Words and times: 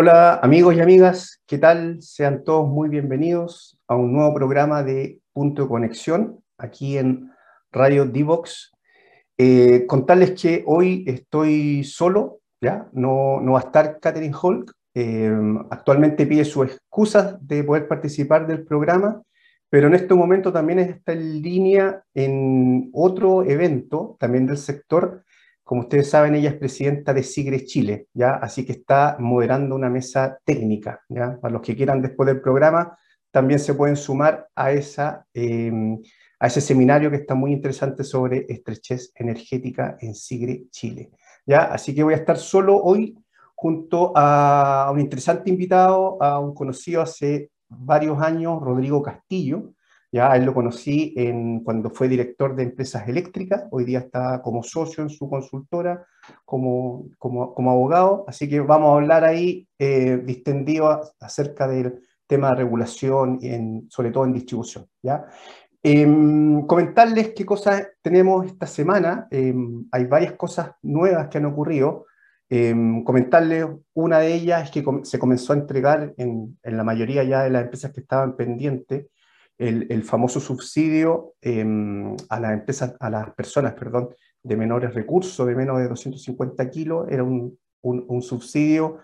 Hola 0.00 0.34
amigos 0.34 0.76
y 0.76 0.80
amigas, 0.80 1.42
¿qué 1.44 1.58
tal? 1.58 2.00
Sean 2.00 2.44
todos 2.44 2.68
muy 2.68 2.88
bienvenidos 2.88 3.80
a 3.88 3.96
un 3.96 4.12
nuevo 4.12 4.32
programa 4.32 4.84
de 4.84 5.18
Punto 5.32 5.68
Conexión 5.68 6.38
aquí 6.56 6.98
en 6.98 7.32
Radio 7.72 8.06
Divox. 8.06 8.70
Eh, 9.36 9.86
contarles 9.88 10.40
que 10.40 10.62
hoy 10.68 11.02
estoy 11.08 11.82
solo, 11.82 12.38
¿ya? 12.60 12.88
No, 12.92 13.40
no 13.40 13.54
va 13.54 13.58
a 13.58 13.62
estar 13.64 13.98
Catherine 13.98 14.36
Hulk. 14.40 14.72
Eh, 14.94 15.32
actualmente 15.68 16.26
pide 16.26 16.44
sus 16.44 16.68
excusas 16.68 17.36
de 17.44 17.64
poder 17.64 17.88
participar 17.88 18.46
del 18.46 18.64
programa, 18.64 19.20
pero 19.68 19.88
en 19.88 19.94
este 19.96 20.14
momento 20.14 20.52
también 20.52 20.78
está 20.78 21.12
en 21.12 21.42
línea 21.42 22.04
en 22.14 22.88
otro 22.92 23.42
evento, 23.42 24.16
también 24.20 24.46
del 24.46 24.58
sector, 24.58 25.24
como 25.68 25.82
ustedes 25.82 26.08
saben, 26.08 26.34
ella 26.34 26.48
es 26.48 26.56
presidenta 26.56 27.12
de 27.12 27.22
Sigre 27.22 27.66
Chile, 27.66 28.06
¿ya? 28.14 28.36
Así 28.36 28.64
que 28.64 28.72
está 28.72 29.18
moderando 29.20 29.74
una 29.74 29.90
mesa 29.90 30.38
técnica, 30.42 31.02
¿ya? 31.10 31.38
Para 31.38 31.52
los 31.52 31.60
que 31.60 31.76
quieran 31.76 32.00
después 32.00 32.26
del 32.26 32.40
programa, 32.40 32.96
también 33.30 33.60
se 33.60 33.74
pueden 33.74 33.96
sumar 33.96 34.48
a, 34.54 34.72
esa, 34.72 35.26
em, 35.34 35.98
a 36.40 36.46
ese 36.46 36.62
seminario 36.62 37.10
que 37.10 37.18
está 37.18 37.34
muy 37.34 37.52
interesante 37.52 38.02
sobre 38.02 38.46
estrechez 38.48 39.12
energética 39.14 39.98
en 40.00 40.14
Sigre 40.14 40.68
Chile, 40.70 41.10
¿ya? 41.44 41.64
Así 41.64 41.94
que 41.94 42.02
voy 42.02 42.14
a 42.14 42.16
estar 42.16 42.38
solo 42.38 42.78
hoy 42.82 43.14
junto 43.54 44.14
a 44.16 44.88
un 44.90 45.00
interesante 45.00 45.50
invitado, 45.50 46.16
a 46.22 46.40
un 46.40 46.54
conocido 46.54 47.02
hace 47.02 47.50
varios 47.68 48.22
años, 48.22 48.58
Rodrigo 48.62 49.02
Castillo, 49.02 49.74
ya 50.10 50.34
él 50.36 50.44
lo 50.44 50.54
conocí 50.54 51.12
en, 51.16 51.60
cuando 51.60 51.90
fue 51.90 52.08
director 52.08 52.56
de 52.56 52.62
empresas 52.64 53.06
eléctricas, 53.08 53.64
hoy 53.70 53.84
día 53.84 54.00
está 54.00 54.40
como 54.42 54.62
socio 54.62 55.02
en 55.02 55.10
su 55.10 55.28
consultora, 55.28 56.06
como, 56.44 57.06
como, 57.18 57.70
abogado, 57.70 58.24
así 58.26 58.48
que 58.48 58.60
vamos 58.60 58.90
a 58.90 58.94
hablar 58.94 59.24
ahí 59.24 59.68
eh, 59.78 60.20
distendido 60.24 61.00
acerca 61.20 61.68
del 61.68 62.00
tema 62.26 62.50
de 62.50 62.56
regulación, 62.56 63.38
en, 63.42 63.86
sobre 63.90 64.10
todo 64.10 64.24
en 64.24 64.32
distribución. 64.32 64.86
¿ya? 65.02 65.26
Em, 65.82 66.66
comentarles 66.66 67.32
qué 67.34 67.44
cosas 67.44 67.86
tenemos 68.02 68.46
esta 68.46 68.66
semana, 68.66 69.28
em, 69.30 69.86
hay 69.92 70.04
varias 70.06 70.32
cosas 70.32 70.72
nuevas 70.82 71.28
que 71.28 71.38
han 71.38 71.46
ocurrido. 71.46 72.06
Em, 72.50 73.04
comentarles 73.04 73.66
una 73.92 74.20
de 74.20 74.34
ellas 74.34 74.64
es 74.64 74.70
que 74.70 74.82
se 75.02 75.18
comenzó 75.18 75.52
a 75.52 75.56
entregar 75.56 76.14
en, 76.16 76.58
en 76.62 76.76
la 76.78 76.84
mayoría 76.84 77.22
ya 77.24 77.42
de 77.42 77.50
las 77.50 77.64
empresas 77.64 77.92
que 77.92 78.00
estaban 78.00 78.36
pendientes 78.36 79.06
el, 79.58 80.02
famoso 80.04 80.40
subsidio 80.40 81.34
em, 81.40 82.16
a 82.28 82.40
las 82.40 82.52
empresas, 82.52 82.94
a 83.00 83.10
las 83.10 83.34
personas, 83.34 83.74
perdón, 83.74 84.10
de 84.42 84.56
menores 84.56 84.94
recursos, 84.94 85.46
de 85.46 85.56
menos 85.56 85.78
de 85.78 85.88
250 85.88 86.70
kilos, 86.70 87.06
era 87.10 87.24
un, 87.24 87.58
un, 87.82 88.22
subsidio 88.22 88.98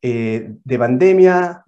eh, 0.00 0.54
de 0.64 0.78
pandemia, 0.78 1.64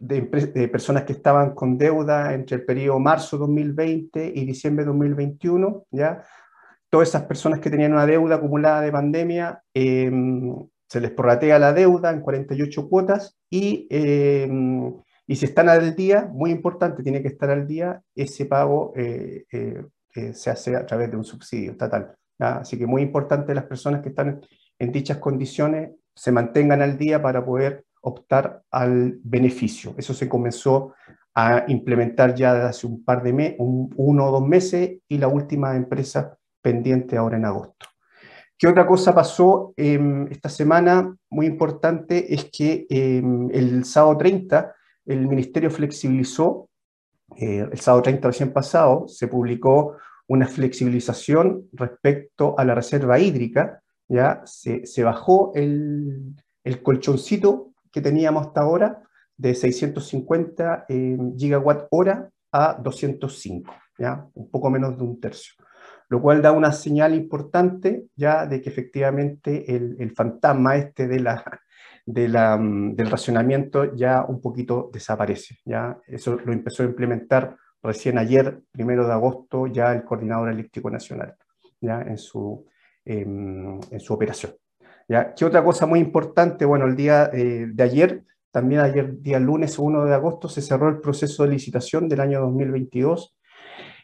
de, 0.00 0.22
de, 0.22 0.68
personas 0.68 1.04
que 1.04 1.12
estaban 1.12 1.54
con 1.54 1.76
deuda 1.76 2.32
entre 2.34 2.56
el 2.56 2.64
periodo 2.64 2.98
marzo 2.98 3.36
2020 3.38 4.32
y 4.34 4.44
diciembre 4.44 4.84
2021, 4.84 5.86
¿ya? 5.90 6.24
Todas 6.88 7.08
esas 7.08 7.24
personas 7.24 7.60
que 7.60 7.70
tenían 7.70 7.92
una 7.92 8.06
deuda 8.06 8.36
acumulada 8.36 8.80
de 8.80 8.92
pandemia, 8.92 9.62
em, 9.74 10.54
se 10.88 11.00
les 11.00 11.10
prorratea 11.10 11.58
la 11.58 11.72
deuda 11.72 12.10
en 12.10 12.20
48 12.20 12.88
cuotas 12.88 13.36
y 13.50 13.86
em, 13.90 14.94
y 15.26 15.36
si 15.36 15.46
están 15.46 15.68
al 15.68 15.94
día, 15.94 16.28
muy 16.30 16.50
importante, 16.50 17.02
tiene 17.02 17.22
que 17.22 17.28
estar 17.28 17.50
al 17.50 17.66
día, 17.66 18.02
ese 18.14 18.44
pago 18.46 18.92
eh, 18.94 19.44
eh, 19.50 19.84
eh, 20.14 20.34
se 20.34 20.50
hace 20.50 20.76
a 20.76 20.84
través 20.84 21.10
de 21.10 21.16
un 21.16 21.24
subsidio 21.24 21.72
estatal. 21.72 22.14
Así 22.38 22.78
que 22.78 22.86
muy 22.86 23.02
importante 23.02 23.54
las 23.54 23.64
personas 23.64 24.02
que 24.02 24.10
están 24.10 24.40
en 24.78 24.92
dichas 24.92 25.18
condiciones 25.18 25.92
se 26.14 26.30
mantengan 26.30 26.82
al 26.82 26.98
día 26.98 27.22
para 27.22 27.44
poder 27.44 27.84
optar 28.02 28.62
al 28.70 29.18
beneficio. 29.22 29.94
Eso 29.96 30.12
se 30.12 30.28
comenzó 30.28 30.94
a 31.34 31.64
implementar 31.68 32.34
ya 32.34 32.54
desde 32.54 32.68
hace 32.68 32.86
un 32.86 33.02
par 33.02 33.22
de 33.22 33.32
meses, 33.32 33.56
uno 33.58 34.26
o 34.26 34.30
dos 34.30 34.46
meses, 34.46 34.98
y 35.08 35.18
la 35.18 35.28
última 35.28 35.74
empresa 35.74 36.36
pendiente 36.60 37.16
ahora 37.16 37.38
en 37.38 37.46
agosto. 37.46 37.86
¿Qué 38.58 38.68
otra 38.68 38.86
cosa 38.86 39.14
pasó 39.14 39.72
em, 39.76 40.28
esta 40.30 40.48
semana? 40.48 41.16
Muy 41.30 41.46
importante 41.46 42.32
es 42.32 42.50
que 42.52 42.86
em, 42.88 43.50
el 43.52 43.84
sábado 43.84 44.18
30 44.18 44.74
el 45.06 45.26
Ministerio 45.26 45.70
flexibilizó, 45.70 46.68
eh, 47.36 47.66
el 47.70 47.80
sábado 47.80 48.02
30 48.02 48.28
recién 48.28 48.52
pasado, 48.52 49.06
se 49.08 49.28
publicó 49.28 49.96
una 50.26 50.46
flexibilización 50.46 51.68
respecto 51.72 52.54
a 52.58 52.64
la 52.64 52.74
reserva 52.74 53.18
hídrica, 53.18 53.82
ya 54.08 54.42
se, 54.44 55.02
bajó 55.02 55.52
el, 55.54 56.36
colchoncito 56.82 57.72
que 57.90 58.00
teníamos 58.00 58.46
hasta 58.46 58.62
ahora 58.62 59.02
de 59.36 59.54
650 59.54 60.86
eh, 60.88 61.18
gigawatt 61.36 61.86
hora 61.90 62.30
a 62.52 62.74
205, 62.74 63.74
ya 63.98 64.26
un 64.34 64.50
poco 64.50 64.70
menos 64.70 64.96
de 64.96 65.04
un 65.04 65.20
tercio, 65.20 65.54
lo 66.08 66.22
cual 66.22 66.40
da 66.40 66.52
una 66.52 66.72
señal 66.72 67.14
importante 67.14 68.06
ya 68.14 68.46
de 68.46 68.60
que 68.60 68.70
efectivamente 68.70 69.74
el 69.74 70.12
fantasma 70.14 70.76
este 70.76 71.08
de 71.08 71.20
la, 71.20 71.44
Mm, 72.06 72.94
del 72.94 73.10
racionamiento 73.10 73.94
ya 73.94 74.24
un 74.28 74.40
poquito 74.40 74.90
desaparece. 74.92 75.56
¿ya? 75.64 75.98
Eso 76.06 76.36
lo 76.44 76.52
empezó 76.52 76.82
a 76.82 76.86
implementar 76.86 77.56
recién 77.82 78.18
ayer, 78.18 78.60
primero 78.70 79.06
de 79.06 79.12
agosto, 79.12 79.66
ya 79.66 79.92
el 79.92 80.04
Coordinador 80.04 80.50
Eléctrico 80.50 80.90
Nacional, 80.90 81.34
¿ya? 81.80 82.02
En, 82.02 82.18
su, 82.18 82.66
em, 83.04 83.78
en 83.90 84.00
su 84.00 84.14
operación. 84.14 84.52
¿ya? 85.08 85.34
¿Qué 85.34 85.44
otra 85.44 85.64
cosa 85.64 85.86
muy 85.86 86.00
importante? 86.00 86.64
Bueno, 86.64 86.86
el 86.86 86.96
día 86.96 87.30
eh, 87.32 87.66
de 87.68 87.82
ayer, 87.82 88.24
también 88.50 88.80
ayer, 88.80 89.20
día 89.20 89.38
lunes 89.38 89.78
1 89.78 90.04
de 90.04 90.14
agosto, 90.14 90.48
se 90.48 90.62
cerró 90.62 90.88
el 90.88 91.00
proceso 91.00 91.44
de 91.44 91.50
licitación 91.50 92.08
del 92.08 92.20
año 92.20 92.40
2022 92.40 93.36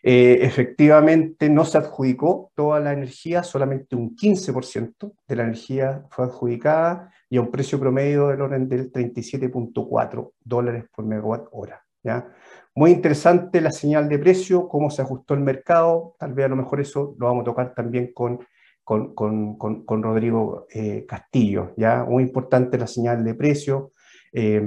eh, 0.03 0.39
efectivamente 0.41 1.51
no 1.51 1.65
se 1.67 1.77
adjudicó 1.77 2.51
toda 2.55 2.81
la 2.81 2.93
energía, 2.93 3.43
solamente 3.43 3.97
un 3.97 4.17
15% 4.17 5.13
de 5.29 5.37
la 5.37 5.43
energía 5.43 6.05
fue 6.11 6.25
adjudicada 6.25 7.13
y 7.31 7.37
a 7.37 7.41
un 7.41 7.51
precio 7.51 7.79
promedio 7.79 8.29
del 8.29 8.43
orden 8.43 8.69
del 8.69 8.93
37.4 8.93 10.33
dólares 10.45 10.85
por 10.95 11.07
megawatt 11.07 11.47
hora. 11.53 11.81
¿ya? 12.03 12.27
Muy 12.75 12.91
interesante 12.91 13.61
la 13.61 13.71
señal 13.71 14.09
de 14.09 14.19
precio, 14.19 14.69
cómo 14.69 14.91
se 14.91 15.03
ajustó 15.03 15.35
el 15.35 15.41
mercado, 15.41 16.17
tal 16.19 16.35
vez 16.35 16.47
a 16.47 16.49
lo 16.49 16.57
mejor 16.57 16.81
eso 16.81 17.15
lo 17.19 17.27
vamos 17.27 17.43
a 17.43 17.45
tocar 17.45 17.73
también 17.73 18.13
con, 18.13 18.41
con, 18.83 19.15
con, 19.15 19.57
con 19.57 20.03
Rodrigo 20.03 20.67
eh, 20.75 21.07
Castillo. 21.07 21.73
¿ya? 21.77 22.05
Muy 22.05 22.25
importante 22.25 22.77
la 22.77 22.89
señal 22.89 23.23
de 23.25 23.35
precio, 23.35 23.93
eh, 24.33 24.61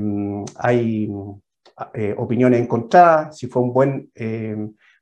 hay 0.58 1.10
opiniones 2.18 2.62
encontradas, 2.62 3.38
si 3.38 3.48
fue 3.48 3.62
un 3.62 3.74
buen 3.74 4.12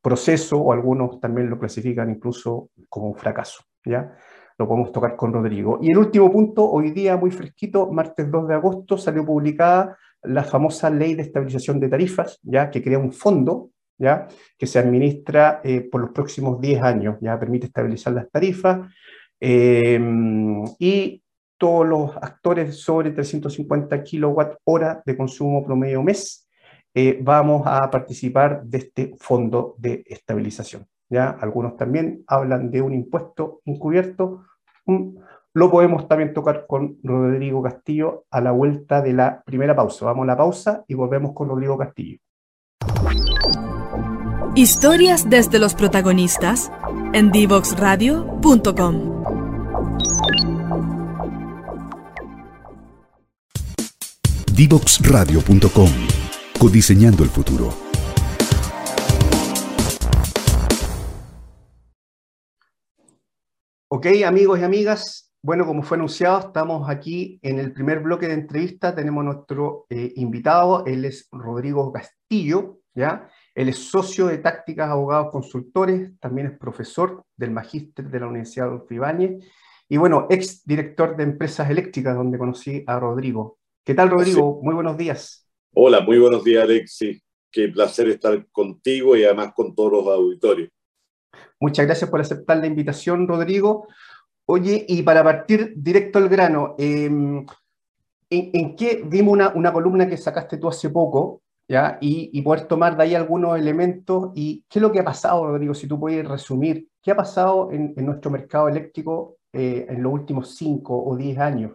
proceso 0.01 0.57
o 0.57 0.71
algunos 0.71 1.19
también 1.19 1.49
lo 1.49 1.59
clasifican 1.59 2.09
incluso 2.09 2.69
como 2.89 3.09
un 3.09 3.15
fracaso. 3.15 3.63
¿ya? 3.85 4.15
Lo 4.61 4.67
podemos 4.67 4.91
tocar 4.91 5.15
con 5.15 5.33
Rodrigo. 5.33 5.79
Y 5.81 5.89
el 5.89 5.97
último 5.97 6.31
punto, 6.31 6.69
hoy 6.69 6.91
día 6.91 7.17
muy 7.17 7.31
fresquito, 7.31 7.91
martes 7.91 8.29
2 8.29 8.47
de 8.47 8.53
agosto, 8.53 8.95
salió 8.95 9.25
publicada 9.25 9.97
la 10.21 10.43
famosa 10.43 10.87
ley 10.91 11.15
de 11.15 11.23
estabilización 11.23 11.79
de 11.79 11.89
tarifas, 11.89 12.39
ya 12.43 12.69
que 12.69 12.83
crea 12.83 12.99
un 12.99 13.11
fondo 13.11 13.71
¿ya? 13.97 14.27
que 14.59 14.67
se 14.67 14.77
administra 14.77 15.61
eh, 15.63 15.81
por 15.81 16.01
los 16.01 16.11
próximos 16.11 16.61
10 16.61 16.83
años, 16.83 17.17
ya 17.21 17.39
permite 17.39 17.65
estabilizar 17.65 18.13
las 18.13 18.29
tarifas 18.29 18.87
em, 19.39 20.63
y 20.77 21.23
todos 21.57 21.87
los 21.87 22.15
actores 22.17 22.81
sobre 22.81 23.09
350 23.09 24.03
kilowatt 24.03 24.59
hora 24.65 25.01
de 25.03 25.17
consumo 25.17 25.65
promedio 25.65 26.03
mes 26.03 26.47
eh, 26.93 27.17
vamos 27.19 27.63
a 27.65 27.89
participar 27.89 28.63
de 28.63 28.77
este 28.77 29.15
fondo 29.17 29.73
de 29.79 30.03
estabilización. 30.05 30.85
¿ya? 31.11 31.29
Algunos 31.29 31.77
también 31.77 32.23
hablan 32.25 32.71
de 32.71 32.81
un 32.81 32.93
impuesto 32.93 33.61
encubierto. 33.65 34.45
Mm, 34.85 35.17
lo 35.53 35.69
podemos 35.69 36.07
también 36.07 36.33
tocar 36.33 36.65
con 36.67 36.97
Rodrigo 37.03 37.61
Castillo 37.61 38.25
a 38.31 38.39
la 38.41 38.51
vuelta 38.51 39.01
de 39.01 39.13
la 39.13 39.41
primera 39.45 39.75
pausa. 39.75 40.05
Vamos 40.05 40.23
a 40.23 40.27
la 40.27 40.37
pausa 40.37 40.85
y 40.87 40.93
volvemos 40.93 41.33
con 41.33 41.49
Rodrigo 41.49 41.77
Castillo. 41.77 42.19
Historias 44.55 45.29
desde 45.29 45.59
los 45.59 45.75
protagonistas 45.75 46.71
en 47.13 47.31
divoxradio.com. 47.31 49.23
Divoxradio.com 54.53 55.89
Codiseñando 56.59 57.23
el 57.23 57.29
futuro. 57.29 57.80
Ok, 63.93 64.07
amigos 64.25 64.57
y 64.57 64.63
amigas, 64.63 65.33
bueno, 65.43 65.65
como 65.65 65.83
fue 65.83 65.97
anunciado, 65.97 66.39
estamos 66.39 66.89
aquí 66.89 67.38
en 67.41 67.59
el 67.59 67.73
primer 67.73 67.99
bloque 67.99 68.25
de 68.25 68.35
entrevista. 68.35 68.95
Tenemos 68.95 69.25
nuestro 69.25 69.85
eh, 69.89 70.13
invitado, 70.15 70.85
él 70.85 71.03
es 71.03 71.27
Rodrigo 71.29 71.91
Castillo, 71.91 72.79
¿ya? 72.95 73.27
Él 73.53 73.67
es 73.67 73.79
socio 73.79 74.27
de 74.27 74.38
Tácticas 74.38 74.89
Abogados 74.89 75.29
Consultores, 75.29 76.17
también 76.21 76.47
es 76.47 76.57
profesor 76.57 77.25
del 77.35 77.51
Magíster 77.51 78.09
de 78.09 78.19
la 78.21 78.27
Universidad 78.27 78.69
de 78.71 78.95
Ibáñez 78.95 79.45
y 79.89 79.97
bueno, 79.97 80.25
ex 80.29 80.65
director 80.65 81.17
de 81.17 81.23
Empresas 81.23 81.69
Eléctricas, 81.69 82.15
donde 82.15 82.38
conocí 82.38 82.85
a 82.88 82.97
Rodrigo. 82.97 83.57
¿Qué 83.83 83.93
tal, 83.93 84.09
Rodrigo? 84.09 84.61
Muy 84.63 84.73
buenos 84.73 84.95
días. 84.95 85.49
Hola, 85.73 85.99
muy 85.99 86.17
buenos 86.17 86.45
días, 86.45 86.63
Alexis. 86.63 87.21
Qué 87.51 87.67
placer 87.67 88.07
estar 88.07 88.47
contigo 88.53 89.17
y 89.17 89.25
además 89.25 89.51
con 89.53 89.75
todos 89.75 89.91
los 89.91 90.07
auditorios. 90.07 90.69
Muchas 91.59 91.85
gracias 91.85 92.09
por 92.09 92.19
aceptar 92.19 92.57
la 92.57 92.67
invitación, 92.67 93.27
Rodrigo. 93.27 93.87
Oye, 94.45 94.85
y 94.87 95.01
para 95.03 95.23
partir 95.23 95.73
directo 95.75 96.19
al 96.19 96.27
grano, 96.27 96.75
em, 96.77 97.45
¿en, 98.29 98.75
qué 98.75 99.03
vimos 99.05 99.37
una, 99.55 99.71
columna 99.71 100.09
que 100.09 100.17
sacaste 100.17 100.57
tú 100.57 100.67
hace 100.67 100.89
poco, 100.89 101.41
¿ya? 101.67 101.97
Y, 102.01 102.41
poder 102.41 102.67
tomar 102.67 102.97
de 102.97 103.03
ahí 103.03 103.15
algunos 103.15 103.57
elementos? 103.57 104.31
¿Y 104.35 104.65
qué 104.67 104.79
es 104.79 104.81
lo 104.81 104.91
que 104.91 104.99
ha 104.99 105.05
pasado, 105.05 105.45
Rodrigo? 105.45 105.73
Si 105.73 105.87
tú 105.87 105.99
puedes 105.99 106.27
resumir, 106.27 106.87
¿qué 107.01 107.11
ha 107.11 107.15
pasado 107.15 107.71
en, 107.71 107.93
nuestro 108.05 108.31
mercado 108.31 108.67
eléctrico 108.67 109.37
eh, 109.53 109.85
en 109.87 110.01
los 110.01 110.11
últimos 110.11 110.55
cinco 110.55 111.01
o 111.01 111.15
diez 111.15 111.37
años? 111.37 111.73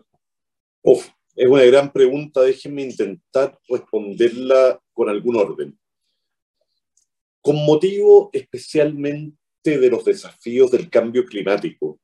Uf, 0.82 1.08
es 1.34 1.48
una 1.48 1.64
gran 1.64 1.92
pregunta, 1.92 2.42
déjenme 2.42 2.82
intentar 2.82 3.58
responderla 3.68 4.80
con 4.92 5.08
algún 5.08 5.36
orden. 5.36 5.78
Con 7.40 7.64
motivo 7.64 8.30
especialmente 8.32 9.36
de 9.72 9.90
los 9.90 10.04
desafíos 10.04 10.70
del 10.70 10.88
cambio 10.88 11.24
climático, 11.24 12.00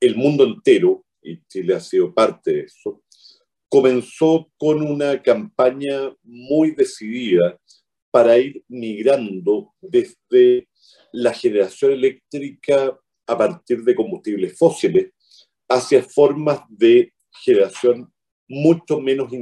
el 0.00 0.16
mundo 0.16 0.44
entero, 0.44 1.04
y 1.22 1.40
Chile 1.46 1.74
ha 1.74 1.80
sido 1.80 2.12
parte 2.12 2.52
de 2.52 2.60
eso, 2.62 3.02
comenzó 3.68 4.50
con 4.58 4.82
una 4.82 5.22
campaña 5.22 6.14
muy 6.22 6.72
decidida 6.72 7.58
para 8.10 8.36
ir 8.38 8.62
migrando 8.68 9.72
desde 9.80 10.68
la 11.12 11.32
generación 11.32 11.92
eléctrica 11.92 12.98
a 13.26 13.38
partir 13.38 13.82
de 13.82 13.94
combustibles 13.94 14.58
fósiles 14.58 15.12
hacia 15.68 16.02
formas 16.02 16.60
de 16.68 17.12
generación 17.42 18.12
mucho 18.46 19.00
menos 19.00 19.32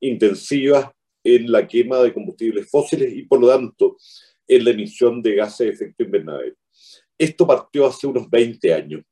intensivas 0.00 0.90
en 1.22 1.52
la 1.52 1.68
quema 1.68 1.98
de 1.98 2.12
combustibles 2.12 2.68
fósiles 2.68 3.12
y 3.14 3.22
por 3.22 3.40
lo 3.40 3.48
tanto 3.48 3.96
en 4.48 4.64
la 4.64 4.70
emisión 4.70 5.22
de 5.22 5.36
gases 5.36 5.68
de 5.68 5.72
efecto 5.72 6.02
invernadero. 6.02 6.56
Esto 7.22 7.46
partió 7.46 7.86
hace 7.86 8.08
unos 8.08 8.28
20 8.28 8.74
años. 8.74 9.04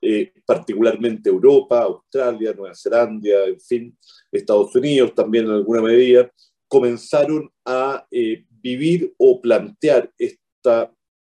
Eh, 0.00 0.32
particularmente 0.46 1.28
Europa, 1.28 1.82
Australia, 1.82 2.54
Nueva 2.54 2.74
Zelanda, 2.74 3.44
en 3.46 3.60
fin, 3.60 3.98
Estados 4.32 4.74
Unidos 4.74 5.14
también 5.14 5.44
en 5.44 5.50
alguna 5.50 5.82
medida, 5.82 6.32
comenzaron 6.66 7.52
a 7.62 8.06
eh, 8.10 8.46
vivir 8.48 9.12
o 9.18 9.38
plantear 9.38 10.10
esta 10.16 10.90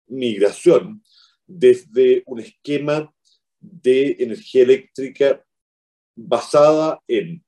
migración 0.07 1.03
desde 1.45 2.23
un 2.25 2.39
esquema 2.39 3.13
de 3.59 4.15
energía 4.17 4.63
eléctrica 4.63 5.45
basada 6.15 6.99
en 7.07 7.45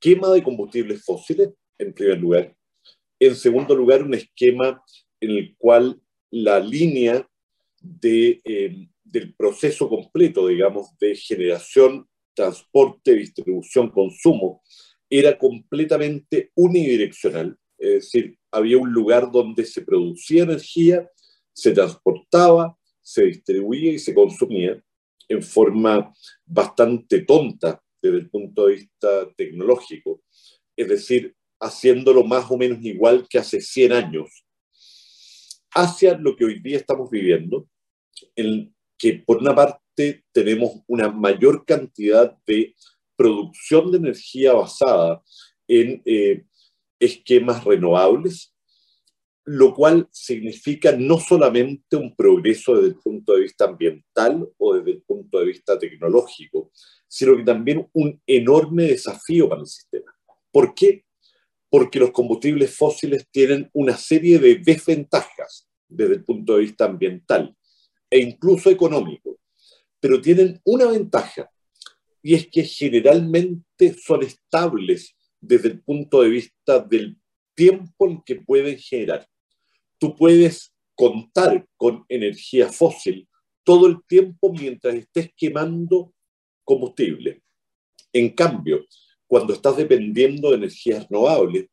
quema 0.00 0.30
de 0.30 0.42
combustibles 0.42 1.04
fósiles, 1.04 1.50
en 1.78 1.94
primer 1.94 2.18
lugar. 2.18 2.56
En 3.20 3.36
segundo 3.36 3.76
lugar, 3.76 4.02
un 4.02 4.14
esquema 4.14 4.82
en 5.20 5.30
el 5.30 5.54
cual 5.56 6.00
la 6.32 6.58
línea 6.58 7.26
de, 8.00 8.40
eh, 8.44 8.88
del 9.04 9.34
proceso 9.34 9.88
completo, 9.88 10.48
digamos, 10.48 10.96
de 10.98 11.14
generación, 11.14 12.06
transporte, 12.34 13.14
distribución, 13.14 13.90
consumo, 13.90 14.62
era 15.08 15.38
completamente 15.38 16.50
unidireccional. 16.54 17.56
Es 17.78 17.90
decir, 17.90 18.38
había 18.50 18.78
un 18.78 18.92
lugar 18.92 19.30
donde 19.30 19.64
se 19.64 19.82
producía 19.82 20.42
energía, 20.42 21.08
se 21.52 21.72
transportaba, 21.72 22.76
se 23.00 23.24
distribuía 23.24 23.92
y 23.92 23.98
se 23.98 24.14
consumía 24.14 24.82
en 25.28 25.42
forma 25.42 26.12
bastante 26.44 27.20
tonta 27.20 27.80
desde 28.02 28.18
el 28.18 28.30
punto 28.30 28.66
de 28.66 28.74
vista 28.74 29.28
tecnológico. 29.36 30.22
Es 30.76 30.88
decir, 30.88 31.34
haciéndolo 31.60 32.24
más 32.24 32.50
o 32.50 32.56
menos 32.56 32.78
igual 32.82 33.26
que 33.28 33.38
hace 33.38 33.60
100 33.60 33.92
años, 33.92 34.44
hacia 35.74 36.16
lo 36.16 36.36
que 36.36 36.44
hoy 36.44 36.60
día 36.60 36.78
estamos 36.78 37.10
viviendo, 37.10 37.68
en 38.34 38.74
que 38.98 39.14
por 39.14 39.38
una 39.38 39.54
parte 39.54 40.24
tenemos 40.32 40.72
una 40.86 41.10
mayor 41.10 41.64
cantidad 41.64 42.36
de 42.46 42.74
producción 43.16 43.90
de 43.90 43.98
energía 43.98 44.52
basada 44.52 45.22
en 45.68 46.02
eh, 46.04 46.44
esquemas 47.00 47.64
renovables, 47.64 48.54
lo 49.44 49.74
cual 49.74 50.08
significa 50.10 50.92
no 50.92 51.18
solamente 51.18 51.96
un 51.96 52.14
progreso 52.14 52.74
desde 52.74 52.88
el 52.88 52.96
punto 52.96 53.34
de 53.34 53.42
vista 53.42 53.64
ambiental 53.64 54.48
o 54.58 54.74
desde 54.74 54.90
el 54.92 55.02
punto 55.02 55.38
de 55.38 55.46
vista 55.46 55.78
tecnológico, 55.78 56.72
sino 57.06 57.36
que 57.36 57.44
también 57.44 57.88
un 57.92 58.20
enorme 58.26 58.84
desafío 58.84 59.48
para 59.48 59.60
el 59.60 59.66
sistema. 59.66 60.12
¿Por 60.50 60.74
qué? 60.74 61.04
Porque 61.70 62.00
los 62.00 62.10
combustibles 62.10 62.74
fósiles 62.76 63.26
tienen 63.30 63.70
una 63.72 63.96
serie 63.96 64.38
de 64.38 64.56
desventajas 64.56 65.68
desde 65.88 66.14
el 66.14 66.24
punto 66.24 66.54
de 66.54 66.62
vista 66.62 66.86
ambiental 66.86 67.56
e 68.10 68.18
incluso 68.20 68.70
económico, 68.70 69.38
pero 70.00 70.20
tienen 70.20 70.60
una 70.64 70.86
ventaja 70.86 71.50
y 72.22 72.34
es 72.34 72.48
que 72.48 72.64
generalmente 72.64 73.94
son 73.94 74.22
estables 74.22 75.14
desde 75.40 75.68
el 75.68 75.82
punto 75.82 76.22
de 76.22 76.28
vista 76.28 76.80
del 76.80 77.16
tiempo 77.54 78.08
en 78.08 78.22
que 78.22 78.36
pueden 78.36 78.78
generar. 78.78 79.28
Tú 79.98 80.14
puedes 80.16 80.74
contar 80.94 81.66
con 81.76 82.04
energía 82.08 82.68
fósil 82.72 83.28
todo 83.62 83.86
el 83.86 83.98
tiempo 84.06 84.52
mientras 84.52 84.94
estés 84.94 85.30
quemando 85.36 86.12
combustible. 86.64 87.42
En 88.12 88.30
cambio, 88.30 88.86
cuando 89.26 89.52
estás 89.52 89.76
dependiendo 89.76 90.50
de 90.50 90.56
energías 90.56 91.06
renovables, 91.08 91.66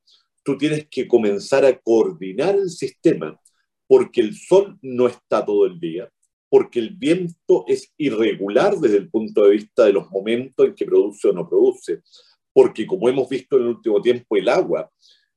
tú 0.44 0.58
tienes 0.58 0.88
que 0.90 1.08
comenzar 1.08 1.66
a 1.66 1.80
coordinar 1.80 2.56
el 2.56 2.70
sistema 2.70 3.40
porque 3.88 4.22
el 4.22 4.36
sol 4.36 4.78
no 4.82 5.08
está 5.08 5.46
todo 5.46 5.66
el 5.66 5.80
día, 5.80 6.12
porque 6.54 6.78
el 6.78 6.92
viento 6.92 7.66
es 7.68 7.92
irregular 7.98 8.76
desde 8.76 8.98
el 8.98 9.10
punto 9.10 9.42
de 9.42 9.54
vista 9.54 9.86
de 9.86 9.94
los 9.94 10.12
momentos 10.12 10.68
en 10.68 10.76
que 10.76 10.86
produce 10.86 11.30
o 11.30 11.34
no 11.34 11.50
produce, 11.50 12.04
porque 12.54 12.86
como 12.86 13.10
hemos 13.10 13.28
visto 13.28 13.56
en 13.56 13.64
el 13.64 13.70
último 13.70 14.00
tiempo, 14.00 14.36
el 14.38 14.48
agua 14.48 14.88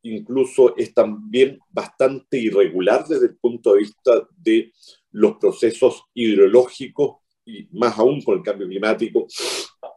incluso 0.03 0.77
es 0.77 0.93
también 0.93 1.59
bastante 1.71 2.39
irregular 2.39 3.07
desde 3.09 3.29
el 3.29 3.37
punto 3.39 3.73
de 3.73 3.79
vista 3.79 4.29
de 4.37 4.71
los 5.11 5.39
procesos 5.39 6.03
hidrológicos 6.13 7.17
y 7.47 7.67
más 7.73 7.99
aún 7.99 8.21
con 8.21 8.37
el 8.37 8.45
cambio 8.45 8.69
climático, 8.69 9.27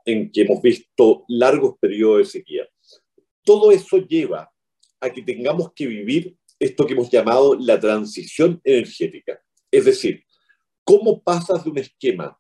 en 0.06 0.32
que 0.32 0.44
hemos 0.44 0.62
visto 0.62 1.26
largos 1.28 1.76
periodos 1.82 2.20
de 2.20 2.26
sequía. 2.28 2.70
Todo 3.44 3.74
eso 3.74 3.98
lleva 3.98 4.50
a 5.02 5.10
que 5.10 5.22
tengamos 5.22 5.74
que 5.74 5.86
vivir 5.86 6.38
esto 6.58 6.88
que 6.88 6.94
hemos 6.94 7.12
llamado 7.12 7.56
la 7.60 7.78
transición 7.78 8.62
energética. 8.64 9.38
Es 9.70 9.84
decir, 9.84 10.24
¿Cómo 10.90 11.22
pasas 11.22 11.64
de 11.64 11.70
un 11.70 11.78
esquema 11.78 12.36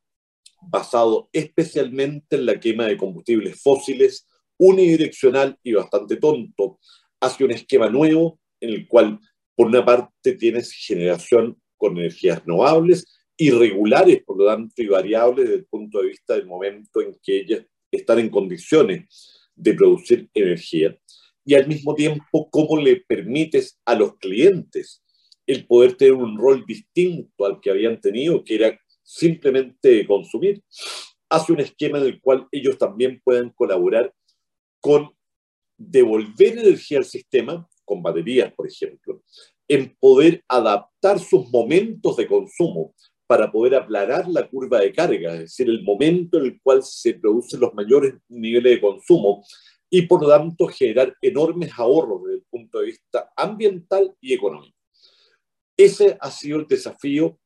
basado 0.60 1.30
especialmente 1.34 2.36
en 2.36 2.48
la 2.48 2.60
quema 2.60 2.88
de 2.88 2.98
combustibles 2.98 3.62
fósiles, 3.62 4.26
unidireccional 4.58 5.56
y 5.62 5.74
bastante 5.74 6.16
tonto, 6.16 6.80
hacia 7.22 7.46
un 7.46 7.52
esquema 7.52 7.92
nuevo 7.92 8.40
en 8.60 8.72
el 8.72 8.88
cual, 8.88 9.20
por 9.56 9.68
una 9.68 9.86
parte, 9.86 10.34
tienes 10.34 10.72
generación 10.72 11.62
con 11.78 11.96
energías 12.00 12.40
renovables, 12.40 13.06
irregulares, 13.38 14.24
por 14.24 14.40
lo 14.40 14.48
tanto, 14.48 14.82
y 14.82 14.88
variables 14.88 15.46
desde 15.46 15.60
el 15.60 15.66
punto 15.68 16.02
de 16.02 16.08
vista 16.08 16.34
del 16.34 16.48
momento 16.48 17.02
en 17.02 17.16
que 17.22 17.42
ellas 17.42 17.64
están 17.92 18.18
en 18.18 18.32
condiciones 18.32 19.52
de 19.54 19.76
producir 19.76 20.28
energía, 20.34 20.98
y 21.46 21.54
al 21.54 21.68
mismo 21.68 21.94
tiempo, 21.94 22.50
cómo 22.50 22.78
le 22.82 22.96
permites 22.96 23.80
a 23.86 23.94
los 23.94 24.18
clientes 24.18 25.04
el 25.50 25.66
poder 25.66 25.96
tener 25.96 26.14
un 26.14 26.38
rol 26.38 26.64
distinto 26.64 27.44
al 27.44 27.60
que 27.60 27.72
habían 27.72 28.00
tenido, 28.00 28.44
que 28.44 28.54
era 28.54 28.80
simplemente 29.02 30.06
consumir, 30.06 30.62
hace 31.28 31.52
un 31.52 31.60
esquema 31.60 31.98
en 31.98 32.04
el 32.06 32.22
cual 32.22 32.48
ellos 32.52 32.78
también 32.78 33.20
pueden 33.24 33.50
colaborar 33.50 34.14
con 34.80 35.10
devolver 35.76 36.60
energía 36.60 37.00
al 37.00 37.06
sistema, 37.06 37.68
con 37.84 38.04
baterías, 38.04 38.54
por 38.54 38.68
ejemplo, 38.68 39.24
en 39.68 39.96
poder 40.00 40.44
adaptar 40.48 41.18
sus 41.18 41.50
momentos 41.50 42.18
de 42.18 42.28
consumo 42.28 42.94
para 43.26 43.52
poder 43.52 43.74
aplanar 43.74 44.28
la 44.28 44.48
curva 44.48 44.80
de 44.82 44.94
carga, 44.94 45.34
es 45.34 45.40
decir, 45.40 45.68
el 45.68 45.82
momento 45.82 46.38
en 46.38 46.46
el 46.46 46.62
cual 46.62 46.84
se 46.84 47.16
producen 47.16 47.60
los 47.60 47.74
mayores 47.74 48.14
niveles 48.28 48.76
de 48.76 48.82
consumo 48.82 49.44
y 49.90 50.04
por 50.04 50.22
lo 50.22 50.30
tanto 50.30 50.68
generar 50.68 51.16
enormes 51.24 51.72
ahorros 51.76 52.22
desde 52.24 52.38
el 52.38 52.46
punto 52.52 52.80
de 52.80 52.86
vista 52.86 53.32
ambiental 53.36 54.16
y 54.22 54.34
económico. 54.34 54.79
Ese 55.80 56.18
ha 56.20 56.30
sido 56.30 56.60
el 56.60 56.68
desafío 56.68 57.40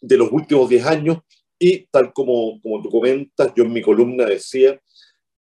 de 0.00 0.16
los 0.16 0.30
últimos 0.30 0.68
10 0.68 0.86
años 0.86 1.18
y 1.58 1.86
tal 1.86 2.12
como, 2.12 2.60
como 2.62 2.80
tú 2.80 2.88
comentas, 2.88 3.52
yo 3.56 3.64
en 3.64 3.72
mi 3.72 3.82
columna 3.82 4.26
decía, 4.26 4.80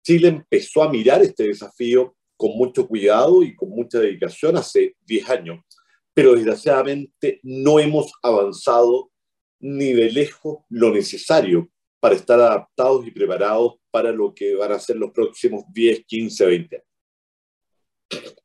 Chile 0.04 0.30
empezó 0.30 0.82
a 0.82 0.90
mirar 0.90 1.22
este 1.22 1.44
desafío 1.44 2.16
con 2.36 2.58
mucho 2.58 2.88
cuidado 2.88 3.44
y 3.44 3.56
con 3.56 3.70
mucha 3.70 4.00
dedicación 4.00 4.58
hace 4.58 4.96
10 5.06 5.30
años, 5.30 5.64
pero 6.12 6.34
desgraciadamente 6.34 7.40
no 7.44 7.80
hemos 7.80 8.12
avanzado 8.24 9.12
ni 9.60 9.94
de 9.94 10.12
lejos 10.12 10.64
lo 10.70 10.92
necesario 10.92 11.70
para 12.00 12.16
estar 12.16 12.40
adaptados 12.40 13.06
y 13.06 13.12
preparados 13.12 13.76
para 13.92 14.12
lo 14.12 14.34
que 14.34 14.56
van 14.56 14.72
a 14.72 14.80
ser 14.80 14.96
los 14.96 15.12
próximos 15.12 15.66
10, 15.72 16.04
15, 16.08 16.46
20 16.48 16.76
años. 16.78 18.36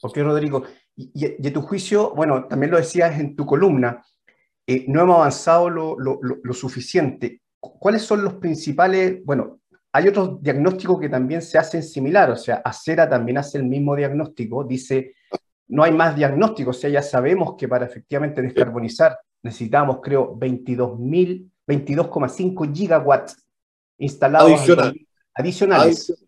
Ok, 0.00 0.16
Rodrigo. 0.16 0.64
Y, 1.00 1.12
y, 1.14 1.50
tu 1.52 1.62
juicio, 1.62 2.12
bueno, 2.14 2.46
también 2.46 2.72
lo 2.72 2.76
decías 2.76 3.18
en 3.20 3.36
tu 3.36 3.46
columna, 3.46 4.02
eh, 4.66 4.84
no 4.88 5.00
hemos 5.00 5.16
avanzado 5.16 5.70
lo, 5.70 5.96
lo, 5.98 6.18
lo, 6.20 6.52
suficiente. 6.52 7.40
¿Cuáles 7.60 8.02
son 8.02 8.24
los 8.24 8.34
principales, 8.34 9.24
bueno, 9.24 9.60
hay 9.92 10.08
otros 10.08 10.42
diagnósticos 10.42 11.00
que 11.00 11.08
también 11.08 11.40
se 11.40 11.56
hacen 11.56 11.84
similar, 11.84 12.30
o 12.32 12.36
sea, 12.36 12.56
Acera 12.64 13.08
también 13.08 13.38
hace 13.38 13.58
el 13.58 13.64
mismo 13.64 13.94
diagnóstico, 13.94 14.64
dice, 14.64 15.14
no 15.68 15.84
hay 15.84 15.92
más 15.92 16.16
diagnósticos, 16.16 16.76
o 16.76 16.80
sea, 16.80 16.90
ya 16.90 17.02
sabemos 17.02 17.54
que 17.56 17.68
para 17.68 17.86
efectivamente 17.86 18.42
descarbonizar 18.42 19.18
necesitamos, 19.42 20.00
creo, 20.02 20.36
22.000 20.36 21.48
22,5 21.68 22.74
gigawatts 22.74 23.36
instalados 23.98 24.52
Adicional. 24.52 25.06
adicionales, 25.34 26.26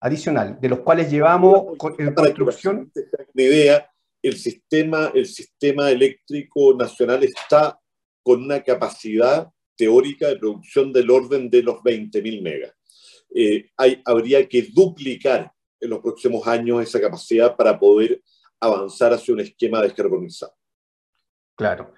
adicional, 0.00 0.58
de 0.60 0.68
los 0.68 0.80
cuales 0.80 1.10
llevamos 1.10 1.78
en 1.98 2.14
construcción. 2.14 2.92
Una 3.34 3.42
idea, 3.42 3.90
el 4.22 4.36
sistema, 4.36 5.10
el 5.14 5.26
sistema 5.26 5.90
eléctrico 5.90 6.74
nacional 6.74 7.24
está 7.24 7.78
con 8.22 8.42
una 8.42 8.62
capacidad 8.62 9.48
teórica 9.76 10.28
de 10.28 10.36
producción 10.36 10.92
del 10.92 11.10
orden 11.10 11.50
de 11.50 11.62
los 11.62 11.76
20.000 11.76 12.42
megas. 12.42 12.72
Eh, 13.34 13.70
habría 14.04 14.48
que 14.48 14.68
duplicar 14.72 15.50
en 15.80 15.90
los 15.90 16.00
próximos 16.00 16.46
años 16.46 16.82
esa 16.82 17.00
capacidad 17.00 17.56
para 17.56 17.78
poder 17.78 18.22
avanzar 18.60 19.12
hacia 19.12 19.34
un 19.34 19.40
esquema 19.40 19.82
descarbonizado. 19.82 20.54
Claro. 21.56 21.92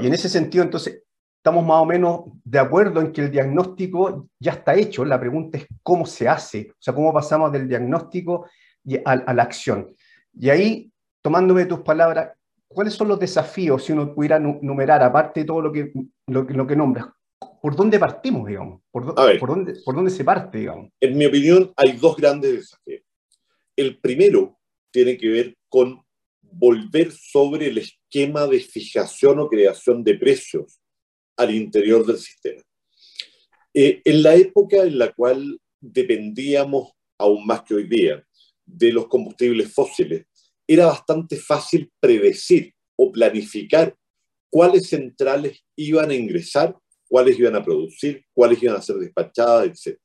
Y 0.00 0.06
en 0.06 0.14
ese 0.14 0.28
sentido, 0.28 0.64
entonces, 0.64 1.04
estamos 1.36 1.64
más 1.64 1.80
o 1.80 1.86
menos 1.86 2.20
de 2.44 2.58
acuerdo 2.58 3.00
en 3.00 3.12
que 3.12 3.22
el 3.22 3.30
diagnóstico 3.30 4.28
ya 4.38 4.52
está 4.52 4.74
hecho. 4.74 5.04
La 5.04 5.18
pregunta 5.18 5.58
es 5.58 5.66
cómo 5.82 6.04
se 6.04 6.28
hace, 6.28 6.70
o 6.72 6.76
sea, 6.78 6.94
cómo 6.94 7.12
pasamos 7.12 7.50
del 7.52 7.68
diagnóstico 7.68 8.46
a, 9.04 9.32
la 9.32 9.42
acción. 9.42 9.94
Y 10.38 10.50
ahí, 10.50 10.89
tomándome 11.22 11.66
tus 11.66 11.80
palabras, 11.80 12.32
¿cuáles 12.68 12.94
son 12.94 13.08
los 13.08 13.18
desafíos, 13.18 13.84
si 13.84 13.92
uno 13.92 14.14
pudiera 14.14 14.38
numerar, 14.38 15.02
aparte 15.02 15.40
de 15.40 15.46
todo 15.46 15.60
lo 15.60 15.72
que, 15.72 15.92
lo, 16.26 16.66
que 16.66 16.76
nombras? 16.76 17.06
¿Por 17.60 17.76
dónde 17.76 17.98
partimos, 17.98 18.46
digamos? 18.46 18.80
¿Por, 18.90 19.14
por, 19.14 19.48
dónde, 19.48 19.74
¿Por 19.84 19.94
dónde 19.94 20.10
se 20.10 20.24
parte, 20.24 20.58
digamos? 20.58 20.90
En 21.00 21.16
mi 21.16 21.26
opinión, 21.26 21.72
hay 21.76 21.92
dos 21.92 22.16
grandes 22.16 22.52
desafíos. 22.52 23.02
El 23.76 23.98
primero 23.98 24.58
tiene 24.90 25.16
que 25.16 25.28
ver 25.28 25.56
con 25.68 26.02
volver 26.42 27.12
sobre 27.12 27.68
el 27.68 27.78
esquema 27.78 28.46
de 28.46 28.60
fijación 28.60 29.38
o 29.38 29.48
creación 29.48 30.02
de 30.02 30.14
precios 30.14 30.80
al 31.36 31.54
interior 31.54 32.04
del 32.04 32.18
sistema. 32.18 32.62
Eh, 33.72 34.02
en 34.04 34.22
la 34.22 34.34
época 34.34 34.82
en 34.82 34.98
la 34.98 35.12
cual 35.12 35.60
dependíamos, 35.80 36.92
aún 37.18 37.46
más 37.46 37.62
que 37.62 37.74
hoy 37.74 37.88
día, 37.88 38.24
de 38.66 38.92
los 38.92 39.06
combustibles 39.06 39.72
fósiles, 39.72 40.26
era 40.72 40.86
bastante 40.86 41.36
fácil 41.36 41.90
predecir 41.98 42.72
o 42.94 43.10
planificar 43.10 43.92
cuáles 44.48 44.88
centrales 44.88 45.64
iban 45.74 46.10
a 46.10 46.14
ingresar, 46.14 46.76
cuáles 47.08 47.36
iban 47.40 47.56
a 47.56 47.64
producir, 47.64 48.24
cuáles 48.32 48.62
iban 48.62 48.76
a 48.76 48.82
ser 48.82 48.94
despachadas, 48.96 49.66
etc. 49.66 49.98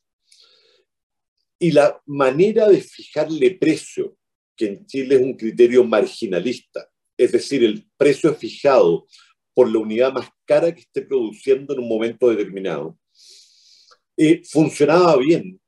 Y 1.59 1.71
la 1.71 2.01
manera 2.07 2.67
de 2.67 2.81
fijarle 2.81 3.51
precio, 3.51 4.17
que 4.55 4.65
en 4.65 4.85
Chile 4.87 5.15
es 5.15 5.21
un 5.21 5.35
criterio 5.35 5.83
marginalista, 5.83 6.89
es 7.15 7.31
decir, 7.31 7.63
el 7.63 7.87
precio 7.95 8.33
fijado 8.33 9.05
por 9.53 9.71
la 9.71 9.77
unidad 9.77 10.13
más 10.13 10.29
cara 10.45 10.73
que 10.73 10.81
esté 10.81 11.03
produciendo 11.03 11.75
en 11.75 11.81
un 11.81 11.87
momento 11.87 12.29
determinado. 12.29 12.97
Eh, 14.17 14.41
funcionaba 14.43 15.15
bien, 15.17 15.61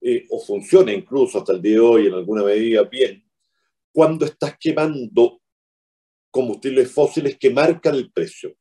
eh, 0.00 0.24
o 0.30 0.38
funciona 0.38 0.92
incluso 0.92 1.38
hasta 1.38 1.52
el 1.52 1.60
día 1.60 1.72
de 1.72 1.80
hoy 1.80 2.06
en 2.06 2.14
alguna 2.14 2.44
medida 2.44 2.84
bien, 2.84 3.25
cuando 3.96 4.26
estás 4.26 4.58
quemando 4.60 5.40
combustibles 6.30 6.92
fósiles 6.92 7.38
que 7.38 7.48
marcan 7.48 7.94
el 7.94 8.12
precio. 8.12 8.54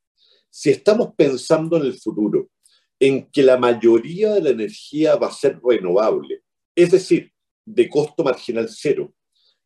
Si 0.49 0.69
estamos 0.69 1.09
pensando 1.17 1.75
en 1.75 1.87
el 1.87 1.99
futuro, 1.99 2.51
en 2.97 3.29
que 3.29 3.43
la 3.43 3.57
mayoría 3.57 4.31
de 4.31 4.41
la 4.41 4.51
energía 4.51 5.17
va 5.17 5.27
a 5.27 5.33
ser 5.33 5.59
renovable, 5.61 6.39
es 6.73 6.91
decir, 6.91 7.33
de 7.65 7.89
costo 7.89 8.23
marginal 8.23 8.69
cero, 8.69 9.13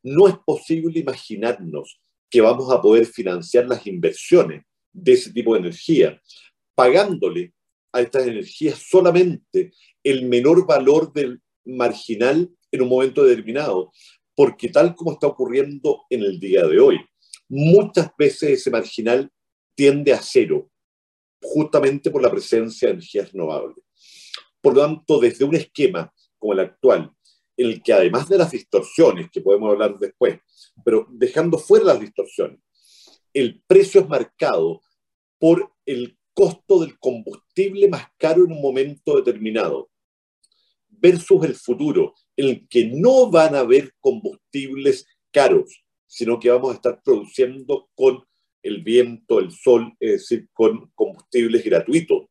no 0.02 0.26
es 0.26 0.34
posible 0.44 0.98
imaginarnos 0.98 2.00
que 2.28 2.40
vamos 2.40 2.72
a 2.72 2.82
poder 2.82 3.06
financiar 3.06 3.68
las 3.68 3.86
inversiones 3.86 4.64
de 4.92 5.12
ese 5.12 5.32
tipo 5.32 5.54
de 5.54 5.60
energía, 5.60 6.20
pagándole 6.74 7.54
a 7.92 8.00
estas 8.00 8.26
energías 8.26 8.76
solamente 8.90 9.72
el 10.02 10.26
menor 10.26 10.66
valor 10.66 11.12
del 11.12 11.40
marginal 11.64 12.50
en 12.72 12.82
un 12.82 12.88
momento 12.88 13.22
determinado, 13.22 13.92
porque 14.40 14.70
tal 14.70 14.96
como 14.96 15.12
está 15.12 15.26
ocurriendo 15.26 16.06
en 16.08 16.22
el 16.22 16.40
día 16.40 16.66
de 16.66 16.80
hoy, 16.80 16.98
muchas 17.50 18.10
veces 18.16 18.60
ese 18.60 18.70
marginal 18.70 19.30
tiende 19.74 20.14
a 20.14 20.22
cero, 20.22 20.70
justamente 21.42 22.10
por 22.10 22.22
la 22.22 22.30
presencia 22.30 22.88
de 22.88 22.94
energías 22.94 23.32
renovables. 23.32 23.84
Por 24.62 24.76
lo 24.76 24.80
tanto, 24.80 25.20
desde 25.20 25.44
un 25.44 25.56
esquema 25.56 26.10
como 26.38 26.54
el 26.54 26.60
actual, 26.60 27.12
en 27.54 27.66
el 27.66 27.82
que 27.82 27.92
además 27.92 28.30
de 28.30 28.38
las 28.38 28.50
distorsiones, 28.50 29.30
que 29.30 29.42
podemos 29.42 29.72
hablar 29.72 29.98
después, 29.98 30.40
pero 30.82 31.06
dejando 31.10 31.58
fuera 31.58 31.84
las 31.84 32.00
distorsiones, 32.00 32.60
el 33.34 33.62
precio 33.66 34.00
es 34.00 34.08
marcado 34.08 34.80
por 35.38 35.70
el 35.84 36.16
costo 36.32 36.80
del 36.80 36.98
combustible 36.98 37.88
más 37.88 38.06
caro 38.16 38.46
en 38.46 38.52
un 38.52 38.62
momento 38.62 39.16
determinado, 39.16 39.90
versus 40.88 41.44
el 41.44 41.54
futuro, 41.56 42.14
en 42.40 42.66
que 42.68 42.86
no 42.86 43.30
van 43.30 43.54
a 43.54 43.60
haber 43.60 43.92
combustibles 44.00 45.06
caros, 45.30 45.84
sino 46.06 46.38
que 46.40 46.50
vamos 46.50 46.72
a 46.72 46.74
estar 46.74 47.00
produciendo 47.02 47.88
con 47.94 48.22
el 48.62 48.82
viento, 48.82 49.38
el 49.38 49.52
sol, 49.52 49.94
es 50.00 50.12
decir, 50.12 50.48
con 50.52 50.90
combustibles 50.94 51.64
gratuitos. 51.64 52.26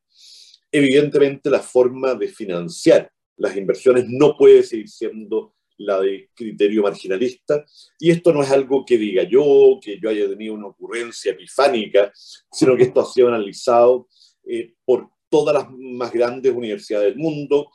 Evidentemente, 0.72 1.50
la 1.50 1.62
forma 1.62 2.14
de 2.14 2.28
financiar 2.28 3.12
las 3.38 3.56
inversiones 3.56 4.06
no 4.08 4.36
puede 4.38 4.64
seguir 4.64 4.90
siendo 4.90 5.56
la 5.78 6.00
de 6.02 6.30
criterio 6.34 6.84
marginalista. 6.84 7.66
Y 7.98 8.12
esto 8.12 8.34
no 8.34 8.44
es 8.44 8.52
algo 8.52 8.86
que 8.86 8.98
diga 8.98 9.24
yo, 9.24 9.80
que 9.82 10.00
yo 10.00 10.10
haya 10.10 10.28
tenido 10.30 10.54
una 10.54 10.68
ocurrencia 10.68 11.32
epifánica, 11.32 12.12
sino 12.14 12.76
que 12.76 12.84
esto 12.84 13.02
ha 13.02 13.06
sido 13.06 13.30
analizado 13.30 14.08
eh, 14.46 14.74
por 14.86 15.10
todas 15.30 15.54
las 15.56 15.68
más 15.72 16.12
grandes 16.12 16.54
universidades 16.54 17.10
del 17.14 17.18
mundo, 17.18 17.72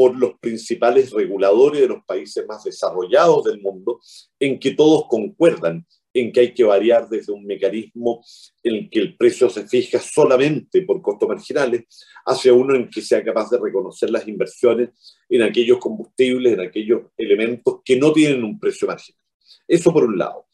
por 0.00 0.18
los 0.18 0.38
principales 0.38 1.10
reguladores 1.10 1.82
de 1.82 1.88
los 1.88 2.02
países 2.06 2.46
más 2.46 2.64
desarrollados 2.64 3.44
del 3.44 3.60
mundo, 3.60 4.00
en 4.38 4.58
que 4.58 4.70
todos 4.70 5.04
concuerdan 5.10 5.86
en 6.14 6.32
que 6.32 6.40
hay 6.40 6.54
que 6.54 6.64
variar 6.64 7.06
desde 7.10 7.34
un 7.34 7.44
mecanismo 7.44 8.24
en 8.62 8.76
el 8.76 8.88
que 8.88 8.98
el 8.98 9.14
precio 9.18 9.50
se 9.50 9.68
fija 9.68 10.00
solamente 10.00 10.80
por 10.86 11.02
costos 11.02 11.28
marginales 11.28 11.84
hacia 12.24 12.54
uno 12.54 12.74
en 12.74 12.88
que 12.88 13.02
sea 13.02 13.22
capaz 13.22 13.50
de 13.50 13.58
reconocer 13.62 14.08
las 14.08 14.26
inversiones 14.26 14.88
en 15.28 15.42
aquellos 15.42 15.76
combustibles, 15.76 16.54
en 16.54 16.60
aquellos 16.60 17.02
elementos 17.18 17.80
que 17.84 17.98
no 17.98 18.10
tienen 18.10 18.42
un 18.42 18.58
precio 18.58 18.88
marginal. 18.88 19.20
Eso 19.68 19.92
por 19.92 20.04
un 20.04 20.16
lado. 20.16 20.46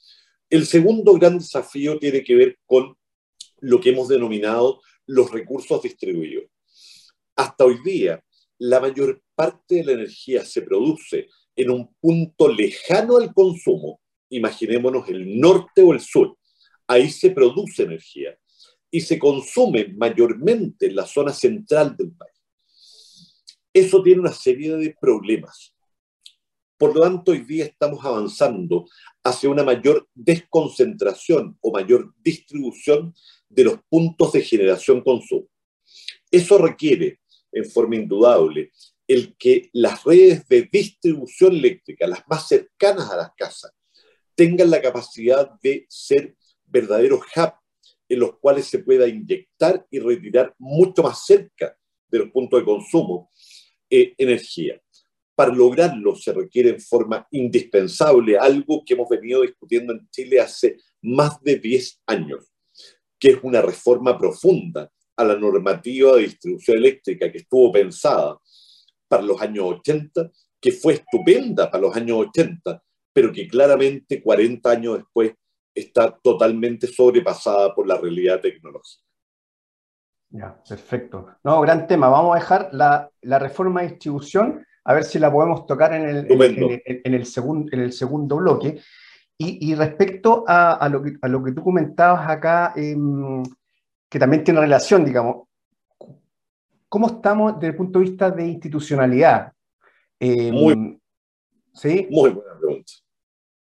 El 0.51 0.67
segundo 0.67 1.13
gran 1.13 1.39
desafío 1.39 2.01
tiene 2.01 2.25
que 2.25 2.35
ver 2.35 2.59
con 2.67 2.97
lo 3.61 3.81
que 3.81 3.91
hemos 3.91 4.09
denominado 4.09 4.81
los 5.07 5.31
recursos 5.31 5.81
distribuidos. 5.83 6.47
Hasta 7.37 7.65
hoy 7.65 7.79
día, 7.85 8.21
la 8.59 8.81
mayor 8.81 9.23
parte 9.37 9.77
de 9.77 9.85
la 9.85 9.93
energía 9.93 10.45
se 10.45 10.63
produce 10.63 11.29
en 11.55 11.71
un 11.71 11.95
punto 12.01 12.49
lejano 12.49 13.19
al 13.19 13.33
consumo, 13.33 14.01
imaginémonos 14.31 15.09
el 15.09 15.39
norte 15.39 15.83
o 15.83 15.93
el 15.93 16.01
sur, 16.01 16.37
ahí 16.87 17.11
se 17.11 17.31
produce 17.31 17.85
energía 17.85 18.37
y 18.91 19.01
se 19.01 19.19
consume 19.19 19.95
mayormente 19.97 20.87
en 20.87 20.97
la 20.97 21.07
zona 21.07 21.33
central 21.33 21.97
del 21.97 22.13
país. 22.13 22.33
Eso 23.73 24.03
tiene 24.03 24.21
una 24.21 24.33
serie 24.33 24.75
de 24.77 24.97
problemas. 24.99 25.75
Por 26.79 26.95
lo 26.95 27.03
tanto, 27.03 27.33
hoy 27.33 27.41
día 27.41 27.65
estamos 27.65 28.05
avanzando 28.05 28.87
hacia 29.25 29.49
una 29.49 29.65
mayor 29.65 30.09
desconcentración 30.15 31.57
o 31.61 31.73
mayor 31.73 32.15
distribución 32.19 33.15
de 33.49 33.65
los 33.65 33.79
puntos 33.89 34.33
de 34.33 34.43
generación-consumo. 34.43 35.49
Eso 36.31 36.59
requiere, 36.59 37.21
en 37.53 37.65
forma 37.65 37.97
indudable, 37.97 38.73
el 39.09 39.37
que 39.37 39.71
las 39.73 40.05
redes 40.05 40.47
de 40.49 40.69
distribución 40.71 41.55
eléctrica, 41.55 42.07
las 42.07 42.27
más 42.29 42.49
cercanas 42.49 43.11
a 43.11 43.17
las 43.17 43.31
casas, 43.37 43.73
tengan 44.35 44.71
la 44.71 44.83
capacidad 44.83 45.51
de 45.63 45.87
ser 45.89 46.37
verdaderos 46.67 47.21
hubs 47.35 47.55
en 48.09 48.21
los 48.21 48.39
cuales 48.39 48.67
se 48.67 48.81
pueda 48.81 49.09
inyectar 49.09 49.87
y 49.91 49.99
retirar 49.99 50.55
mucho 50.59 51.03
más 51.03 51.25
cerca 51.25 51.77
de 52.09 52.19
los 52.19 52.31
puntos 52.31 52.61
de 52.61 52.65
consumo 52.65 53.31
eh, 53.91 54.15
energía. 54.19 54.81
Para 55.35 55.53
lograrlo 55.53 56.15
se 56.17 56.33
requiere 56.33 56.71
en 56.71 56.81
forma 56.81 57.27
indispensable 57.31 58.39
algo 58.39 58.83
que 58.85 58.95
hemos 58.95 59.09
venido 59.09 59.43
discutiendo 59.43 59.93
en 59.93 60.09
Chile 60.11 60.41
hace 60.41 60.77
más 61.03 61.41
de 61.43 61.57
10 61.57 62.03
años, 62.07 62.53
que 63.19 63.31
es 63.31 63.39
una 63.43 63.61
reforma 63.61 64.17
profunda 64.17 64.91
a 65.17 65.25
la 65.25 65.37
normativa 65.37 66.17
de 66.17 66.23
distribución 66.23 66.79
eléctrica 66.79 67.31
que 67.31 67.39
estuvo 67.39 67.73
pensada 67.73 68.39
para 69.09 69.23
los 69.23 69.41
años 69.41 69.65
80, 69.67 70.31
que 70.61 70.73
fue 70.73 70.95
estupenda 70.95 71.71
para 71.71 71.83
los 71.83 71.97
años 71.97 72.19
80, 72.29 72.83
pero 73.13 73.33
que 73.33 73.49
claramente 73.49 74.23
40 74.23 74.71
años 74.71 74.99
después 74.99 75.35
está 75.75 76.11
totalmente 76.23 76.87
sobrepasada 76.87 77.75
por 77.75 77.87
la 77.87 77.97
realidad 77.99 78.41
tecnológica. 78.41 79.03
Ya, 80.31 80.63
perfecto. 80.69 81.29
No, 81.45 81.61
gran 81.61 81.87
tema. 81.87 82.09
Vamos 82.09 82.35
a 82.35 82.41
dejar 82.41 82.69
la, 82.73 83.11
la 83.23 83.39
reforma 83.39 83.83
de 83.83 83.89
distribución, 83.89 84.67
a 84.85 84.95
ver 84.95 85.05
si 85.05 85.19
la 85.19 85.31
podemos 85.33 85.67
tocar 85.67 85.95
en 85.95 86.09
el, 86.09 86.31
en, 86.31 86.43
en, 86.43 86.81
en 87.05 87.15
el, 87.15 87.27
segundo, 87.27 87.69
en 87.73 87.81
el 87.81 87.93
segundo 87.93 88.37
bloque. 88.37 88.81
Y, 89.39 89.71
y 89.71 89.75
respecto 89.75 90.45
a, 90.47 90.73
a, 90.73 90.89
lo 90.89 91.03
que, 91.03 91.13
a, 91.21 91.29
lo 91.29 91.43
que, 91.43 91.53
tú 91.53 91.63
comentabas 91.63 92.29
acá, 92.29 92.73
eh, 92.77 92.97
que 94.09 94.19
también 94.19 94.45
tiene 94.45 94.61
relación, 94.61 95.05
digamos, 95.05 95.49
¿cómo 96.89 97.07
estamos 97.09 97.55
desde 97.55 97.69
el 97.69 97.77
punto 97.77 97.99
de 97.99 98.05
vista 98.05 98.31
de 98.31 98.47
institucionalidad? 98.47 99.53
Eh, 100.19 100.51
muy, 100.53 100.99
¿sí? 101.75 102.07
muy 102.11 102.31
buena 102.31 102.59
pregunta. 102.59 102.93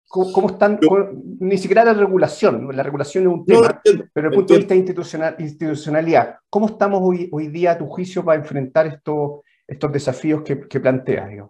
¿Cómo, 0.08 0.32
cómo 0.32 0.48
están? 0.50 0.78
Yo, 0.80 1.10
ni 1.40 1.58
siquiera 1.58 1.84
la 1.84 1.94
regulación, 1.94 2.68
la 2.74 2.82
regulación 2.82 3.24
es 3.24 3.30
un 3.30 3.44
tema, 3.44 3.60
no, 3.60 3.66
entiendo, 3.66 4.04
pero 4.12 4.28
desde 4.28 4.34
el 4.34 4.40
punto 4.40 4.54
entiendo. 4.54 4.54
de 4.54 4.58
vista 4.58 4.74
institucional, 4.74 5.36
institucionalidad, 5.38 6.36
¿cómo 6.48 6.66
estamos 6.66 7.00
hoy, 7.02 7.28
hoy 7.32 7.48
día 7.48 7.72
a 7.72 7.78
tu 7.78 7.86
juicio 7.86 8.24
para 8.24 8.40
enfrentar 8.40 8.86
estos, 8.86 9.40
estos 9.66 9.92
desafíos 9.92 10.42
que, 10.42 10.68
que 10.68 10.80
planteas? 10.80 11.48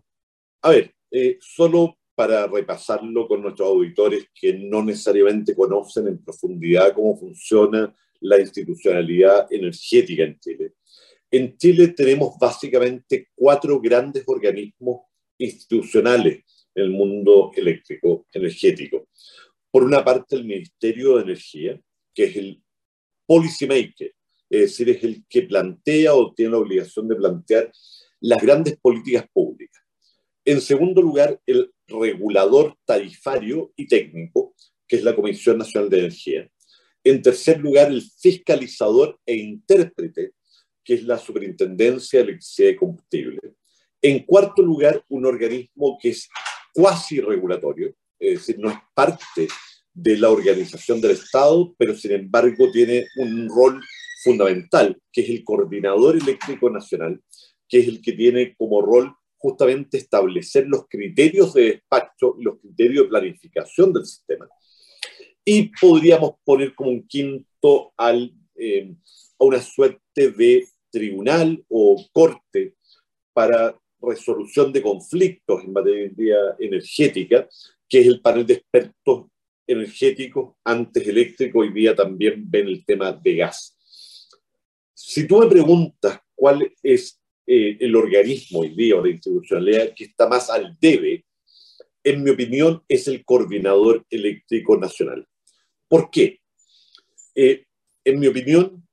A 0.62 0.70
ver, 0.70 0.94
eh, 1.10 1.36
solo 1.40 1.96
para 2.14 2.46
repasarlo 2.46 3.26
con 3.26 3.42
nuestros 3.42 3.68
auditores 3.68 4.28
que 4.34 4.54
no 4.54 4.82
necesariamente 4.82 5.54
conocen 5.54 6.08
en 6.08 6.24
profundidad 6.24 6.94
cómo 6.94 7.16
funciona 7.16 7.94
la 8.20 8.40
institucionalidad 8.40 9.46
energética 9.52 10.22
en 10.22 10.38
Chile. 10.38 10.72
En 11.36 11.58
Chile 11.58 11.88
tenemos 11.88 12.38
básicamente 12.38 13.30
cuatro 13.34 13.80
grandes 13.80 14.22
organismos 14.24 15.00
institucionales 15.36 16.44
en 16.72 16.84
el 16.84 16.90
mundo 16.90 17.50
eléctrico, 17.56 18.28
energético. 18.32 19.08
Por 19.68 19.82
una 19.82 20.04
parte, 20.04 20.36
el 20.36 20.44
Ministerio 20.44 21.16
de 21.16 21.22
Energía, 21.24 21.80
que 22.14 22.26
es 22.26 22.36
el 22.36 22.62
policymaker, 23.26 24.14
es 24.48 24.60
decir, 24.60 24.90
es 24.90 25.02
el 25.02 25.24
que 25.28 25.42
plantea 25.42 26.14
o 26.14 26.32
tiene 26.32 26.52
la 26.52 26.58
obligación 26.58 27.08
de 27.08 27.16
plantear 27.16 27.72
las 28.20 28.40
grandes 28.40 28.76
políticas 28.76 29.26
públicas. 29.32 29.82
En 30.44 30.60
segundo 30.60 31.02
lugar, 31.02 31.40
el 31.46 31.68
regulador 31.88 32.76
tarifario 32.84 33.72
y 33.74 33.88
técnico, 33.88 34.54
que 34.86 34.94
es 34.94 35.02
la 35.02 35.16
Comisión 35.16 35.58
Nacional 35.58 35.90
de 35.90 35.98
Energía. 35.98 36.48
En 37.02 37.22
tercer 37.22 37.58
lugar, 37.58 37.90
el 37.90 38.02
fiscalizador 38.02 39.18
e 39.26 39.34
intérprete, 39.34 40.30
que 40.84 40.94
es 40.94 41.04
la 41.04 41.18
Superintendencia 41.18 42.18
de 42.18 42.24
Electricidad 42.24 42.70
y 42.70 42.76
Combustible. 42.76 43.40
En 44.02 44.20
cuarto 44.24 44.62
lugar, 44.62 45.02
un 45.08 45.24
organismo 45.24 45.98
que 46.00 46.10
es 46.10 46.28
cuasi 46.74 47.20
regulatorio, 47.20 47.94
es 48.18 48.38
decir, 48.40 48.58
no 48.58 48.70
es 48.70 48.76
parte 48.94 49.48
de 49.94 50.18
la 50.18 50.30
organización 50.30 51.00
del 51.00 51.12
Estado, 51.12 51.74
pero 51.78 51.94
sin 51.94 52.12
embargo 52.12 52.70
tiene 52.72 53.06
un 53.16 53.48
rol 53.48 53.80
fundamental, 54.22 55.00
que 55.12 55.22
es 55.22 55.30
el 55.30 55.44
Coordinador 55.44 56.16
Eléctrico 56.16 56.68
Nacional, 56.68 57.22
que 57.68 57.78
es 57.78 57.88
el 57.88 58.02
que 58.02 58.12
tiene 58.12 58.54
como 58.56 58.82
rol 58.82 59.14
justamente 59.36 59.98
establecer 59.98 60.66
los 60.66 60.86
criterios 60.88 61.52
de 61.54 61.62
despacho 61.64 62.36
y 62.38 62.44
los 62.44 62.58
criterios 62.58 63.04
de 63.04 63.10
planificación 63.10 63.92
del 63.92 64.06
sistema. 64.06 64.48
Y 65.44 65.70
podríamos 65.78 66.36
poner 66.44 66.74
como 66.74 66.90
un 66.90 67.06
quinto 67.06 67.92
al, 67.96 68.34
eh, 68.56 68.94
a 69.38 69.44
una 69.44 69.60
suerte 69.60 70.30
de 70.30 70.66
tribunal 70.94 71.64
o 71.68 72.00
corte 72.12 72.76
para 73.32 73.76
resolución 74.00 74.72
de 74.72 74.80
conflictos 74.80 75.64
en 75.64 75.72
materia 75.72 76.38
energética, 76.60 77.48
que 77.88 78.00
es 78.00 78.06
el 78.06 78.20
panel 78.20 78.46
de 78.46 78.54
expertos 78.54 79.26
energéticos, 79.66 80.54
antes 80.62 81.06
eléctrico, 81.08 81.58
hoy 81.60 81.72
día 81.72 81.96
también 81.96 82.48
ven 82.48 82.68
el 82.68 82.84
tema 82.84 83.12
de 83.12 83.36
gas. 83.36 83.76
Si 84.94 85.26
tú 85.26 85.38
me 85.38 85.48
preguntas 85.48 86.20
cuál 86.34 86.72
es 86.82 87.20
eh, 87.46 87.76
el 87.80 87.96
organismo 87.96 88.60
hoy 88.60 88.74
día 88.74 88.96
o 88.96 89.04
la 89.04 89.10
institucionalidad 89.10 89.94
que 89.94 90.04
está 90.04 90.28
más 90.28 90.48
al 90.48 90.76
debe, 90.80 91.24
en 92.04 92.22
mi 92.22 92.30
opinión, 92.30 92.82
es 92.86 93.08
el 93.08 93.24
Coordinador 93.24 94.04
Eléctrico 94.10 94.76
Nacional. 94.76 95.26
¿Por 95.88 96.10
qué? 96.10 96.40
Eh, 97.34 97.64
en 98.04 98.20
mi 98.20 98.26
opinión, 98.26 98.83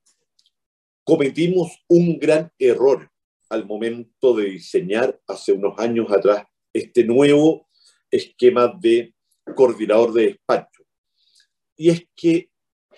cometimos 1.03 1.71
un 1.87 2.17
gran 2.19 2.51
error 2.57 3.09
al 3.49 3.65
momento 3.65 4.33
de 4.35 4.45
diseñar 4.45 5.19
hace 5.27 5.51
unos 5.51 5.77
años 5.77 6.11
atrás 6.11 6.45
este 6.73 7.03
nuevo 7.03 7.67
esquema 8.09 8.73
de 8.79 9.13
coordinador 9.55 10.13
de 10.13 10.27
despacho. 10.27 10.83
Y 11.75 11.89
es 11.89 12.05
que 12.15 12.49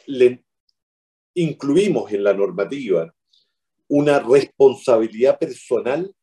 le 0.05 0.43
incluimos 1.33 2.11
en 2.11 2.23
la 2.23 2.33
normativa 2.33 3.13
una 3.87 4.19
responsabilidad 4.19 5.39
personal 5.39 6.13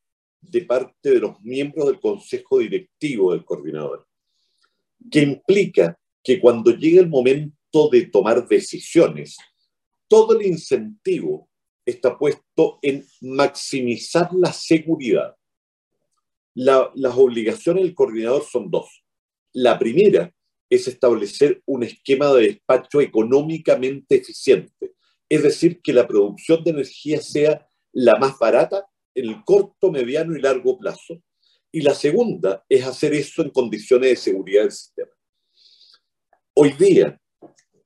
de 0.40 0.62
parte 0.62 1.10
de 1.10 1.20
los 1.20 1.40
miembros 1.40 1.86
del 1.86 2.00
consejo 2.00 2.58
directivo 2.58 3.32
del 3.32 3.44
coordinador, 3.44 4.06
que 5.10 5.20
implica 5.22 5.98
que 6.22 6.40
cuando 6.40 6.70
llegue 6.70 7.00
el 7.00 7.08
momento 7.08 7.88
de 7.90 8.06
tomar 8.06 8.46
decisiones, 8.46 9.36
todo 10.08 10.38
el 10.38 10.46
incentivo 10.46 11.49
está 11.90 12.18
puesto 12.18 12.78
en 12.82 13.06
maximizar 13.20 14.30
la 14.32 14.52
seguridad. 14.52 15.36
La, 16.54 16.90
las 16.94 17.14
obligaciones 17.16 17.84
del 17.84 17.94
coordinador 17.94 18.44
son 18.44 18.70
dos. 18.70 19.04
La 19.52 19.78
primera 19.78 20.32
es 20.68 20.86
establecer 20.86 21.62
un 21.66 21.82
esquema 21.82 22.32
de 22.32 22.42
despacho 22.42 23.00
económicamente 23.00 24.16
eficiente, 24.16 24.94
es 25.28 25.42
decir, 25.42 25.80
que 25.82 25.92
la 25.92 26.06
producción 26.06 26.62
de 26.62 26.70
energía 26.70 27.20
sea 27.20 27.66
la 27.92 28.16
más 28.16 28.38
barata 28.38 28.86
en 29.14 29.28
el 29.28 29.44
corto, 29.44 29.90
mediano 29.90 30.36
y 30.36 30.40
largo 30.40 30.78
plazo. 30.78 31.20
Y 31.72 31.82
la 31.82 31.94
segunda 31.94 32.64
es 32.68 32.84
hacer 32.84 33.14
eso 33.14 33.42
en 33.42 33.50
condiciones 33.50 34.10
de 34.10 34.16
seguridad 34.16 34.62
del 34.62 34.72
sistema. 34.72 35.10
Hoy 36.54 36.72
día, 36.72 37.20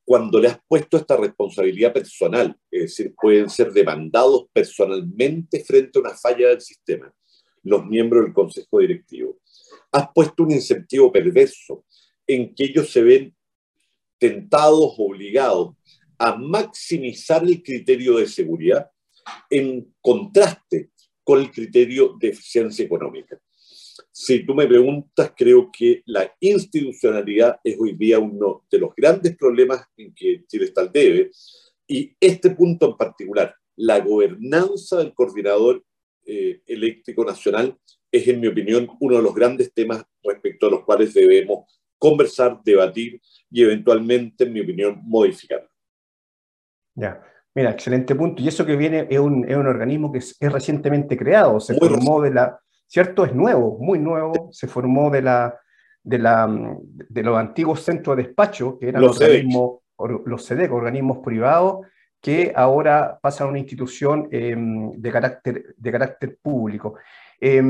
cuando 0.05 0.38
le 0.38 0.49
has 0.49 0.59
puesto 0.69 0.97
esta 0.97 1.17
responsabilidad 1.17 1.93
personal, 1.93 2.57
es 2.71 2.83
decir, 2.83 3.14
pueden 3.21 3.49
ser 3.49 3.73
demandados 3.73 4.47
personalmente 4.53 5.64
frente 5.64 5.99
a 5.99 6.03
una 6.03 6.14
falla 6.14 6.49
del 6.49 6.61
sistema, 6.61 7.12
los 7.62 7.87
miembros 7.87 8.25
del 8.25 8.35
consejo 8.35 8.81
directivo, 8.81 9.38
has 9.90 10.09
puesto 10.14 10.43
un 10.43 10.53
incentivo 10.53 11.11
perverso 11.11 11.85
en 12.27 12.55
que 12.55 12.64
ellos 12.64 12.90
se 12.90 13.03
ven 13.03 13.35
tentados, 14.19 14.95
obligados 14.99 15.75
a 16.19 16.37
maximizar 16.37 17.43
el 17.43 17.62
criterio 17.62 18.19
de 18.19 18.29
seguridad 18.29 18.90
en 19.49 19.95
contraste 20.01 20.90
con 21.23 21.40
el 21.40 21.51
criterio 21.51 22.14
de 22.19 22.29
eficiencia 22.29 22.85
económica 22.85 23.40
si 24.16 24.46
tú 24.46 24.55
me 24.55 24.68
preguntas, 24.68 25.33
creo 25.37 25.72
que 25.72 26.05
la 26.07 26.33
institucionalidad 26.38 27.59
es 27.64 27.77
hoy 27.81 27.94
día 27.94 28.20
uno 28.20 28.64
de 28.70 28.79
los 28.79 28.94
grandes 28.94 29.37
problemas 29.37 29.85
en 29.96 30.14
que 30.14 30.44
Chile 30.46 30.66
está 30.66 30.83
al 30.83 30.92
debe. 30.92 31.33
Y 31.88 32.14
este 32.20 32.50
punto 32.50 32.90
en 32.90 32.96
particular, 32.96 33.57
la 33.74 33.98
gobernanza 33.98 34.98
del 34.98 35.12
coordinador 35.12 35.85
eh, 36.24 36.62
eléctrico 36.64 37.24
nacional, 37.24 37.77
es, 38.12 38.29
en 38.29 38.38
mi 38.38 38.46
opinión, 38.46 38.88
uno 39.00 39.16
de 39.16 39.22
los 39.22 39.35
grandes 39.35 39.74
temas 39.74 40.05
respecto 40.22 40.68
a 40.68 40.70
los 40.70 40.85
cuales 40.85 41.12
debemos 41.12 41.64
conversar, 41.98 42.61
debatir 42.64 43.20
y 43.50 43.64
eventualmente, 43.64 44.44
en 44.44 44.53
mi 44.53 44.61
opinión, 44.61 45.00
modificar. 45.03 45.68
Ya, 46.94 47.20
mira, 47.53 47.72
excelente 47.72 48.14
punto. 48.14 48.40
Y 48.40 48.46
eso 48.46 48.64
que 48.64 48.77
viene 48.77 49.09
es 49.11 49.18
un, 49.18 49.44
es 49.50 49.57
un 49.57 49.66
organismo 49.66 50.12
que 50.12 50.18
es, 50.18 50.37
es 50.38 50.53
recientemente 50.53 51.16
creado, 51.16 51.59
se 51.59 51.72
Muy 51.72 51.88
formó 51.88 52.22
de 52.22 52.31
la, 52.31 52.61
¿cierto? 52.87 53.25
Es 53.25 53.35
nuevo, 53.35 53.79
muy 53.79 53.99
nuevo, 53.99 54.51
se 54.53 54.68
formó 54.68 55.11
de, 55.11 55.23
la, 55.23 55.59
de, 56.03 56.18
la, 56.18 56.77
de 56.87 57.23
los 57.23 57.37
antiguos 57.38 57.83
centros 57.83 58.16
de 58.16 58.25
despacho, 58.25 58.79
que 58.79 58.88
eran 58.88 59.03
los 59.03 59.20
organismos, 59.20 59.81
los 60.27 60.47
CEDEC, 60.47 60.73
organismos 60.73 61.18
privados, 61.25 61.87
que 62.20 62.53
ahora 62.57 63.18
pasan 63.20 63.49
a 63.49 63.51
una 63.51 63.59
institución 63.59 64.29
eh, 64.33 64.57
de, 64.57 65.12
carácter, 65.12 65.75
de 65.77 65.92
carácter 65.92 66.38
público. 66.40 66.94
Eh, 67.38 67.62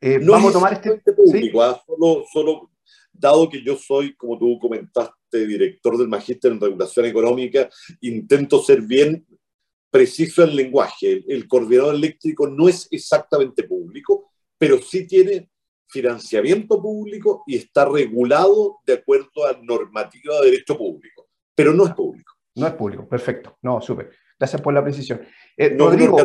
eh, 0.00 0.18
no 0.20 0.32
vamos 0.32 0.50
a 0.50 0.52
tomar 0.52 0.72
este... 0.74 1.12
Público, 1.12 1.60
¿sí? 1.64 1.68
¿ah? 1.68 1.82
solo, 1.84 2.24
solo, 2.32 2.70
dado 3.12 3.48
que 3.48 3.62
yo 3.64 3.76
soy, 3.76 4.14
como 4.14 4.38
tú 4.38 4.58
comentaste, 4.60 5.46
director 5.46 5.98
del 5.98 6.06
Magíster 6.06 6.52
en 6.52 6.60
Regulación 6.60 7.06
Económica, 7.06 7.68
intento 8.00 8.62
ser 8.62 8.82
bien 8.82 9.26
preciso 9.90 10.44
en 10.44 10.50
el 10.50 10.56
lenguaje. 10.56 11.12
El, 11.12 11.24
el 11.28 11.48
coordinador 11.48 11.94
eléctrico 11.96 12.46
no 12.46 12.68
es 12.68 12.86
exactamente 12.92 13.64
público, 13.64 14.30
pero 14.58 14.78
sí 14.78 15.06
tiene 15.06 15.50
financiamiento 15.88 16.80
público 16.80 17.44
y 17.46 17.56
está 17.56 17.84
regulado 17.84 18.78
de 18.84 18.94
acuerdo 18.94 19.46
a 19.46 19.58
normativa 19.62 20.40
de 20.40 20.50
derecho 20.50 20.76
público, 20.76 21.28
pero 21.54 21.72
no 21.72 21.86
es 21.86 21.94
público. 21.94 22.32
No 22.56 22.66
es 22.66 22.72
público, 22.74 23.06
perfecto. 23.06 23.58
No, 23.62 23.80
súper. 23.80 24.10
Gracias 24.38 24.60
por 24.60 24.74
la 24.74 24.82
precisión. 24.82 25.20
Eh, 25.56 25.76
Rodrigo, 25.78 26.16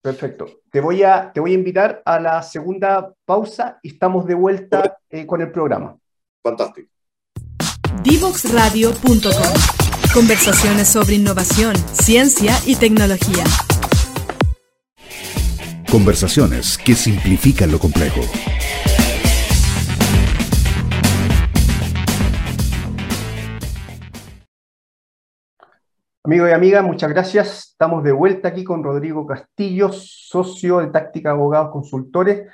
perfecto. 0.00 0.62
Te 0.70 0.80
voy, 0.80 1.02
a, 1.02 1.32
te 1.32 1.40
voy 1.40 1.52
a 1.52 1.54
invitar 1.54 2.02
a 2.04 2.20
la 2.20 2.42
segunda 2.42 3.12
pausa 3.24 3.78
y 3.82 3.88
estamos 3.88 4.26
de 4.26 4.34
vuelta 4.34 4.98
eh, 5.10 5.26
con 5.26 5.40
el 5.40 5.50
programa. 5.50 5.98
Fantástico. 6.42 6.88
Divoxradio.com 8.02 9.76
Conversaciones 10.14 10.88
sobre 10.88 11.16
innovación, 11.16 11.76
ciencia 11.92 12.54
y 12.64 12.76
tecnología. 12.76 13.44
Conversaciones 15.90 16.78
que 16.78 16.94
simplifican 16.94 17.70
lo 17.70 17.78
complejo. 17.78 18.20
Amigos 26.24 26.50
y 26.50 26.52
amigas, 26.52 26.82
muchas 26.82 27.10
gracias. 27.10 27.68
Estamos 27.70 28.02
de 28.02 28.10
vuelta 28.10 28.48
aquí 28.48 28.64
con 28.64 28.82
Rodrigo 28.82 29.24
Castillo, 29.24 29.90
socio 29.92 30.80
de 30.80 30.88
Táctica 30.88 31.30
Abogados 31.30 31.70
Consultores. 31.70 32.48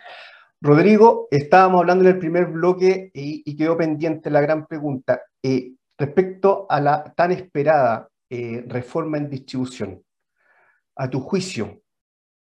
Rodrigo, 0.61 1.29
estábamos 1.31 1.81
hablando 1.81 2.05
en 2.05 2.11
el 2.11 2.19
primer 2.19 2.49
bloque 2.49 3.11
y, 3.15 3.57
quedó 3.57 3.79
pendiente 3.79 4.31
la 4.31 4.43
gran 4.43 4.67
pregunta 4.67 5.23
eh, 5.43 5.73
respecto 5.97 6.67
a 6.69 6.81
la 6.81 7.15
tan 7.17 7.33
esperada 7.33 8.09
eh, 8.29 8.63
reforma 8.69 9.17
en 9.17 9.31
distribución. 9.31 10.03
A 10.97 11.09
tu 11.09 11.21
juicio, 11.21 11.82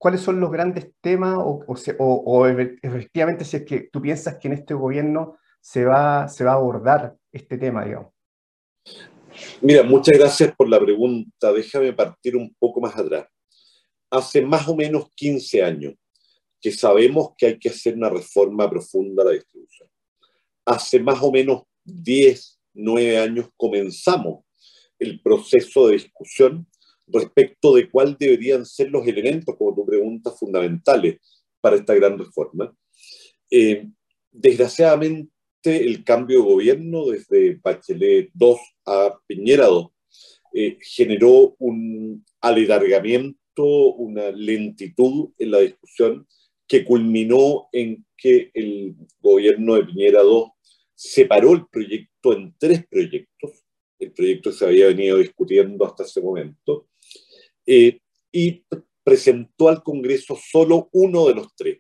¿cuáles 0.01 0.21
son 0.21 0.39
los 0.39 0.49
grandes 0.49 0.89
temas 0.99 1.35
o, 1.37 2.47
efectivamente 2.81 3.45
si 3.45 3.57
es 3.57 3.65
que 3.65 3.81
tú 3.93 4.01
piensas 4.01 4.39
que 4.39 4.47
en 4.47 4.55
este 4.55 4.73
gobierno 4.73 5.37
se 5.61 5.85
va, 5.85 6.27
se 6.27 6.43
va 6.43 6.53
a 6.53 6.55
abordar 6.55 7.15
este 7.31 7.59
tema, 7.59 7.85
digamos? 7.85 8.11
Mira, 9.61 9.83
muchas 9.83 10.17
gracias 10.17 10.55
por 10.55 10.67
la 10.67 10.79
pregunta. 10.79 11.53
Déjame 11.53 11.93
partir 11.93 12.35
un 12.35 12.51
poco 12.57 12.81
más 12.81 12.97
atrás. 12.97 13.27
Hace 14.09 14.41
más 14.41 14.67
o 14.67 14.75
menos 14.75 15.05
15 15.15 15.61
años 15.61 15.93
que 16.59 16.71
sabemos 16.71 17.33
que 17.37 17.45
hay 17.45 17.59
que 17.59 17.69
hacer 17.69 17.93
una 17.93 18.09
reforma 18.09 18.67
profunda 18.67 19.21
a 19.21 19.27
la 19.27 19.31
distribución. 19.33 19.87
Hace 20.65 20.99
más 20.99 21.21
o 21.21 21.31
menos 21.31 21.61
10, 21.83 22.59
9 22.73 23.19
años 23.19 23.49
comenzamos 23.55 24.45
el 24.97 25.21
proceso 25.21 25.87
de 25.87 25.93
discusión 25.93 26.67
respecto 27.11 27.75
de 27.75 27.89
cuáles 27.89 28.17
deberían 28.17 28.65
ser 28.65 28.89
los 28.89 29.07
elementos, 29.07 29.55
como 29.57 29.75
tu 29.75 29.85
pregunta, 29.85 30.31
fundamentales 30.31 31.17
para 31.59 31.75
esta 31.75 31.93
gran 31.93 32.17
reforma. 32.17 32.75
Eh, 33.49 33.87
desgraciadamente, 34.31 35.31
el 35.63 36.03
cambio 36.03 36.39
de 36.39 36.45
gobierno 36.45 37.05
desde 37.07 37.59
Bachelet 37.61 38.31
2 38.33 38.59
a 38.87 39.19
Piñera 39.27 39.67
2 39.67 39.87
eh, 40.53 40.77
generó 40.81 41.55
un 41.59 42.25
alargamiento, 42.41 43.63
una 43.63 44.31
lentitud 44.31 45.29
en 45.37 45.51
la 45.51 45.59
discusión 45.59 46.27
que 46.67 46.83
culminó 46.83 47.67
en 47.71 48.05
que 48.17 48.49
el 48.53 48.95
gobierno 49.19 49.75
de 49.75 49.85
Piñera 49.85 50.21
2 50.21 50.49
separó 50.95 51.53
el 51.53 51.67
proyecto 51.67 52.33
en 52.33 52.55
tres 52.57 52.85
proyectos. 52.87 53.65
El 53.99 54.11
proyecto 54.13 54.51
se 54.51 54.65
había 54.65 54.87
venido 54.87 55.17
discutiendo 55.17 55.85
hasta 55.85 56.03
ese 56.03 56.21
momento. 56.21 56.87
Eh, 57.73 58.01
y 58.33 58.65
presentó 59.01 59.69
al 59.69 59.81
Congreso 59.81 60.35
solo 60.35 60.89
uno 60.91 61.29
de 61.29 61.35
los 61.35 61.55
tres. 61.55 61.79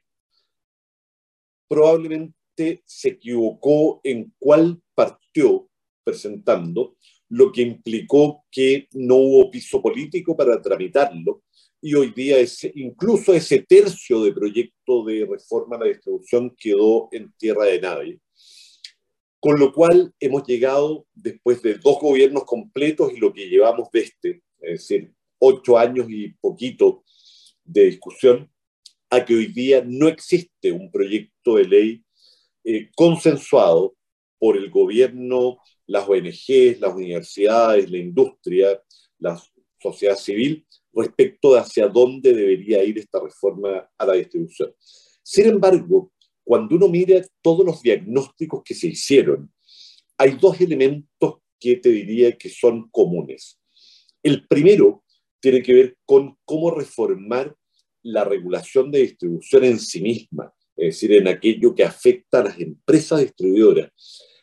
Probablemente 1.67 2.81
se 2.85 3.09
equivocó 3.09 3.99
en 4.01 4.33
cuál 4.39 4.81
partió 4.95 5.67
presentando, 6.05 6.95
lo 7.27 7.51
que 7.51 7.63
implicó 7.63 8.45
que 8.49 8.87
no 8.93 9.15
hubo 9.15 9.51
piso 9.51 9.81
político 9.81 10.33
para 10.37 10.61
tramitarlo 10.61 11.43
y 11.81 11.93
hoy 11.93 12.13
día 12.13 12.39
ese, 12.39 12.71
incluso 12.75 13.33
ese 13.33 13.59
tercio 13.59 14.23
de 14.23 14.31
proyecto 14.31 15.03
de 15.03 15.27
reforma 15.29 15.75
a 15.75 15.79
la 15.79 15.87
distribución 15.87 16.55
quedó 16.57 17.09
en 17.11 17.33
tierra 17.37 17.65
de 17.65 17.81
nadie. 17.81 18.19
Con 19.41 19.59
lo 19.59 19.73
cual 19.73 20.13
hemos 20.21 20.47
llegado, 20.47 21.05
después 21.13 21.61
de 21.61 21.73
dos 21.73 21.99
gobiernos 21.99 22.45
completos 22.45 23.11
y 23.13 23.17
lo 23.17 23.33
que 23.33 23.49
llevamos 23.49 23.89
de 23.91 23.99
este, 23.99 24.41
es 24.61 24.87
decir, 24.87 25.13
ocho 25.41 25.77
años 25.77 26.07
y 26.09 26.29
poquito 26.39 27.03
de 27.65 27.85
discusión, 27.85 28.49
a 29.09 29.25
que 29.25 29.35
hoy 29.35 29.47
día 29.47 29.83
no 29.85 30.07
existe 30.07 30.71
un 30.71 30.89
proyecto 30.91 31.55
de 31.55 31.65
ley 31.65 32.03
eh, 32.63 32.89
consensuado 32.95 33.95
por 34.39 34.55
el 34.55 34.69
gobierno, 34.69 35.57
las 35.87 36.07
ONGs, 36.07 36.79
las 36.79 36.93
universidades, 36.93 37.89
la 37.91 37.97
industria, 37.97 38.81
la 39.19 39.41
sociedad 39.79 40.15
civil, 40.15 40.65
respecto 40.93 41.53
de 41.53 41.59
hacia 41.59 41.87
dónde 41.87 42.33
debería 42.33 42.83
ir 42.83 42.99
esta 42.99 43.19
reforma 43.19 43.89
a 43.97 44.05
la 44.05 44.13
distribución. 44.13 44.73
Sin 45.23 45.47
embargo, 45.47 46.11
cuando 46.43 46.75
uno 46.75 46.87
mira 46.87 47.21
todos 47.41 47.65
los 47.65 47.81
diagnósticos 47.81 48.61
que 48.63 48.75
se 48.75 48.87
hicieron, 48.87 49.51
hay 50.17 50.37
dos 50.39 50.59
elementos 50.61 51.35
que 51.59 51.77
te 51.77 51.89
diría 51.89 52.37
que 52.37 52.49
son 52.49 52.89
comunes. 52.89 53.59
El 54.23 54.47
primero 54.47 55.03
tiene 55.41 55.61
que 55.61 55.73
ver 55.73 55.97
con 56.05 56.37
cómo 56.45 56.71
reformar 56.71 57.55
la 58.03 58.23
regulación 58.23 58.91
de 58.91 58.99
distribución 58.99 59.63
en 59.63 59.79
sí 59.79 60.01
misma 60.01 60.53
es 60.81 60.95
decir, 60.95 61.13
en 61.13 61.27
aquello 61.27 61.75
que 61.75 61.83
afecta 61.83 62.39
a 62.39 62.45
las 62.45 62.59
empresas 62.59 63.19
distribuidoras. 63.19 63.91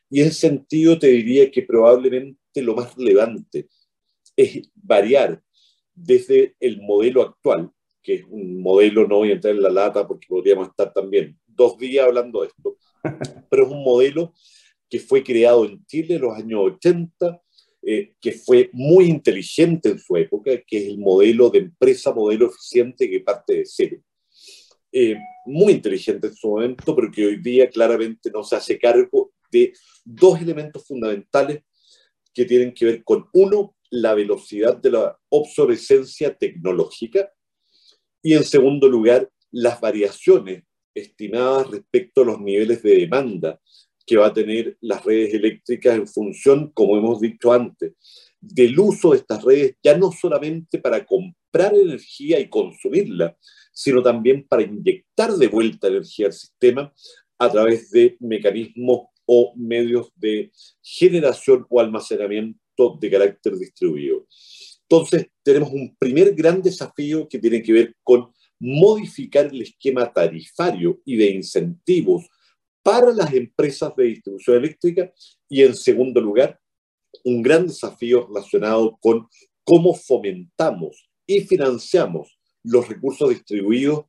Y 0.08 0.20
en 0.20 0.28
ese 0.28 0.48
sentido 0.48 0.96
te 0.96 1.08
diría 1.08 1.50
que 1.50 1.62
probablemente 1.62 2.62
lo 2.62 2.76
más 2.76 2.94
relevante 2.94 3.68
es 4.36 4.70
variar 4.74 5.42
desde 5.94 6.54
el 6.60 6.80
modelo 6.80 7.22
actual, 7.22 7.72
que 8.00 8.14
es 8.14 8.24
un 8.28 8.62
modelo, 8.62 9.06
no 9.08 9.16
voy 9.16 9.30
a 9.30 9.34
entrar 9.34 9.52
en 9.52 9.62
la 9.62 9.70
lata 9.70 10.06
porque 10.06 10.28
podríamos 10.28 10.68
estar 10.68 10.92
también 10.92 11.36
dos 11.44 11.76
días 11.76 12.06
hablando 12.06 12.42
de 12.42 12.48
esto, 12.48 12.76
pero 13.50 13.66
es 13.66 13.72
un 13.72 13.82
modelo 13.82 14.32
que 14.88 15.00
fue 15.00 15.24
creado 15.24 15.64
en 15.64 15.84
Chile 15.86 16.14
en 16.14 16.22
los 16.22 16.36
años 16.36 16.60
80, 16.76 17.42
eh, 17.90 18.12
que 18.20 18.32
fue 18.32 18.68
muy 18.74 19.06
inteligente 19.06 19.88
en 19.88 19.98
su 19.98 20.14
época, 20.14 20.50
que 20.66 20.76
es 20.76 20.88
el 20.88 20.98
modelo 20.98 21.48
de 21.48 21.60
empresa, 21.60 22.12
modelo 22.12 22.50
eficiente 22.50 23.08
que 23.08 23.20
parte 23.20 23.54
de 23.54 23.64
cero. 23.64 23.96
Eh, 24.92 25.16
muy 25.46 25.72
inteligente 25.72 26.26
en 26.26 26.34
su 26.34 26.48
momento, 26.48 26.94
pero 26.94 27.10
que 27.10 27.24
hoy 27.24 27.40
día 27.40 27.70
claramente 27.70 28.30
no 28.30 28.44
se 28.44 28.56
hace 28.56 28.78
cargo 28.78 29.32
de 29.50 29.72
dos 30.04 30.38
elementos 30.38 30.86
fundamentales 30.86 31.62
que 32.34 32.44
tienen 32.44 32.74
que 32.74 32.84
ver 32.84 33.04
con, 33.04 33.26
uno, 33.32 33.74
la 33.88 34.12
velocidad 34.12 34.76
de 34.76 34.90
la 34.90 35.18
obsolescencia 35.30 36.36
tecnológica 36.36 37.32
y, 38.22 38.34
en 38.34 38.44
segundo 38.44 38.86
lugar, 38.86 39.30
las 39.50 39.80
variaciones 39.80 40.62
estimadas 40.94 41.70
respecto 41.70 42.20
a 42.20 42.26
los 42.26 42.38
niveles 42.38 42.82
de 42.82 42.96
demanda 42.96 43.58
que 44.08 44.16
va 44.16 44.28
a 44.28 44.32
tener 44.32 44.78
las 44.80 45.04
redes 45.04 45.34
eléctricas 45.34 45.94
en 45.94 46.08
función, 46.08 46.72
como 46.72 46.96
hemos 46.96 47.20
dicho 47.20 47.52
antes, 47.52 47.92
del 48.40 48.80
uso 48.80 49.10
de 49.10 49.18
estas 49.18 49.44
redes, 49.44 49.76
ya 49.82 49.98
no 49.98 50.10
solamente 50.10 50.78
para 50.78 51.04
comprar 51.04 51.74
energía 51.74 52.40
y 52.40 52.48
consumirla, 52.48 53.36
sino 53.70 54.02
también 54.02 54.46
para 54.48 54.62
inyectar 54.62 55.32
de 55.32 55.48
vuelta 55.48 55.88
energía 55.88 56.28
al 56.28 56.32
sistema 56.32 56.90
a 57.38 57.50
través 57.50 57.90
de 57.90 58.16
mecanismos 58.20 59.08
o 59.26 59.52
medios 59.56 60.10
de 60.16 60.52
generación 60.82 61.66
o 61.68 61.78
almacenamiento 61.78 62.96
de 62.98 63.10
carácter 63.10 63.58
distribuido. 63.58 64.26
Entonces, 64.88 65.26
tenemos 65.42 65.70
un 65.70 65.94
primer 65.98 66.34
gran 66.34 66.62
desafío 66.62 67.28
que 67.28 67.38
tiene 67.38 67.62
que 67.62 67.74
ver 67.74 67.94
con 68.02 68.32
modificar 68.58 69.46
el 69.46 69.60
esquema 69.60 70.10
tarifario 70.10 71.02
y 71.04 71.16
de 71.16 71.26
incentivos 71.26 72.26
para 72.88 73.12
las 73.12 73.34
empresas 73.34 73.94
de 73.96 74.04
distribución 74.04 74.56
eléctrica 74.56 75.12
y, 75.46 75.62
en 75.62 75.76
segundo 75.76 76.22
lugar, 76.22 76.58
un 77.22 77.42
gran 77.42 77.66
desafío 77.66 78.26
relacionado 78.26 78.96
con 78.98 79.28
cómo 79.62 79.92
fomentamos 79.92 81.10
y 81.26 81.42
financiamos 81.42 82.38
los 82.62 82.88
recursos 82.88 83.28
distribuidos 83.28 84.06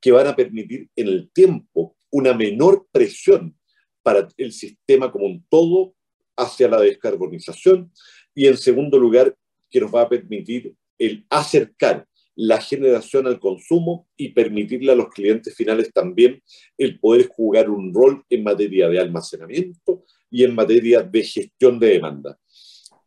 que 0.00 0.12
van 0.12 0.28
a 0.28 0.36
permitir 0.36 0.88
en 0.94 1.08
el 1.08 1.28
tiempo 1.32 1.96
una 2.12 2.32
menor 2.32 2.86
presión 2.92 3.58
para 4.00 4.28
el 4.36 4.52
sistema 4.52 5.10
como 5.10 5.26
un 5.26 5.44
todo 5.48 5.96
hacia 6.36 6.68
la 6.68 6.80
descarbonización 6.80 7.92
y 8.32 8.46
en 8.46 8.56
segundo 8.56 8.96
lugar 8.96 9.36
que 9.68 9.80
nos 9.80 9.92
va 9.92 10.02
a 10.02 10.08
permitir 10.08 10.76
el 10.98 11.26
acercar 11.30 12.06
la 12.42 12.58
generación 12.58 13.26
al 13.26 13.38
consumo 13.38 14.08
y 14.16 14.30
permitirle 14.30 14.92
a 14.92 14.94
los 14.94 15.10
clientes 15.10 15.54
finales 15.54 15.92
también 15.92 16.42
el 16.78 16.98
poder 16.98 17.28
jugar 17.28 17.68
un 17.68 17.92
rol 17.92 18.24
en 18.30 18.42
materia 18.42 18.88
de 18.88 18.98
almacenamiento 18.98 20.04
y 20.30 20.44
en 20.44 20.54
materia 20.54 21.02
de 21.02 21.22
gestión 21.22 21.78
de 21.78 21.88
demanda. 21.88 22.38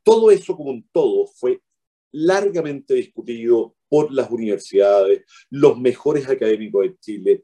Todo 0.04 0.30
eso 0.30 0.56
como 0.56 0.69
un 0.69 0.88
todo 0.91 1.26
fue 1.26 1.62
largamente 2.12 2.93
discutido 2.93 3.76
por 3.89 4.13
las 4.13 4.30
universidades, 4.30 5.24
los 5.50 5.80
mejores 5.80 6.30
académicos 6.30 6.84
de 6.84 6.96
Chile, 7.00 7.43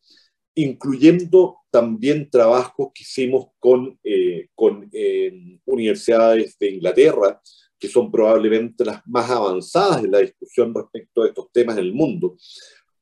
incluyendo 0.54 1.58
también 1.72 2.30
trabajos 2.30 2.90
que 2.94 3.02
hicimos 3.02 3.48
con, 3.58 3.98
eh, 4.04 4.50
con 4.54 4.88
eh, 4.94 5.58
universidades 5.66 6.56
de 6.60 6.70
Inglaterra, 6.70 7.42
que 7.80 7.88
son 7.88 8.12
probablemente 8.12 8.84
las 8.84 9.02
más 9.08 9.30
avanzadas 9.30 10.04
en 10.04 10.12
la 10.12 10.20
discusión 10.20 10.74
respecto 10.74 11.24
a 11.24 11.28
estos 11.28 11.52
temas 11.52 11.78
en 11.78 11.86
el 11.86 11.94
mundo, 11.94 12.36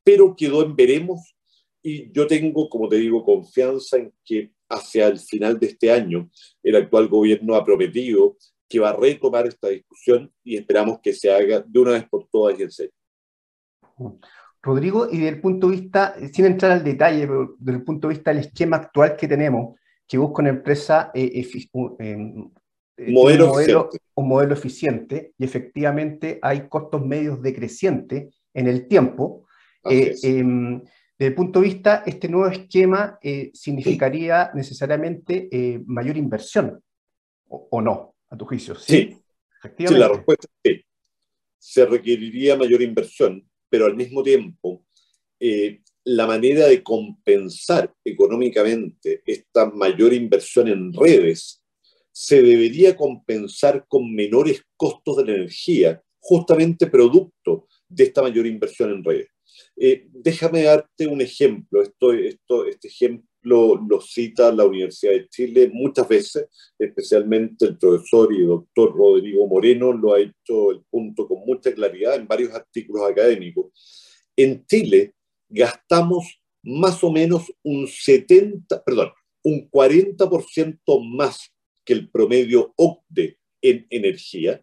pero 0.03 0.35
quedó 0.35 0.63
en 0.63 0.75
veremos 0.75 1.35
y 1.81 2.11
yo 2.11 2.27
tengo, 2.27 2.69
como 2.69 2.87
te 2.87 2.97
digo, 2.97 3.23
confianza 3.23 3.97
en 3.97 4.13
que 4.23 4.51
hacia 4.69 5.07
el 5.07 5.19
final 5.19 5.59
de 5.59 5.67
este 5.67 5.91
año 5.91 6.29
el 6.61 6.75
actual 6.75 7.07
gobierno 7.07 7.55
ha 7.55 7.63
prometido 7.63 8.35
que 8.69 8.79
va 8.79 8.89
a 8.89 8.95
retomar 8.97 9.47
esta 9.47 9.69
discusión 9.69 10.31
y 10.43 10.57
esperamos 10.57 10.99
que 11.01 11.13
se 11.13 11.31
haga 11.31 11.63
de 11.65 11.79
una 11.79 11.91
vez 11.91 12.07
por 12.09 12.27
todas 12.27 12.59
y 12.59 12.63
en 12.63 12.71
serio. 12.71 12.93
Rodrigo, 14.61 15.07
y 15.09 15.17
desde 15.17 15.29
el 15.29 15.41
punto 15.41 15.69
de 15.69 15.77
vista, 15.77 16.15
sin 16.33 16.45
entrar 16.45 16.71
al 16.71 16.83
detalle, 16.83 17.25
pero 17.25 17.55
desde 17.57 17.79
el 17.79 17.85
punto 17.85 18.07
de 18.07 18.15
vista 18.15 18.31
del 18.31 18.41
esquema 18.41 18.77
actual 18.77 19.15
que 19.15 19.27
tenemos, 19.27 19.75
que 20.07 20.17
busca 20.17 20.41
una 20.41 20.49
empresa, 20.49 21.11
eh, 21.13 21.31
eh, 21.33 22.25
eh, 22.97 23.11
modelo 23.11 23.45
un, 23.45 23.51
modelo, 23.51 23.89
un 24.15 24.27
modelo 24.27 24.53
eficiente, 24.53 25.33
y 25.37 25.45
efectivamente 25.45 26.39
hay 26.41 26.67
costos 26.67 27.05
medios 27.05 27.41
decrecientes 27.41 28.35
en 28.53 28.67
el 28.67 28.87
tiempo. 28.87 29.45
Em, 29.83 30.81
desde 31.17 31.29
el 31.29 31.35
punto 31.35 31.61
de 31.61 31.65
vista, 31.67 32.03
este 32.05 32.27
nuevo 32.27 32.47
esquema 32.47 33.17
significaría 33.53 34.51
necesariamente 34.53 35.49
mayor 35.85 36.17
inversión, 36.17 36.83
o, 37.47 37.81
no, 37.81 38.15
a 38.29 38.37
tu 38.37 38.45
juicio. 38.45 38.75
Sí, 38.75 39.17
Efectivamente. 39.59 39.87
sí 39.87 39.99
la 39.99 40.07
respuesta 40.09 40.47
es 40.63 40.73
sí. 40.73 40.83
Se 41.59 41.85
requeriría 41.85 42.55
mayor 42.55 42.81
inversión, 42.81 43.47
pero 43.69 43.85
al 43.85 43.95
mismo 43.95 44.23
tiempo 44.23 44.85
eh, 45.39 45.81
la 46.03 46.25
manera 46.25 46.67
de 46.67 46.81
compensar 46.81 47.93
económicamente 48.03 49.21
esta 49.25 49.69
mayor 49.69 50.13
inversión 50.13 50.67
en 50.67 50.93
redes 50.93 51.61
se 52.19 52.41
debería 52.41 52.97
compensar 52.97 53.85
con 53.87 54.11
menores 54.11 54.63
costos 54.75 55.17
de 55.17 55.25
la 55.25 55.33
energía, 55.35 56.01
justamente 56.17 56.87
producto 56.87 57.67
de 57.87 58.05
esta 58.05 58.23
mayor 58.23 58.47
inversión 58.47 58.89
en 58.89 59.03
redes. 59.03 59.27
Eh, 59.75 60.07
déjame 60.11 60.63
darte 60.63 61.05
un 61.05 61.21
ejemplo. 61.21 61.79
Esto, 61.83 62.11
esto, 62.13 62.65
este 62.65 62.87
ejemplo 62.87 63.75
lo 63.87 64.01
cita 64.01 64.51
la 64.51 64.65
Universidad 64.65 65.11
de 65.11 65.29
Chile 65.29 65.69
muchas 65.71 66.07
veces, 66.07 66.47
especialmente 66.79 67.65
el 67.65 67.77
profesor 67.77 68.33
y 68.33 68.41
doctor 68.41 68.95
Rodrigo 68.97 69.45
Moreno 69.45 69.93
lo 69.93 70.15
ha 70.15 70.19
hecho 70.19 70.71
el 70.71 70.81
punto 70.89 71.27
con 71.27 71.45
mucha 71.45 71.71
claridad 71.71 72.15
en 72.15 72.27
varios 72.27 72.51
artículos 72.51 73.07
académicos. 73.07 73.67
En 74.35 74.65
Chile 74.65 75.13
gastamos 75.47 76.41
más 76.63 77.03
o 77.03 77.11
menos 77.11 77.43
un 77.61 77.87
70, 77.87 78.83
perdón, 78.83 79.11
un 79.43 79.69
40% 79.69 81.15
más 81.15 81.51
que 81.87 81.93
el 81.93 82.09
promedio 82.09 82.73
OCDE 82.75 83.39
en 83.61 83.87
energía 83.89 84.61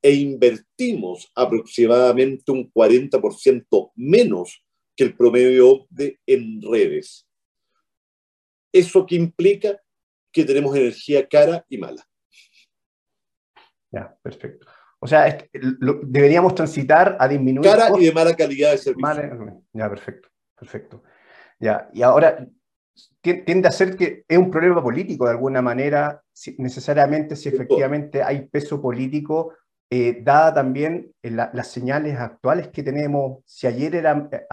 e 0.00 0.12
invertimos 0.14 1.30
aproximadamente 1.34 2.50
un 2.50 2.72
40% 2.72 3.92
menos 3.94 4.64
que 4.96 5.04
el 5.04 5.14
promedio 5.14 5.70
OCDE 5.70 6.20
en 6.26 6.62
redes. 6.62 7.28
¿Eso 8.72 9.04
que 9.04 9.14
implica? 9.14 9.78
Que 10.32 10.44
tenemos 10.44 10.74
energía 10.74 11.28
cara 11.28 11.64
y 11.68 11.76
mala. 11.76 12.02
Ya, 13.92 14.16
perfecto. 14.22 14.66
O 14.98 15.06
sea, 15.06 15.46
deberíamos 15.52 16.54
transitar 16.54 17.16
a 17.20 17.28
disminuir. 17.28 17.70
Cara 17.70 17.90
y 18.00 18.06
de 18.06 18.12
mala 18.12 18.34
calidad 18.34 18.70
de 18.70 18.78
servicio. 18.78 19.62
ya, 19.74 19.88
perfecto, 19.90 20.30
perfecto. 20.56 21.02
Ya, 21.60 21.90
y 21.92 22.00
ahora 22.00 22.48
tiende 23.20 23.68
a 23.68 23.72
ser 23.72 23.96
que 23.96 24.24
es 24.28 24.38
un 24.38 24.50
problema 24.50 24.82
político 24.82 25.24
de 25.24 25.32
alguna 25.32 25.62
manera, 25.62 26.22
necesariamente 26.58 27.36
si 27.36 27.48
efectivamente 27.48 28.22
hay 28.22 28.46
peso 28.48 28.80
político, 28.80 29.54
eh, 29.90 30.20
dada 30.22 30.54
también 30.54 31.12
las 31.22 31.68
señales 31.68 32.18
actuales 32.18 32.68
que 32.68 32.82
tenemos, 32.82 33.42
si 33.46 33.66
ayer 33.66 33.94
era, 33.94 34.28
eh, 34.30 34.46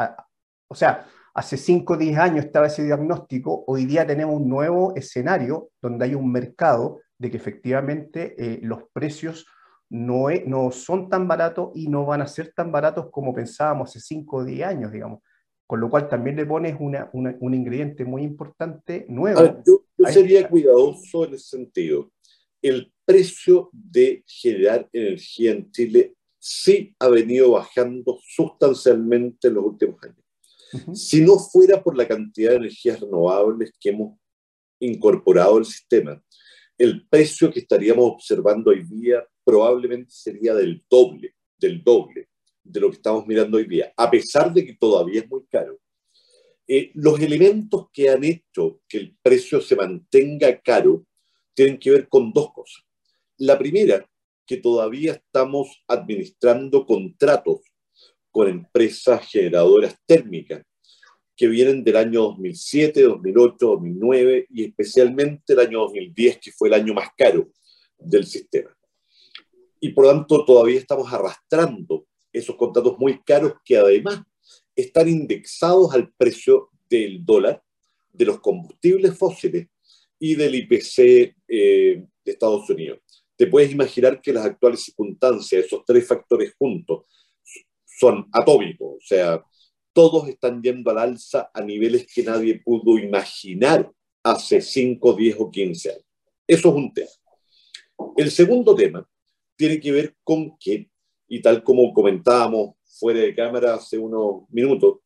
o 0.68 0.76
sea, 0.76 1.06
Hace 1.34 1.56
5 1.56 1.94
o 1.94 1.98
10 1.98 2.18
años 2.18 2.46
estaba 2.46 2.68
ese 2.68 2.84
diagnóstico, 2.84 3.64
hoy 3.66 3.86
día 3.86 4.06
tenemos 4.06 4.36
un 4.36 4.50
nuevo 4.50 4.94
escenario 4.98 5.70
donde 5.82 6.04
hay 6.04 6.16
un 6.16 6.30
mercado 6.30 7.00
de 7.18 7.32
que 7.32 7.38
efectivamente 7.38 8.36
eh, 8.38 8.60
los 8.64 8.84
precios 8.92 9.48
no, 9.90 10.26
no 10.46 10.72
son 10.72 11.08
tan 11.08 11.30
baratos 11.30 11.72
y 11.74 11.88
no 11.88 12.06
van 12.06 12.22
a 12.22 12.28
ser 12.28 12.52
tan 12.54 12.70
baratos 12.70 13.10
como 13.12 13.34
pensábamos 13.34 13.90
hace 13.90 14.02
5 14.02 14.38
o 14.38 14.44
10 14.44 14.68
años, 14.68 14.92
digamos. 14.92 15.22
Con 15.72 15.80
lo 15.80 15.90
cual 15.90 16.10
también 16.10 16.36
le 16.36 16.46
pones 16.46 16.76
una, 16.82 17.10
un 17.14 17.54
ingrediente 17.54 18.04
muy 18.04 18.24
importante 18.24 19.06
nuevo. 19.08 19.40
yo, 19.66 19.86
yo 19.98 20.06
sería 20.08 20.50
cuidadoso 20.50 21.24
en 21.24 21.36
ese 21.36 21.48
sentido. 21.48 22.12
El 22.62 22.92
precio 23.06 23.70
de 23.72 24.22
generar 24.28 24.90
energía 24.92 25.54
en 25.54 25.72
Chile 25.72 26.14
sí 26.38 26.94
ha 27.00 27.08
venido 27.08 27.52
bajando 27.52 28.20
sustancialmente 28.22 29.48
en 29.48 29.54
los 29.54 29.64
últimos 29.64 30.04
años. 30.04 30.18
Si 30.94 31.22
no 31.22 31.40
fuera 31.40 31.82
por 31.82 31.96
la 31.96 32.06
cantidad 32.06 32.50
de 32.50 32.58
energías 32.58 33.00
renovables 33.00 33.72
que 33.80 33.92
hemos 33.92 34.20
incorporado 34.78 35.56
al 35.56 35.66
sistema, 35.66 36.22
el 36.78 37.08
precio 37.08 37.50
que 37.50 37.62
estaríamos 37.62 38.12
observando 38.12 38.72
hoy 38.72 38.84
día 38.84 39.26
probablemente 39.42 40.12
sería 40.12 40.54
del 40.54 40.84
doble, 40.90 41.34
del 41.58 41.82
doble 41.82 42.28
de 42.64 42.80
lo 42.80 42.90
que 42.90 42.98
estamos 42.98 43.26
mirando 43.28 43.58
hoy 43.58 43.66
día, 43.66 43.94
a 43.96 44.10
pesar 44.10 44.54
de 44.54 44.66
que 44.66 44.76
todavía 44.76 45.22
es 45.22 45.30
muy 45.30 45.46
caro. 45.48 45.80
Eh, 46.68 46.92
los 46.94 47.20
elementos 47.20 47.88
que 47.92 48.10
han 48.10 48.24
hecho 48.24 48.82
que 48.88 48.98
el 48.98 49.18
precio 49.22 49.60
se 49.62 49.76
mantenga 49.76 50.60
caro 50.62 51.06
tienen 51.54 51.78
que 51.78 51.92
ver 51.92 52.08
con 52.08 52.32
dos 52.32 52.54
cosas. 52.54 52.84
La 53.38 53.58
primera, 53.58 54.08
que 54.46 54.58
todavía 54.58 55.14
estamos 55.14 55.84
administrando 55.88 56.86
contratos 56.86 57.62
con 58.30 58.48
empresas 58.48 59.28
generadoras 59.28 59.96
térmicas 60.06 60.64
que 61.36 61.48
vienen 61.48 61.84
del 61.84 61.98
año 61.98 62.22
2007, 62.22 63.02
2008, 63.02 63.56
2009 63.60 64.48
y 64.50 64.66
especialmente 64.66 65.54
el 65.54 65.60
año 65.60 65.80
2010, 65.80 66.40
que 66.40 66.52
fue 66.52 66.68
el 66.68 66.76
año 66.76 66.94
más 66.94 67.10
caro 67.18 67.50
del 67.98 68.26
sistema. 68.26 68.76
Y 69.80 69.90
por 69.90 70.06
lo 70.06 70.12
tanto 70.12 70.46
todavía 70.46 70.80
estamos 70.80 71.12
arrastrando 71.12 72.06
esos 72.32 72.56
contratos 72.56 72.98
muy 72.98 73.22
caros 73.24 73.54
que 73.64 73.78
además 73.78 74.22
están 74.76 75.08
indexados 75.10 75.94
al 75.94 76.12
precio 76.14 76.70
del 76.90 77.26
dólar, 77.26 77.64
de 78.12 78.26
los 78.26 78.40
combustibles 78.40 79.18
fósiles 79.18 79.68
y 80.20 80.36
del 80.36 80.56
IPC 80.56 81.00
eh, 81.00 81.36
de 81.48 82.32
Estados 82.32 82.70
Unidos. 82.70 83.00
Te 83.36 83.48
puedes 83.48 83.72
imaginar 83.72 84.22
que 84.22 84.34
las 84.34 84.46
actuales 84.46 84.84
circunstancias, 84.84 85.66
esos 85.66 85.84
tres 85.86 86.08
factores 86.08 86.54
juntos, 86.58 87.06
son 87.86 88.28
atómicos, 88.32 88.98
o 88.98 89.06
sea, 89.06 89.44
todos 89.94 90.28
están 90.28 90.62
yendo 90.62 90.90
al 90.92 91.00
alza 91.00 91.50
a 91.54 91.62
niveles 91.62 92.08
que 92.14 92.24
nadie 92.24 92.62
pudo 92.64 92.98
imaginar 92.98 93.92
hace 94.24 94.62
5, 94.62 95.14
10 95.14 95.36
o 95.40 95.52
15 95.52 95.90
años. 95.90 96.06
Eso 96.48 96.70
es 96.70 96.76
un 96.76 96.94
tema. 96.94 97.10
El 98.18 98.32
segundo 98.32 98.76
tema 98.76 99.08
tiene 99.56 99.80
que 99.80 99.92
ver 99.92 100.16
con 100.24 100.58
que, 100.58 100.90
y 101.32 101.42
tal 101.42 101.64
como 101.64 101.94
comentábamos 101.94 102.76
fuera 102.84 103.22
de 103.22 103.34
cámara 103.34 103.76
hace 103.76 103.98
unos 103.98 104.44
minutos, 104.50 104.98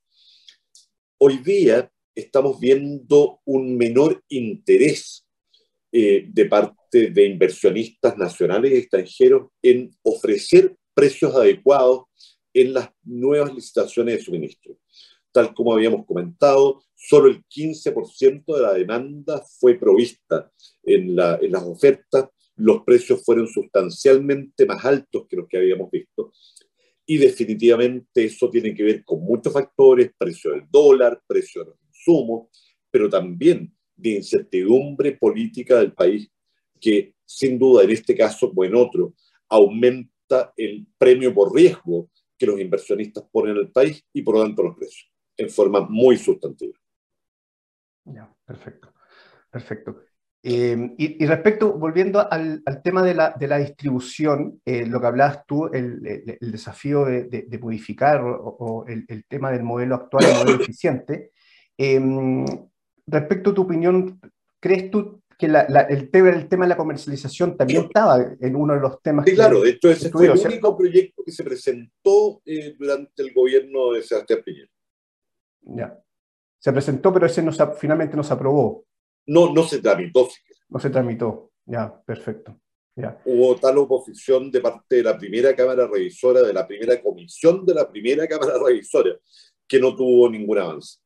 hoy 1.20 1.38
día 1.38 1.88
estamos 2.16 2.60
viendo 2.60 3.42
un 3.46 3.78
menor 3.78 4.24
interés 4.30 5.28
eh, 5.92 6.26
de 6.28 6.46
parte 6.48 7.12
de 7.12 7.28
inversionistas 7.28 8.18
nacionales 8.18 8.72
y 8.72 8.78
extranjeros 8.78 9.52
en 9.62 9.96
ofrecer 10.02 10.76
precios 10.96 11.36
adecuados 11.36 12.06
en 12.56 12.74
las 12.74 12.90
nuevas 13.04 13.54
licitaciones 13.54 14.18
de 14.18 14.24
suministro. 14.24 14.80
Tal 15.32 15.54
como 15.54 15.74
habíamos 15.74 16.08
comentado, 16.08 16.82
solo 16.96 17.28
el 17.28 17.46
15% 17.46 18.56
de 18.56 18.62
la 18.64 18.74
demanda 18.74 19.44
fue 19.60 19.76
provista 19.76 20.52
en, 20.82 21.10
en 21.20 21.52
las 21.52 21.64
ofertas, 21.64 22.30
los 22.58 22.84
precios 22.84 23.24
fueron 23.24 23.48
sustancialmente 23.48 24.66
más 24.66 24.84
altos 24.86 25.26
que 25.28 25.36
los 25.36 25.48
que 25.48 25.58
habíamos 25.58 25.92
visto 25.92 26.32
y 27.06 27.18
definitivamente 27.18 28.26
eso 28.26 28.50
tiene 28.50 28.74
que 28.74 28.84
ver 28.84 29.04
con 29.04 29.22
muchos 29.22 29.54
factores, 29.54 30.12
precio 30.18 30.52
del 30.52 30.66
dólar, 30.70 31.22
precio 31.28 31.64
de 31.64 31.70
los 31.72 31.80
insumos, 31.88 32.48
pero 32.90 33.10
también 33.10 33.72
de 33.96 34.10
incertidumbre 34.10 35.14
política 35.14 35.78
del 35.78 35.94
país 35.94 36.30
que 36.80 37.16
sin 37.24 37.58
duda 37.60 37.84
en 37.84 37.92
este 37.92 38.16
caso 38.16 38.50
como 38.50 38.66
en 38.66 38.76
otro 38.76 39.14
aumenta 39.50 40.54
el 40.58 40.88
premio 40.98 41.34
por 41.34 41.54
riesgo 41.54 42.10
que 42.38 42.46
los 42.46 42.60
inversionistas 42.60 43.24
ponen 43.32 43.56
en 43.56 43.64
el 43.64 43.72
país 43.72 44.04
y 44.12 44.22
por 44.22 44.36
lo 44.36 44.44
tanto 44.44 44.64
los 44.64 44.76
precios, 44.76 45.10
en 45.38 45.50
forma 45.50 45.82
muy 45.82 46.18
sustantiva. 46.18 46.78
Ya, 48.06 48.36
perfecto, 48.46 48.94
perfecto. 49.50 50.02
Eh, 50.48 50.94
y, 51.00 51.26
respecto, 51.26 51.74
volviendo 51.74 52.32
al, 52.32 52.62
tema 52.84 53.02
de 53.02 53.16
la, 53.16 53.32
de 53.32 53.48
la 53.48 53.58
distribución, 53.58 54.62
eh, 54.64 54.86
lo 54.86 55.02
que 55.02 55.08
hablabas 55.08 55.44
tú, 55.48 55.66
el, 55.74 56.06
el, 56.40 56.52
desafío 56.52 57.06
de, 57.06 57.24
de, 57.24 57.58
modificar 57.58 58.22
o, 58.24 58.86
el, 58.88 59.06
el, 59.08 59.26
tema 59.26 59.52
del 59.52 59.64
modelo 59.64 59.96
actual, 59.96 60.24
el 60.24 60.36
modelo 60.36 60.62
eficiente, 60.62 61.32
eh, 61.80 62.00
respecto 63.08 63.50
a 63.50 63.54
tu 63.56 63.64
opinión, 63.64 64.20
¿crees 64.60 64.92
tú 64.92 65.24
que 65.36 65.48
el, 65.48 66.12
tema, 66.12 66.30
el 66.30 66.48
tema 66.48 66.66
de 66.66 66.70
la 66.70 66.78
comercialización 66.78 67.58
también 67.58 67.86
estaba 67.86 68.24
en 68.40 68.56
uno 68.56 68.76
de 68.76 68.82
los 68.82 69.02
temas. 69.02 69.26
Sí, 69.26 69.34
claro, 69.34 69.62
de 69.62 69.72
hecho 69.72 69.90
ese 69.90 70.12
fue 70.12 70.28
el 70.28 70.38
único 70.38 70.78
proyecto 70.78 71.24
que 71.26 71.32
se 71.32 71.44
presentó 71.44 72.44
eh, 72.46 72.76
durante 72.78 73.24
el 73.24 73.34
gobierno 73.34 73.94
de 73.94 74.04
Sebastián 74.04 74.42
Piñera. 74.46 74.70
Ya. 75.62 76.00
Se 76.60 76.72
presentó, 76.72 77.12
pero 77.12 77.26
ese 77.26 77.42
no 77.42 77.52
finalmente 77.74 78.16
no 78.16 78.24
se 78.24 78.34
aprobó. 78.34 78.86
No, 79.28 79.54
no 79.54 79.64
se 79.64 79.80
tramitó. 79.80 80.30
No 80.70 80.80
se 80.80 80.90
tramitó, 80.90 81.52
ya, 81.66 82.02
perfecto. 82.06 82.60
Ya. 82.96 83.20
Hubo 83.26 83.56
tal 83.58 83.78
oposición 83.78 84.50
de 84.50 84.62
parte 84.62 84.96
de 84.96 85.04
la 85.04 85.18
primera 85.18 85.54
Cámara 85.54 85.86
Revisora, 85.86 86.42
de 86.42 86.54
la 86.54 86.66
primera 86.66 87.02
comisión 87.02 87.66
de 87.66 87.74
la 87.74 87.90
primera 87.90 88.26
Cámara 88.26 88.54
Revisora, 88.64 89.12
que 89.68 89.80
no 89.80 89.96
tuvo 89.96 90.30
ningún 90.30 90.58
avance. 90.58 91.00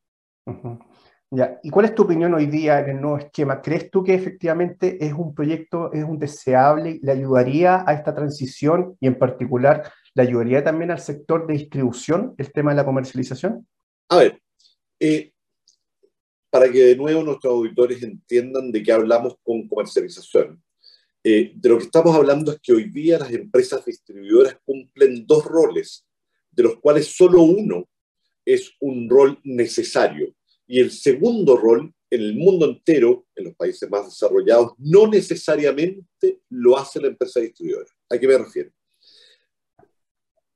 Ya. 1.31 1.59
¿Y 1.63 1.69
cuál 1.69 1.85
es 1.85 1.95
tu 1.95 2.03
opinión 2.03 2.33
hoy 2.33 2.45
día 2.45 2.79
en 2.79 2.89
el 2.89 3.01
nuevo 3.01 3.17
esquema? 3.17 3.61
¿Crees 3.61 3.89
tú 3.89 4.03
que 4.03 4.13
efectivamente 4.13 5.03
es 5.03 5.13
un 5.13 5.33
proyecto, 5.33 5.91
es 5.93 6.03
un 6.03 6.19
deseable, 6.19 6.99
le 7.01 7.11
ayudaría 7.11 7.83
a 7.87 7.93
esta 7.93 8.13
transición 8.13 8.95
y 8.99 9.07
en 9.07 9.17
particular 9.17 9.91
le 10.13 10.23
ayudaría 10.23 10.63
también 10.63 10.91
al 10.91 10.99
sector 10.99 11.47
de 11.47 11.53
distribución 11.53 12.33
el 12.37 12.51
tema 12.51 12.71
de 12.71 12.77
la 12.77 12.85
comercialización? 12.85 13.67
A 14.09 14.17
ver, 14.17 14.41
eh, 14.99 15.31
para 16.49 16.71
que 16.71 16.79
de 16.79 16.95
nuevo 16.95 17.23
nuestros 17.23 17.53
auditores 17.53 18.01
entiendan 18.03 18.71
de 18.71 18.83
qué 18.83 18.91
hablamos 18.91 19.35
con 19.43 19.67
comercialización. 19.67 20.61
Eh, 21.23 21.51
de 21.55 21.69
lo 21.69 21.77
que 21.77 21.85
estamos 21.85 22.15
hablando 22.15 22.51
es 22.51 22.59
que 22.61 22.73
hoy 22.73 22.89
día 22.89 23.19
las 23.19 23.31
empresas 23.31 23.85
distribuidoras 23.85 24.57
cumplen 24.65 25.25
dos 25.27 25.45
roles, 25.45 26.05
de 26.51 26.63
los 26.63 26.79
cuales 26.79 27.07
solo 27.07 27.41
uno 27.41 27.87
es 28.45 28.71
un 28.79 29.09
rol 29.09 29.39
necesario 29.43 30.33
y 30.65 30.79
el 30.79 30.91
segundo 30.91 31.57
rol 31.57 31.93
en 32.11 32.21
el 32.21 32.35
mundo 32.35 32.67
entero, 32.67 33.27
en 33.35 33.45
los 33.45 33.55
países 33.55 33.89
más 33.89 34.05
desarrollados, 34.05 34.73
no 34.77 35.07
necesariamente 35.07 36.41
lo 36.49 36.77
hace 36.77 36.99
la 36.99 37.07
empresa 37.07 37.39
distribuidora. 37.39 37.89
¿A 38.09 38.17
qué 38.17 38.27
me 38.27 38.37
refiero? 38.37 38.71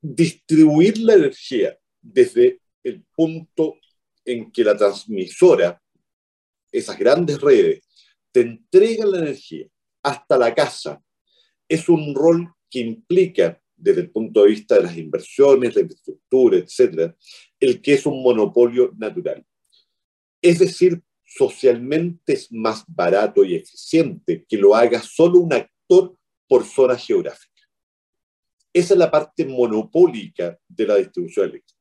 Distribuir 0.00 0.98
la 0.98 1.14
energía 1.14 1.78
desde 2.00 2.60
el 2.82 3.04
punto 3.14 3.76
en 4.24 4.50
que 4.50 4.64
la 4.64 4.76
transmisora, 4.76 5.80
esas 6.74 6.98
grandes 6.98 7.40
redes, 7.40 7.84
te 8.32 8.40
entregan 8.40 9.12
la 9.12 9.18
energía 9.18 9.66
hasta 10.02 10.36
la 10.36 10.54
casa, 10.54 11.00
es 11.68 11.88
un 11.88 12.14
rol 12.14 12.52
que 12.68 12.80
implica, 12.80 13.60
desde 13.76 14.02
el 14.02 14.10
punto 14.10 14.42
de 14.42 14.50
vista 14.50 14.74
de 14.74 14.82
las 14.82 14.96
inversiones, 14.96 15.74
la 15.74 15.82
infraestructura, 15.82 16.58
etcétera, 16.58 17.16
el 17.60 17.80
que 17.80 17.94
es 17.94 18.06
un 18.06 18.22
monopolio 18.22 18.92
natural. 18.96 19.44
Es 20.42 20.58
decir, 20.58 21.00
socialmente 21.24 22.34
es 22.34 22.52
más 22.52 22.84
barato 22.86 23.44
y 23.44 23.54
eficiente 23.54 24.44
que 24.48 24.56
lo 24.56 24.74
haga 24.74 25.00
solo 25.00 25.40
un 25.40 25.52
actor 25.52 26.16
por 26.48 26.64
zona 26.64 26.96
geográfica. 26.96 27.62
Esa 28.72 28.94
es 28.94 28.98
la 28.98 29.10
parte 29.10 29.44
monopólica 29.44 30.58
de 30.68 30.86
la 30.86 30.96
distribución 30.96 31.50
eléctrica. 31.50 31.80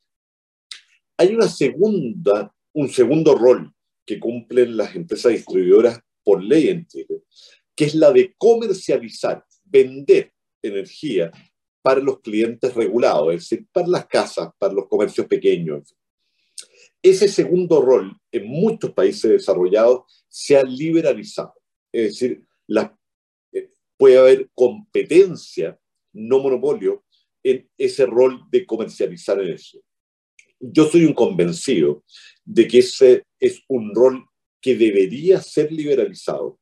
Hay 1.18 1.34
una 1.34 1.48
segunda, 1.48 2.54
un 2.74 2.90
segundo 2.90 3.36
rol 3.36 3.74
que 4.06 4.20
cumplen 4.20 4.78
las 4.78 4.96
empresas 4.96 5.32
distribuidoras 5.32 6.00
por 6.24 6.44
ley 6.44 6.70
en 6.70 6.86
Chile, 6.88 7.24
que 7.76 7.86
es 7.86 7.96
la 7.96 8.12
de 8.12 8.34
comercializar, 8.38 9.44
vender 9.64 10.32
energía 10.62 11.32
para 11.82 12.00
los 12.00 12.22
clientes 12.22 12.74
regulados, 12.74 13.34
es 13.34 13.42
decir, 13.42 13.68
para 13.72 13.88
las 13.88 14.08
casas, 14.08 14.50
para 14.58 14.74
los 14.74 14.88
comercios 14.88 15.28
pequeños, 15.28 15.96
ese 17.04 17.28
segundo 17.28 17.82
rol 17.82 18.18
en 18.32 18.48
muchos 18.48 18.92
países 18.94 19.30
desarrollados 19.30 20.26
se 20.30 20.56
ha 20.56 20.64
liberalizado. 20.64 21.54
Es 21.92 22.14
decir, 22.14 22.48
eh, 23.52 23.70
puede 23.98 24.18
haber 24.18 24.50
competencia, 24.56 25.78
no 26.14 26.40
monopolio, 26.40 27.04
en 27.44 27.70
ese 27.78 28.06
rol 28.06 28.46
de 28.50 28.66
comercializar 28.66 29.40
energía. 29.42 29.82
Yo 30.66 30.90
soy 30.90 31.04
un 31.04 31.14
convencido 31.14 32.06
de 32.46 32.70
que 32.70 32.80
ese 32.80 33.26
es 33.38 33.62
un 33.68 33.94
rol 33.94 34.26
que 34.62 34.78
debería 34.78 35.42
ser 35.42 35.70
liberalizado, 35.74 36.58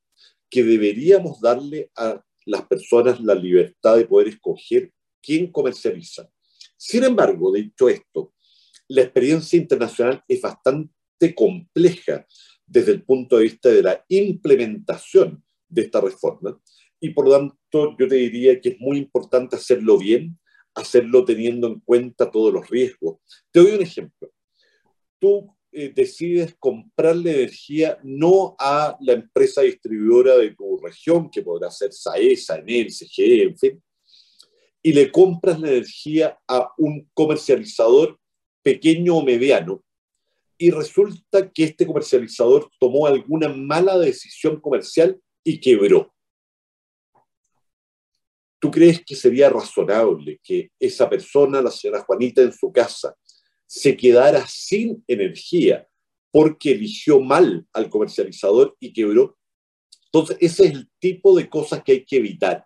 que 0.50 0.64
deberíamos 0.64 1.40
darle 1.40 1.92
a 1.96 2.20
las 2.48 2.66
personas 2.66 3.20
la 3.22 3.36
libertad 3.36 3.98
de 3.98 4.06
poder 4.06 4.30
escoger 4.30 4.92
quién 5.22 5.52
comercializa. 5.52 6.28
Sin 6.76 7.04
embargo, 7.04 7.54
dicho 7.54 7.90
esto, 7.90 8.34
la 8.88 9.04
experiencia 9.04 9.58
internacional 9.58 10.24
es 10.28 10.42
bastante 10.42 11.36
compleja 11.36 12.26
desde 12.66 12.94
el 12.94 13.04
punto 13.04 13.38
de 13.38 13.44
vista 13.44 13.70
de 13.70 13.84
la 13.84 14.04
implementación 14.10 15.44
de 15.70 15.84
esta 15.84 16.02
reforma 16.02 16.60
y 17.00 17.10
por 17.10 17.26
lo 17.26 17.32
tanto 17.32 17.96
yo 18.00 18.08
te 18.08 18.16
diría 18.16 18.60
que 18.60 18.70
es 18.70 18.80
muy 18.80 18.98
importante 18.98 19.56
hacerlo 19.56 19.98
bien, 19.98 20.40
hacerlo 20.76 21.26
teniendo 21.26 21.68
en 21.68 21.80
cuenta 21.80 22.30
todos 22.30 22.54
los 22.54 22.70
riesgos. 22.70 23.18
Te 23.52 23.60
doy 23.60 23.72
un 23.74 23.82
ejemplo. 23.82 24.32
Tú 25.20 25.56
eh, 25.74 25.92
decides 25.96 26.56
comprarle 26.60 27.32
energía 27.32 27.98
no 28.04 28.56
a 28.60 28.98
la 29.00 29.14
empresa 29.14 29.62
distribuidora 29.62 30.38
de 30.38 30.54
tu 30.54 30.78
región, 30.78 31.30
que 31.30 31.42
podrá 31.42 31.72
ser 31.72 31.94
SAESA, 31.94 32.58
ENEL, 32.58 32.92
CGE, 32.92 33.44
en 33.44 33.58
fin, 33.58 33.84
y 34.84 34.92
le 34.92 35.12
compras 35.12 35.60
la 35.60 35.70
energía 35.70 36.38
a 36.48 36.72
un 36.78 37.10
comercializador 37.14 38.20
pequeño 38.62 39.18
o 39.18 39.24
mediano, 39.24 39.84
y 40.58 40.72
resulta 40.72 41.50
que 41.50 41.64
este 41.64 41.88
comercializador 41.88 42.70
tomó 42.78 43.08
alguna 43.08 43.48
mala 43.50 43.98
decisión 43.98 44.60
comercial 44.60 45.20
y 45.44 45.60
quebró. 45.60 46.14
¿Tú 48.62 48.70
crees 48.70 49.04
que 49.04 49.16
sería 49.16 49.50
razonable 49.50 50.40
que 50.44 50.70
esa 50.80 51.10
persona, 51.10 51.64
la 51.64 51.72
señora 51.72 52.04
Juanita, 52.04 52.44
en 52.44 52.54
su 52.54 52.72
casa, 52.72 53.16
se 53.66 53.98
quedara 53.98 54.46
sin 54.48 55.04
energía 55.08 55.88
porque 56.30 56.74
eligió 56.74 57.20
mal 57.20 57.66
al 57.74 57.90
comercializador 57.90 58.78
y 58.80 58.94
quebró? 58.94 59.36
Entonces, 60.06 60.38
ese 60.40 60.66
es 60.66 60.72
el 60.74 60.90
tipo 61.00 61.36
de 61.36 61.50
cosas 61.50 61.82
que 61.84 61.94
hay 61.94 62.06
que 62.06 62.18
evitar, 62.18 62.64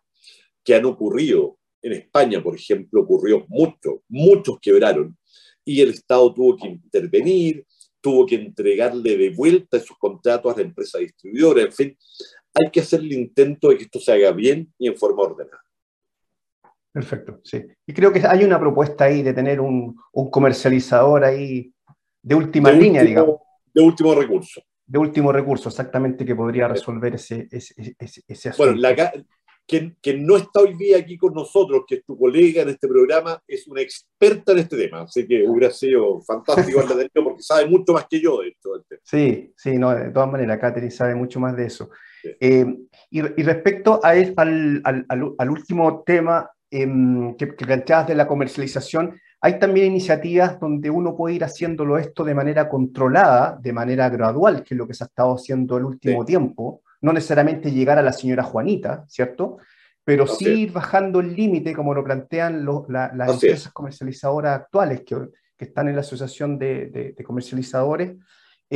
que 0.65 0.75
han 0.75 0.83
ocurrido. 0.83 1.57
En 1.81 1.93
España, 1.93 2.43
por 2.43 2.55
ejemplo, 2.57 3.03
ocurrió 3.03 3.45
mucho, 3.47 4.03
muchos 4.09 4.59
quebraron 4.59 5.17
y 5.63 5.79
el 5.79 5.91
Estado 5.91 6.33
tuvo 6.33 6.57
que 6.57 6.67
intervenir, 6.67 7.65
tuvo 8.01 8.25
que 8.25 8.35
entregarle 8.35 9.15
de 9.15 9.29
vuelta 9.29 9.77
esos 9.77 9.97
contratos 9.97 10.53
a 10.53 10.57
la 10.57 10.63
empresa 10.63 10.97
distribuidora, 10.97 11.61
en 11.61 11.71
fin, 11.71 11.97
hay 12.53 12.69
que 12.69 12.81
hacer 12.81 12.99
el 12.99 13.13
intento 13.13 13.69
de 13.69 13.77
que 13.77 13.83
esto 13.85 13.99
se 14.01 14.11
haga 14.11 14.31
bien 14.33 14.73
y 14.77 14.87
en 14.87 14.97
forma 14.97 15.23
ordenada. 15.23 15.64
Perfecto, 16.95 17.41
sí. 17.43 17.61
Y 17.85 17.91
creo 17.91 18.13
que 18.13 18.25
hay 18.25 18.45
una 18.45 18.57
propuesta 18.57 19.03
ahí 19.03 19.21
de 19.21 19.33
tener 19.33 19.59
un, 19.59 19.97
comercializador 20.31 21.25
ahí 21.25 21.69
de 22.21 22.35
última 22.35 22.71
línea, 22.71 23.03
digamos. 23.03 23.39
De 23.73 23.81
último 23.81 24.15
recurso. 24.15 24.61
De 24.87 24.97
último 24.97 25.33
recurso, 25.33 25.67
exactamente, 25.67 26.23
que 26.23 26.33
podría 26.33 26.69
resolver 26.69 27.15
ese, 27.15 27.49
ese, 27.51 27.95
ese, 27.99 28.49
asunto. 28.49 28.71
Bueno, 28.71 28.77
la, 28.79 29.11
quien, 29.67 29.97
no 30.25 30.37
está 30.37 30.61
hoy 30.61 30.75
día 30.75 30.97
aquí 30.97 31.17
con 31.17 31.33
nosotros, 31.33 31.83
que 31.85 31.95
es 31.95 32.05
tu 32.05 32.17
colega 32.17 32.61
en 32.61 32.69
este 32.69 32.87
programa, 32.87 33.43
es 33.45 33.67
una 33.67 33.81
experta 33.81 34.53
en 34.53 34.59
este 34.59 34.77
tema. 34.77 35.01
Así 35.01 35.27
que 35.27 35.45
hubiera 35.45 35.73
sido 35.73 36.21
fantástico 36.21 36.79
haberla 36.79 37.09
porque 37.13 37.43
sabe 37.43 37.65
mucho 37.65 37.91
más 37.91 38.07
que 38.09 38.21
yo 38.21 38.39
de 38.39 38.51
esto. 38.51 38.81
Sí, 39.03 39.51
sí, 39.57 39.77
no, 39.77 39.93
de 39.93 40.11
todas 40.11 40.31
maneras, 40.31 40.59
Catherine 40.59 40.91
sabe 40.91 41.13
mucho 41.13 41.41
más 41.41 41.57
de 41.57 41.65
eso. 41.65 41.89
Eh, 42.39 42.65
y, 43.11 43.21
respecto 43.43 43.99
a 44.01 44.11
al, 44.11 44.81
al, 44.85 45.49
último 45.49 46.03
tema 46.03 46.49
em, 46.81 47.35
que, 47.35 47.55
que 47.55 47.65
planteabas 47.65 48.07
de 48.07 48.15
la 48.15 48.27
comercialización, 48.27 49.19
hay 49.41 49.59
también 49.59 49.87
iniciativas 49.87 50.59
donde 50.59 50.89
uno 50.89 51.15
puede 51.15 51.35
ir 51.35 51.43
haciéndolo 51.43 51.97
esto 51.97 52.23
de 52.23 52.33
manera 52.33 52.67
controlada, 52.67 53.57
de 53.61 53.73
manera 53.73 54.09
gradual, 54.09 54.63
que 54.63 54.73
es 54.73 54.77
lo 54.77 54.87
que 54.87 54.93
se 54.93 55.03
ha 55.03 55.07
estado 55.07 55.35
haciendo 55.35 55.77
el 55.77 55.85
último 55.85 56.25
tiempo 56.25 56.81
no 57.05 57.13
necesariamente 57.13 57.71
llegar 57.71 57.99
a 57.99 58.01
la 58.01 58.11
señora 58.11 58.43
Juanita, 58.43 59.05
¿cierto? 59.07 59.57
Pero 60.03 60.25
sí 60.25 60.61
ir 60.61 60.71
bajando 60.71 61.19
el 61.19 61.35
límite, 61.35 61.71
como 61.71 61.93
lo 61.93 62.03
plantean 62.03 62.65
las 62.65 63.29
empresas 63.29 63.71
comercializadoras 63.71 64.61
actuales 64.61 65.01
que, 65.01 65.15
que, 65.55 65.65
están 65.65 65.87
en 65.87 65.95
la 65.95 66.01
Asociación 66.01 66.57
de, 66.57 67.15
Comercializadores. 67.23 68.13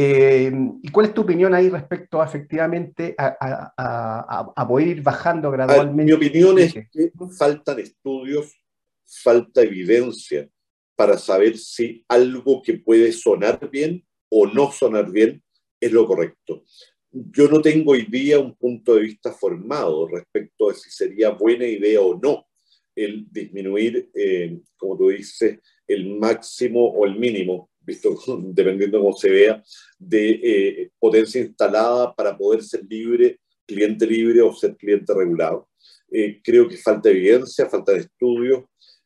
Eh, 0.02 0.50
¿Y 0.82 0.92
cuál 0.92 1.08
es 1.08 1.14
tu 1.14 1.22
opinión 1.24 1.54
ahí 1.54 1.68
respecto 1.68 2.22
a 2.22 2.26
efectivamente 2.26 3.16
a, 3.18 4.66
poder 4.66 4.88
ir 4.88 5.04
bajando 5.04 5.52
gradualmente? 5.52 6.06
mi 6.06 6.14
opinión 6.14 6.58
es 6.58 6.74
que 6.74 7.12
faltan 7.38 7.80
estudios, 7.80 8.58
falta 9.06 9.62
evidencia 9.62 10.48
para 10.96 11.18
saber 11.18 11.58
si 11.58 12.06
algo 12.08 12.62
que 12.62 12.76
puede 12.76 13.12
sonar 13.12 13.70
bien 13.70 14.06
o 14.30 14.48
no 14.48 14.72
sonar 14.72 15.12
bien 15.12 15.44
es 15.82 15.92
lo 15.92 16.08
correcto. 16.08 16.64
Yo 17.12 17.50
no 17.50 17.62
tengo 17.62 17.92
hoy 17.92 18.06
día 18.06 18.40
un 18.40 18.56
punto 18.56 18.96
de 18.96 19.02
vista 19.02 19.34
formado 19.34 20.08
respecto 20.08 20.70
de 20.70 20.76
si 20.76 20.90
sería 20.92 21.32
buena 21.32 21.66
idea 21.66 22.00
o 22.00 22.18
no 22.18 22.48
el 22.96 23.28
disminuir, 23.30 24.10
eh, 24.14 24.62
como 24.78 24.98
tú 24.98 25.10
dices, 25.10 25.60
el 25.86 26.18
máximo 26.18 26.88
o 26.88 27.06
el 27.06 27.20
mínimo, 27.20 27.70
visto 27.90 28.16
dependiendo 28.54 28.98
de 28.98 29.04
cómo 29.04 29.16
se 29.16 29.30
vea, 29.30 29.64
de 29.98 30.30
eh, 30.44 30.90
potencia 30.98 31.42
instalada 31.42 32.14
para 32.16 32.38
poder 32.38 32.64
ser 32.64 32.84
libre 32.90 33.40
cliente 33.70 34.08
libre 34.08 34.42
o 34.42 34.54
ser 34.54 34.76
cliente 34.76 35.14
regulado. 35.14 35.70
Eh, 36.12 36.42
creo 36.44 36.68
que 36.68 36.78
falta 36.78 37.10
evidencia, 37.10 37.70
falta 37.70 37.92
de 37.92 38.00
estudios 38.00 38.64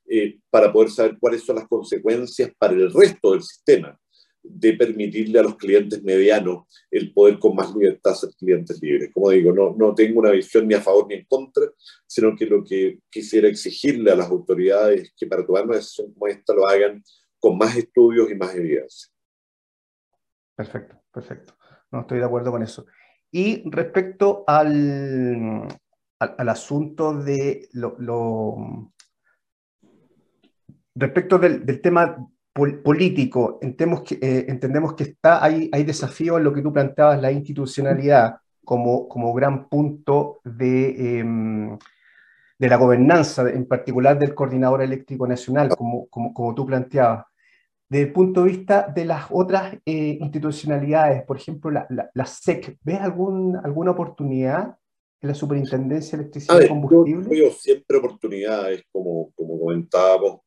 eh, 0.07 0.37
para 0.49 0.71
poder 0.71 0.89
saber 0.89 1.17
cuáles 1.19 1.43
son 1.43 1.57
las 1.57 1.67
consecuencias 1.67 2.49
para 2.57 2.73
el 2.73 2.91
resto 2.93 3.33
del 3.33 3.43
sistema 3.43 3.99
de 4.45 4.73
permitirle 4.73 5.39
a 5.39 5.43
los 5.43 5.55
clientes 5.55 6.03
medianos 6.03 6.65
el 6.91 7.13
poder 7.13 7.39
con 7.39 7.55
más 7.55 7.73
libertad 7.73 8.13
ser 8.13 8.29
clientes 8.37 8.81
libres. 8.81 9.09
Como 9.13 9.29
digo, 9.29 9.53
no, 9.53 9.73
no 9.77 9.95
tengo 9.95 10.19
una 10.19 10.31
visión 10.31 10.67
ni 10.67 10.75
a 10.75 10.81
favor 10.81 11.07
ni 11.07 11.15
en 11.15 11.25
contra, 11.25 11.65
sino 12.05 12.35
que 12.35 12.45
lo 12.45 12.63
que 12.63 12.99
quisiera 13.09 13.47
exigirle 13.47 14.11
a 14.11 14.15
las 14.15 14.29
autoridades 14.29 15.03
es 15.03 15.13
que 15.15 15.27
para 15.27 15.45
tomar 15.45 15.65
una 15.65 15.77
decisión 15.77 16.13
como 16.13 16.27
esta 16.27 16.53
lo 16.53 16.67
hagan 16.67 17.01
con 17.43 17.57
más 17.57 17.75
estudios 17.75 18.31
y 18.31 18.35
más 18.35 18.55
evidencia. 18.55 19.11
Perfecto, 20.55 20.95
perfecto. 21.11 21.55
No 21.91 21.99
estoy 21.99 22.19
de 22.19 22.25
acuerdo 22.25 22.51
con 22.51 22.63
eso. 22.63 22.85
Y 23.29 23.69
respecto 23.69 24.45
al, 24.47 25.67
al, 26.19 26.49
asunto 26.49 27.13
de 27.13 27.67
lo, 27.73 28.93
respecto 30.95 31.37
del, 31.37 31.81
tema 31.81 32.15
político, 32.53 33.59
entendemos 33.61 34.03
que, 34.03 34.15
eh, 34.21 34.45
entendemos 34.47 34.93
que 34.93 35.03
está, 35.03 35.43
hay, 35.43 35.69
hay 35.73 35.83
desafíos 35.83 36.37
en 36.37 36.45
lo 36.45 36.53
que 36.53 36.61
tú 36.61 36.71
planteabas, 36.71 37.21
la 37.21 37.33
institucionalidad 37.33 38.37
como, 38.63 39.09
como 39.09 39.33
gran 39.33 39.67
punto 39.67 40.39
de, 40.45 41.19
em, 41.19 41.77
de 42.57 42.69
la 42.69 42.77
gobernanza, 42.77 43.49
en 43.49 43.67
particular 43.67 44.17
del 44.17 44.33
Coordinador 44.33 44.81
Eléctrico 44.81 45.27
Nacional, 45.27 45.67
como, 45.75 46.07
como, 46.07 46.33
como 46.33 46.55
tú 46.55 46.65
planteabas. 46.65 47.25
Desde 47.93 48.07
el 48.07 48.11
punto 48.11 48.43
de 48.43 48.49
vista 48.49 48.91
de 48.91 49.05
las 49.05 49.27
otras 49.29 49.75
eh, 49.85 50.17
institucionalidades, 50.19 51.21
por 51.25 51.37
ejemplo, 51.37 51.69
la, 51.69 51.85
la, 51.91 52.25
SEC, 52.25 52.79
¿ves 52.81 52.99
algún, 52.99 53.55
alguna 53.55 53.91
oportunidad 53.91 54.75
en 55.21 55.29
la 55.29 55.35
Superintendencia 55.35 56.17
de 56.17 56.23
Electricidad 56.23 56.59
y 56.59 56.69
Combustible? 56.69 57.23
Yo 57.25 57.29
veo 57.29 57.51
siempre 57.51 57.97
oportunidades, 57.97 58.81
como, 58.91 59.31
como 59.35 59.59
comentábamos, 59.59 60.39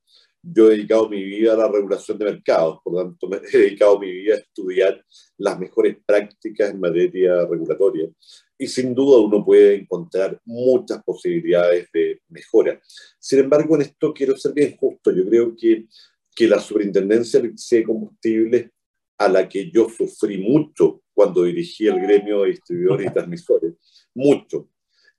yo 0.43 0.67
he 0.67 0.77
dedicado 0.77 1.09
mi 1.09 1.23
vida 1.23 1.55
a 1.55 1.57
la 1.57 1.69
regulación 1.69 2.19
de 2.19 2.25
mercados, 2.25 2.81
por 2.83 2.95
lo 2.95 3.05
tanto, 3.05 3.29
me 3.29 3.37
he 3.37 3.59
dedicado 3.59 4.01
mi 4.01 4.11
vida 4.11 4.35
a 4.35 4.39
estudiar 4.39 5.05
las 5.39 5.57
mejores 5.57 5.99
prácticas 6.05 6.71
en 6.71 6.81
materia 6.81 7.47
regulatoria. 7.47 8.09
Y 8.59 8.67
sin 8.67 8.93
duda 8.93 9.21
uno 9.21 9.45
puede 9.45 9.77
encontrar 9.77 10.41
muchas 10.45 11.01
posibilidades 11.05 11.89
de 11.93 12.23
mejora. 12.29 12.81
Sin 13.21 13.39
embargo, 13.39 13.77
en 13.77 13.83
esto 13.83 14.13
quiero 14.13 14.37
ser 14.37 14.53
bien 14.53 14.77
justo. 14.77 15.13
Yo 15.13 15.25
creo 15.29 15.55
que, 15.57 15.87
que 16.37 16.47
la 16.47 16.61
Superintendencia 16.61 17.41
de 17.41 17.85
Combustibles, 17.85 18.71
a 19.19 19.29
la 19.29 19.49
que 19.49 19.71
yo 19.71 19.89
sufrí 19.89 20.39
mucho 20.39 21.03
cuando 21.15 21.43
dirigí 21.43 21.89
el 21.89 21.99
gremio 21.99 22.43
de 22.43 22.51
distribuidores 22.51 23.11
y 23.11 23.13
transmisores, 23.13 23.73
mucho, 24.15 24.69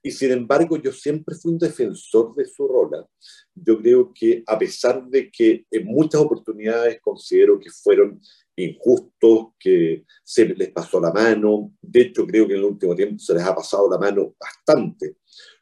y 0.07 0.11
sin 0.11 0.31
embargo, 0.31 0.77
yo 0.77 0.93
siempre 0.93 1.35
fui 1.35 1.51
un 1.51 1.57
defensor 1.57 2.33
de 2.33 2.45
su 2.45 2.65
rola. 2.65 3.05
Yo 3.53 3.77
creo 3.81 4.13
que 4.13 4.41
a 4.47 4.57
pesar 4.57 5.05
de 5.05 5.29
que 5.29 5.65
en 5.69 5.85
muchas 5.85 6.21
oportunidades 6.21 7.01
considero 7.01 7.59
que 7.59 7.69
fueron 7.69 8.21
injustos, 8.55 9.47
que 9.59 10.05
se 10.23 10.45
les 10.45 10.71
pasó 10.71 11.01
la 11.01 11.11
mano, 11.11 11.73
de 11.81 12.03
hecho 12.03 12.25
creo 12.25 12.47
que 12.47 12.53
en 12.53 12.59
el 12.59 12.65
último 12.65 12.95
tiempo 12.95 13.19
se 13.19 13.33
les 13.33 13.43
ha 13.43 13.53
pasado 13.53 13.89
la 13.89 13.97
mano 13.97 14.33
bastante, 14.39 15.17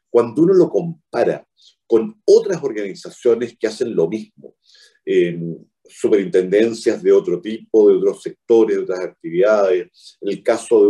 cuando 0.08 0.42
uno 0.42 0.54
lo 0.54 0.68
compara 0.68 1.44
con 1.84 2.20
otras 2.24 2.62
organizaciones 2.62 3.56
que 3.58 3.66
hacen 3.66 3.96
lo 3.96 4.08
mismo, 4.08 4.54
superintendencias 5.88 7.02
de 7.02 7.12
otro 7.12 7.40
tipo, 7.40 7.88
de 7.88 7.96
otros 7.96 8.22
sectores, 8.22 8.76
de 8.76 8.82
otras 8.82 9.00
actividades. 9.00 10.18
En 10.20 10.30
el 10.30 10.42
caso 10.42 10.80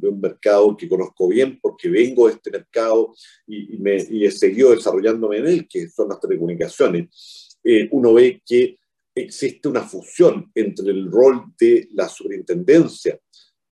de 0.00 0.08
un, 0.08 0.20
mercado 0.20 0.76
que 0.76 0.88
conozco 0.88 1.28
bien 1.28 1.58
porque 1.60 1.88
vengo 1.88 2.26
de 2.26 2.34
este 2.34 2.50
mercado 2.50 3.14
y, 3.46 3.76
me, 3.78 3.96
he 3.96 4.30
seguido 4.30 4.70
desarrollándome 4.70 5.38
en 5.38 5.46
él, 5.46 5.68
que 5.68 5.88
son 5.88 6.08
las 6.08 6.20
telecomunicaciones, 6.20 7.58
eh, 7.64 7.88
uno 7.90 8.14
ve 8.14 8.42
que 8.44 8.78
existe 9.14 9.68
una 9.68 9.82
fusión 9.82 10.50
entre 10.54 10.90
el 10.90 11.10
rol 11.10 11.44
de 11.58 11.88
la 11.92 12.08
superintendencia, 12.08 13.18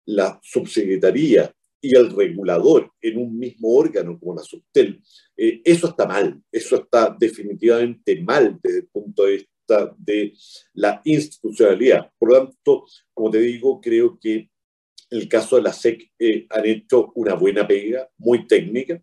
la 0.05 0.39
subsecretaría 0.43 1.53
y 1.81 1.97
el 1.97 2.15
regulador 2.15 2.91
en 3.01 3.17
un 3.17 3.37
mismo 3.37 3.75
órgano 3.75 4.17
como 4.17 4.35
la 4.35 4.43
Subtel. 4.43 5.01
Eh, 5.35 5.61
eso 5.65 5.87
está 5.87 6.05
mal, 6.05 6.41
eso 6.51 6.77
está 6.77 7.15
definitivamente 7.17 8.21
mal 8.21 8.57
desde 8.61 8.79
el 8.79 8.87
punto 8.87 9.25
de 9.25 9.31
vista 9.33 9.52
de 9.97 10.33
la 10.73 11.01
institucionalidad. 11.03 12.11
Por 12.17 12.29
lo 12.29 12.45
tanto, 12.45 12.85
como 13.13 13.29
te 13.29 13.39
digo, 13.39 13.79
creo 13.81 14.19
que 14.19 14.35
en 14.35 15.19
el 15.19 15.29
caso 15.29 15.55
de 15.55 15.61
la 15.61 15.73
SEC 15.73 16.11
eh, 16.17 16.47
han 16.49 16.65
hecho 16.65 17.11
una 17.15 17.35
buena 17.35 17.67
pega, 17.67 18.09
muy 18.17 18.47
técnica, 18.47 19.01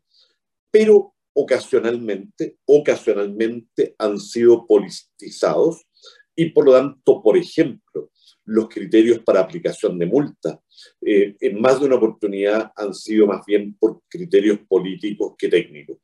pero 0.71 1.15
ocasionalmente, 1.33 2.57
ocasionalmente 2.65 3.95
han 3.99 4.19
sido 4.19 4.67
politizados 4.67 5.87
y 6.35 6.47
por 6.51 6.67
lo 6.67 6.73
tanto, 6.73 7.23
por 7.23 7.37
ejemplo, 7.37 8.11
los 8.45 8.69
criterios 8.69 9.21
para 9.21 9.41
aplicación 9.41 9.99
de 9.99 10.07
multa 10.07 10.61
eh, 11.01 11.37
en 11.41 11.61
más 11.61 11.79
de 11.79 11.87
una 11.87 11.97
oportunidad 11.97 12.73
han 12.75 12.95
sido 12.95 13.27
más 13.27 13.45
bien 13.47 13.77
por 13.79 14.03
criterios 14.09 14.59
políticos 14.69 15.35
que 15.39 15.49
técnicos. 15.49 15.99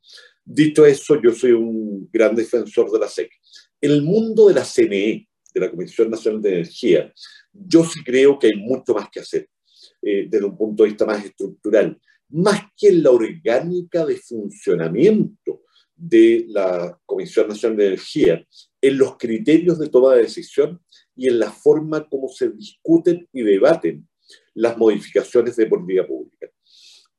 Dicho 0.45 0.85
eso, 0.85 1.21
yo 1.21 1.33
soy 1.33 1.51
un 1.51 2.09
gran 2.11 2.35
defensor 2.35 2.89
de 2.91 2.99
la 2.99 3.07
SEC. 3.07 3.29
En 3.79 3.91
el 3.91 4.01
mundo 4.01 4.47
de 4.47 4.55
la 4.55 4.65
CNE, 4.65 5.27
de 5.53 5.59
la 5.59 5.69
Comisión 5.69 6.09
Nacional 6.09 6.41
de 6.41 6.49
Energía, 6.49 7.13
yo 7.53 7.83
sí 7.83 8.03
creo 8.03 8.37
que 8.37 8.47
hay 8.47 8.55
mucho 8.55 8.93
más 8.93 9.09
que 9.09 9.19
hacer 9.19 9.49
eh, 10.01 10.27
desde 10.29 10.45
un 10.45 10.57
punto 10.57 10.83
de 10.83 10.89
vista 10.89 11.05
más 11.05 11.23
estructural, 11.23 11.99
más 12.29 12.61
que 12.75 12.89
en 12.89 13.03
la 13.03 13.11
orgánica 13.11 14.05
de 14.05 14.17
funcionamiento 14.17 15.63
de 15.95 16.45
la 16.49 16.99
Comisión 17.05 17.47
Nacional 17.47 17.77
de 17.77 17.87
Energía, 17.87 18.45
en 18.81 18.97
los 18.97 19.17
criterios 19.17 19.79
de 19.79 19.89
toma 19.89 20.15
de 20.15 20.23
decisión 20.23 20.79
y 21.15 21.27
en 21.27 21.39
la 21.39 21.51
forma 21.51 22.07
como 22.07 22.29
se 22.29 22.49
discuten 22.49 23.27
y 23.33 23.41
debaten 23.41 24.07
las 24.53 24.77
modificaciones 24.77 25.55
de 25.55 25.65
política 25.65 26.05
pública. 26.05 26.47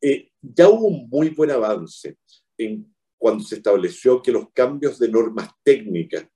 Eh, 0.00 0.30
ya 0.40 0.68
hubo 0.68 0.86
un 0.86 1.08
muy 1.08 1.30
buen 1.30 1.50
avance 1.50 2.16
en 2.56 2.94
cuando 3.18 3.44
se 3.44 3.56
estableció 3.56 4.22
que 4.22 4.32
los 4.32 4.50
cambios 4.52 4.98
de 4.98 5.08
normas 5.08 5.50
técnicas 5.62 6.26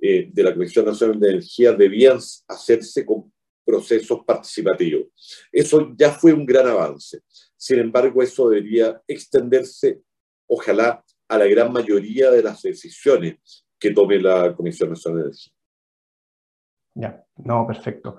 eh, 0.00 0.28
de 0.32 0.42
la 0.42 0.52
Comisión 0.52 0.84
Nacional 0.84 1.18
de 1.18 1.30
Energía 1.30 1.72
debían 1.72 2.18
hacerse 2.48 3.06
con 3.06 3.32
procesos 3.64 4.24
participativos. 4.26 5.06
Eso 5.52 5.94
ya 5.96 6.10
fue 6.10 6.32
un 6.32 6.44
gran 6.44 6.66
avance. 6.66 7.20
Sin 7.56 7.78
embargo, 7.78 8.22
eso 8.22 8.48
debería 8.50 9.00
extenderse, 9.06 10.00
ojalá, 10.48 11.04
a 11.28 11.38
la 11.38 11.46
gran 11.46 11.72
mayoría 11.72 12.30
de 12.30 12.42
las 12.42 12.60
decisiones 12.60 13.64
que 13.78 13.92
tome 13.92 14.20
la 14.20 14.54
Comisión 14.54 14.90
Nacional 14.90 15.22
de 15.22 15.28
Energía. 15.28 15.52
Ya, 16.94 17.24
no, 17.36 17.66
perfecto. 17.66 18.18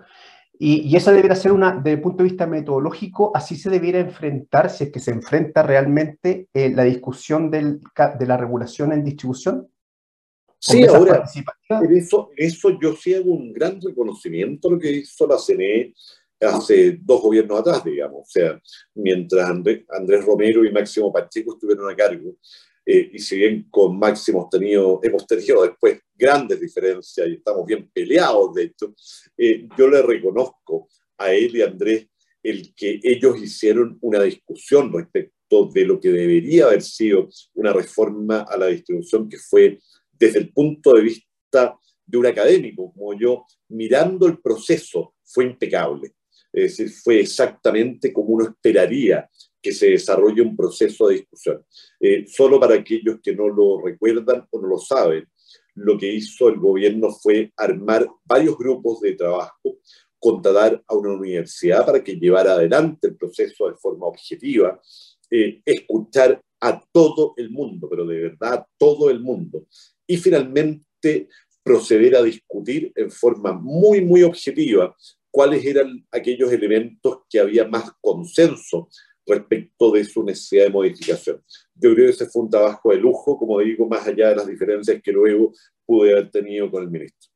Y, 0.65 0.95
esa 0.95 1.11
debería 1.11 1.35
ser 1.35 1.51
una, 1.51 1.75
desde 1.75 1.97
el 1.97 2.01
punto 2.01 2.23
de 2.23 2.29
vista 2.29 2.47
metodológico, 2.47 3.35
así 3.35 3.57
se 3.57 3.69
debiera 3.69 3.99
enfrentar, 3.99 4.69
si 4.69 4.85
es 4.85 4.91
que 4.93 5.01
se 5.01 5.11
enfrenta 5.11 5.61
realmente 5.61 6.47
eh, 6.53 6.69
la 6.69 6.85
discusión 6.85 7.51
del, 7.51 7.81
de 8.17 8.25
la 8.25 8.37
regulación 8.37 8.93
en 8.93 9.03
distribución. 9.03 9.67
Sí, 10.57 10.85
ahora, 10.85 11.25
en 11.69 11.97
eso, 11.97 12.29
eso 12.37 12.79
yo 12.81 12.95
sí 12.95 13.13
hago 13.13 13.33
un 13.33 13.51
gran 13.51 13.77
reconocimiento 13.81 14.69
a 14.69 14.71
lo 14.71 14.79
que 14.79 14.89
hizo 14.89 15.27
la 15.27 15.37
CNE 15.37 15.93
hace 16.39 16.97
dos 17.01 17.21
gobiernos 17.21 17.59
atrás, 17.59 17.83
digamos. 17.83 18.21
O 18.21 18.31
sea, 18.31 18.57
mientras 18.95 19.49
Andrés 19.49 20.25
Romero 20.25 20.63
y 20.63 20.71
Máximo 20.71 21.11
Pacheco 21.11 21.55
estuvieron 21.55 21.91
a 21.91 21.95
cargo, 21.95 22.37
eh, 22.85 23.11
y 23.13 23.19
si 23.19 23.37
bien 23.37 23.67
con 23.69 23.97
Máximo 23.97 24.39
hemos 24.39 24.49
tenido, 24.49 24.99
hemos 25.03 25.25
tenido 25.25 25.63
después 25.63 25.99
grandes 26.15 26.59
diferencias 26.59 27.27
y 27.27 27.33
estamos 27.33 27.65
bien 27.65 27.89
peleados, 27.93 28.53
de 28.53 28.63
hecho, 28.63 28.93
eh, 29.37 29.67
yo 29.77 29.87
le 29.87 30.01
reconozco 30.01 30.89
a 31.17 31.33
él 31.33 31.55
y 31.55 31.61
a 31.61 31.67
Andrés 31.67 32.07
el 32.41 32.73
que 32.75 32.99
ellos 33.01 33.41
hicieron 33.41 33.97
una 34.01 34.21
discusión 34.21 34.91
respecto 34.91 35.65
de 35.73 35.85
lo 35.85 35.99
que 35.99 36.09
debería 36.09 36.65
haber 36.65 36.81
sido 36.81 37.29
una 37.53 37.71
reforma 37.71 38.41
a 38.41 38.57
la 38.57 38.67
distribución 38.67 39.29
que 39.29 39.37
fue 39.37 39.79
desde 40.11 40.39
el 40.39 40.51
punto 40.51 40.93
de 40.93 41.01
vista 41.01 41.77
de 42.05 42.17
un 42.17 42.25
académico 42.25 42.91
como 42.93 43.17
yo, 43.17 43.45
mirando 43.69 44.27
el 44.27 44.39
proceso, 44.39 45.15
fue 45.23 45.45
impecable. 45.45 46.13
Es 46.51 46.77
decir, 46.77 46.91
fue 46.91 47.19
exactamente 47.21 48.11
como 48.11 48.29
uno 48.29 48.45
esperaría 48.45 49.29
que 49.63 49.71
se 49.71 49.91
desarrolle 49.91 50.41
un 50.41 50.55
proceso 50.55 51.07
de 51.07 51.15
discusión. 51.15 51.65
Eh, 51.99 52.25
solo 52.27 52.59
para 52.59 52.75
aquellos 52.75 53.19
que 53.23 53.33
no 53.33 53.47
lo 53.47 53.81
recuerdan 53.81 54.45
o 54.51 54.59
no 54.59 54.67
lo 54.67 54.77
saben, 54.77 55.25
lo 55.75 55.97
que 55.97 56.13
hizo 56.13 56.49
el 56.49 56.59
gobierno 56.59 57.09
fue 57.11 57.51
armar 57.55 58.07
varios 58.25 58.57
grupos 58.57 58.99
de 59.01 59.13
trabajo, 59.13 59.79
contratar 60.19 60.83
a 60.85 60.95
una 60.95 61.13
universidad 61.13 61.85
para 61.85 62.03
que 62.03 62.15
llevara 62.15 62.53
adelante 62.53 63.07
el 63.07 63.15
proceso 63.15 63.69
de 63.69 63.77
forma 63.77 64.05
objetiva, 64.05 64.79
eh, 65.31 65.61
escuchar 65.65 66.39
a 66.59 66.83
todo 66.91 67.33
el 67.37 67.49
mundo, 67.49 67.87
pero 67.89 68.05
de 68.05 68.19
verdad 68.19 68.53
a 68.53 68.67
todo 68.77 69.09
el 69.09 69.21
mundo, 69.21 69.65
y 70.05 70.17
finalmente 70.17 71.29
proceder 71.63 72.15
a 72.17 72.21
discutir 72.21 72.91
en 72.95 73.09
forma 73.09 73.53
muy, 73.53 74.01
muy 74.01 74.23
objetiva 74.23 74.95
cuáles 75.31 75.65
eran 75.65 76.05
aquellos 76.11 76.51
elementos 76.51 77.21
que 77.29 77.39
había 77.39 77.67
más 77.67 77.91
consenso 77.99 78.89
respecto 79.25 79.91
de 79.91 80.03
su 80.03 80.23
necesidad 80.23 80.65
de 80.65 80.71
modificación. 80.71 81.41
Yo 81.75 81.93
creo 81.93 82.07
que 82.07 82.11
ese 82.11 82.25
fue 82.25 82.43
un 82.43 82.49
trabajo 82.49 82.91
de 82.91 82.97
lujo, 82.97 83.37
como 83.37 83.59
digo, 83.59 83.87
más 83.87 84.05
allá 84.07 84.29
de 84.29 84.35
las 84.35 84.47
diferencias 84.47 85.01
que 85.01 85.11
luego 85.11 85.51
pude 85.85 86.11
haber 86.11 86.31
tenido 86.31 86.69
con 86.69 86.83
el 86.83 86.91
ministro. 86.91 87.31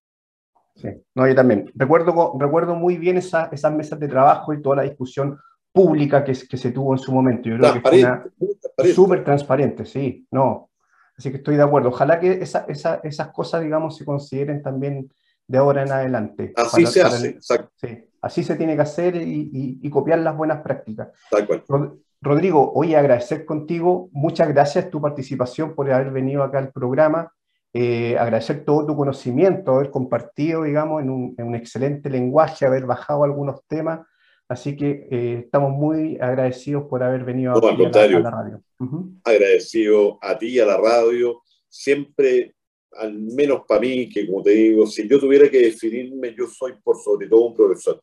Sí, 0.75 0.89
no, 1.15 1.27
yo 1.27 1.33
también. 1.33 1.71
Recuerdo, 1.75 2.33
recuerdo 2.39 2.75
muy 2.75 2.97
bien 2.97 3.17
esa, 3.17 3.49
esas 3.51 3.73
mesas 3.73 3.99
de 3.99 4.07
trabajo 4.07 4.53
y 4.53 4.61
toda 4.61 4.77
la 4.77 4.83
discusión 4.83 5.39
pública 5.71 6.23
que, 6.23 6.33
que 6.33 6.57
se 6.57 6.71
tuvo 6.71 6.93
en 6.93 6.99
su 6.99 7.11
momento. 7.11 7.49
Yo 7.49 7.57
creo 7.57 7.73
que 7.73 8.29
fue 8.75 8.93
súper 8.93 9.23
transparente, 9.23 9.85
sí, 9.85 10.27
no. 10.31 10.69
Así 11.17 11.31
que 11.31 11.37
estoy 11.37 11.55
de 11.55 11.63
acuerdo. 11.63 11.89
Ojalá 11.89 12.19
que 12.19 12.31
esa, 12.31 12.65
esa, 12.67 13.01
esas 13.03 13.29
cosas, 13.29 13.63
digamos, 13.63 13.97
se 13.97 14.05
consideren 14.05 14.61
también 14.61 15.11
de 15.47 15.57
ahora 15.57 15.81
en 15.83 15.91
adelante. 15.91 16.53
Así 16.55 16.85
se 16.85 17.01
hace, 17.01 17.27
exacto. 17.29 17.71
Sí, 17.75 18.05
así 18.27 18.43
se 18.43 18.55
tiene 18.55 18.75
que 18.75 18.81
hacer 18.81 19.15
y, 19.15 19.79
y, 19.81 19.89
copiar 19.89 20.19
las 20.19 20.35
buenas 20.35 20.61
prácticas. 20.61 21.09
Cual. 21.65 21.93
Rodrigo, 22.21 22.71
hoy 22.73 22.95
agradecer 22.95 23.45
contigo, 23.45 24.09
muchas 24.11 24.49
gracias 24.49 24.89
tu 24.89 24.99
participación 24.99 25.75
por 25.75 25.91
haber 25.91 26.11
venido 26.11 26.43
acá 26.43 26.57
al 26.57 26.71
programa. 26.71 27.31
Eh, 27.73 28.17
agradecer 28.17 28.65
todo 28.65 28.85
tu 28.85 28.95
conocimiento, 28.95 29.75
haber 29.75 29.91
compartido, 29.91 30.63
digamos, 30.63 31.03
en 31.03 31.09
un, 31.09 31.35
en 31.37 31.47
un, 31.47 31.55
excelente 31.55 32.09
lenguaje, 32.09 32.65
haber 32.65 32.85
bajado 32.85 33.23
algunos 33.23 33.61
temas. 33.67 33.99
Así 34.49 34.75
que 34.75 35.07
eh, 35.11 35.41
estamos 35.45 35.71
muy 35.71 36.17
agradecidos 36.19 36.85
por 36.89 37.03
haber 37.03 37.23
venido 37.23 37.53
no, 37.53 37.67
a, 37.67 37.71
la, 37.77 37.87
a, 37.87 38.07
la, 38.07 38.31
radio. 38.31 38.61
Agradecido 39.23 40.17
a 40.21 40.37
ti, 40.37 40.59
a 40.59 40.65
la 40.65 40.77
radio. 40.77 41.41
Siempre, 41.69 42.55
al 42.97 43.13
menos 43.19 43.61
para 43.67 43.81
mí, 43.81 44.09
que 44.09 44.25
como 44.25 44.43
te 44.43 44.51
digo, 44.51 44.85
si 44.87 45.07
yo 45.07 45.19
tuviera 45.19 45.49
que 45.49 45.59
definirme, 45.59 46.35
yo 46.37 46.47
soy 46.47 46.73
por 46.83 46.97
sobre 46.97 47.27
todo 47.27 47.41
un 47.47 47.55
profesor. 47.55 48.01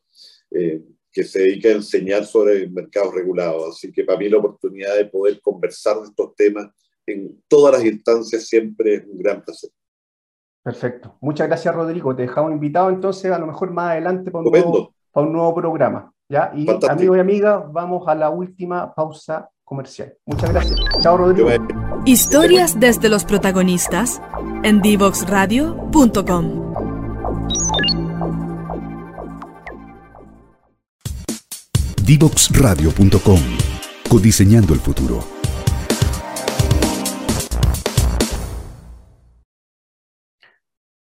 Eh, 0.51 0.81
que 1.15 1.23
se 1.23 1.39
dedica 1.39 1.69
a 1.69 1.73
enseñar 1.73 2.25
sobre 2.25 2.67
mercados 2.67 3.13
regulados. 3.13 3.69
Así 3.69 3.89
que 3.89 4.03
para 4.03 4.19
mí 4.19 4.27
la 4.27 4.37
oportunidad 4.37 4.97
de 4.97 5.05
poder 5.05 5.39
conversar 5.39 5.95
de 6.01 6.09
estos 6.09 6.35
temas 6.35 6.67
en 7.07 7.41
todas 7.47 7.75
las 7.75 7.85
instancias 7.85 8.45
siempre 8.45 8.95
es 8.95 9.05
un 9.05 9.19
gran 9.19 9.41
placer. 9.41 9.69
Perfecto. 10.61 11.15
Muchas 11.21 11.47
gracias, 11.47 11.73
Rodrigo. 11.73 12.13
Te 12.13 12.23
dejamos 12.23 12.51
invitado 12.51 12.89
entonces 12.89 13.31
a 13.31 13.39
lo 13.39 13.47
mejor 13.47 13.71
más 13.71 13.91
adelante 13.91 14.29
para 14.29 14.43
un, 14.43 14.51
nuevo, 14.51 14.93
para 15.09 15.25
un 15.25 15.31
nuevo, 15.31 15.55
programa. 15.55 16.11
¿ya? 16.27 16.51
Y 16.53 16.67
amigos 16.89 17.17
y 17.17 17.19
amigas, 17.21 17.63
vamos 17.71 18.05
a 18.07 18.15
la 18.15 18.29
última 18.29 18.93
pausa 18.93 19.49
comercial. 19.63 20.17
Muchas 20.25 20.51
gracias. 20.51 20.79
Chao, 21.01 21.15
Rodrigo. 21.15 21.49
Historias 22.07 22.79
desde 22.79 23.09
los 23.09 23.25
protagonistas 23.25 24.21
en 24.61 24.79
divoxradio.com. 24.79 26.75
Divoxradio.com. 32.05 33.39
Codiseñando 34.07 34.75
el 34.75 34.79
futuro. 34.81 35.23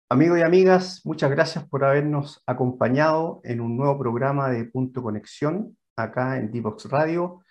Amigos 0.09 0.39
y 0.39 0.43
amigas, 0.43 1.03
muchas 1.05 1.31
gracias 1.31 1.69
por 1.69 1.85
habernos 1.85 2.43
acompañado 2.47 3.43
en 3.45 3.61
un 3.61 3.77
nuevo 3.77 3.99
programa 3.99 4.49
de 4.49 4.65
Punto 4.65 5.03
Conexión 5.03 5.77
acá 5.95 6.39
en 6.39 6.51
Divox 6.51 6.89
Radio. 6.89 7.43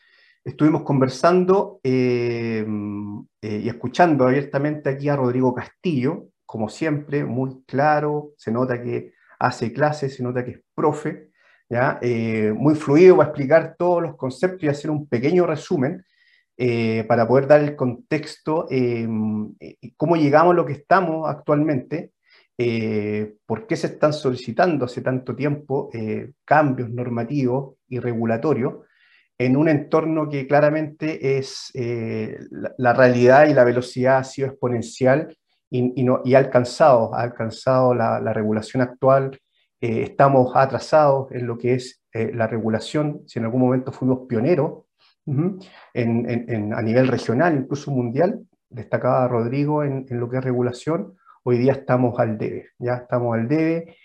Estuvimos 0.45 0.83
conversando 0.83 1.79
eh, 1.81 2.63
eh, 3.41 3.61
y 3.63 3.67
escuchando 3.67 4.27
abiertamente 4.27 4.91
aquí 4.91 5.09
a 5.09 5.15
Rodrigo 5.15 5.55
Castillo, 5.55 6.27
como 6.45 6.69
siempre, 6.69 7.25
muy 7.25 7.63
claro, 7.65 8.33
se 8.37 8.51
nota 8.51 8.79
que 8.79 9.13
hace 9.39 9.73
clases, 9.73 10.15
se 10.15 10.21
nota 10.21 10.45
que 10.45 10.51
es 10.51 10.59
profe, 10.75 11.31
¿ya? 11.67 11.97
Eh, 11.99 12.53
muy 12.55 12.75
fluido 12.75 13.17
para 13.17 13.29
explicar 13.29 13.75
todos 13.75 14.03
los 14.03 14.15
conceptos 14.17 14.63
y 14.63 14.67
hacer 14.67 14.91
un 14.91 15.07
pequeño 15.07 15.47
resumen 15.47 16.05
para 17.07 17.27
poder 17.27 17.47
dar 17.47 17.61
el 17.61 17.75
contexto, 17.75 18.67
eh, 18.69 19.05
cómo 19.97 20.15
llegamos 20.15 20.53
a 20.53 20.55
lo 20.55 20.65
que 20.65 20.73
estamos 20.73 21.27
actualmente, 21.27 22.11
por 23.45 23.67
qué 23.67 23.75
se 23.75 23.87
están 23.87 24.13
solicitando 24.13 24.85
hace 24.85 25.01
tanto 25.01 25.35
tiempo 25.35 25.89
cambios 26.45 26.89
normativos 26.91 27.75
y 27.89 27.99
regulatorios 27.99 28.84
en 29.37 29.57
un 29.57 29.69
entorno 29.69 30.29
que 30.29 30.47
claramente 30.47 31.37
es 31.37 31.71
la, 32.77 32.93
realidad 32.93 33.47
y 33.47 33.53
la 33.53 33.63
velocidad 33.63 34.17
ha 34.17 34.23
sido 34.23 34.47
exponencial 34.47 35.37
y, 35.69 36.03
no, 36.03 36.21
y 36.23 36.35
ha 36.35 36.39
alcanzado, 36.39 37.13
ha 37.13 37.21
alcanzado 37.21 37.93
la, 37.93 38.19
la 38.21 38.31
regulación 38.31 38.81
actual 38.81 39.39
eh, 39.81 40.03
estamos 40.03 40.51
atrasados 40.55 41.31
en 41.31 41.45
lo 41.45 41.57
que 41.57 41.75
es 41.75 42.01
eh, 42.13 42.31
la 42.33 42.47
regulación, 42.47 43.21
si 43.27 43.39
en 43.39 43.45
algún 43.45 43.61
momento 43.61 43.91
fuimos 43.91 44.27
pioneros 44.27 44.83
a 45.27 46.81
nivel 46.81 47.07
regional, 47.07 47.55
incluso 47.55 47.91
mundial, 47.91 48.41
destacaba 48.69 49.27
Rodrigo 49.27 49.83
en, 49.83 50.05
lo 50.09 50.29
que 50.29 50.37
es 50.37 50.43
regulación, 50.43 51.17
hoy 51.43 51.57
día 51.57 51.73
estamos 51.73 52.19
al 52.19 52.37
debe, 52.37 52.69
ya 52.79 52.95
estamos 52.95 53.35
al 53.35 53.47
debe. 53.47 53.97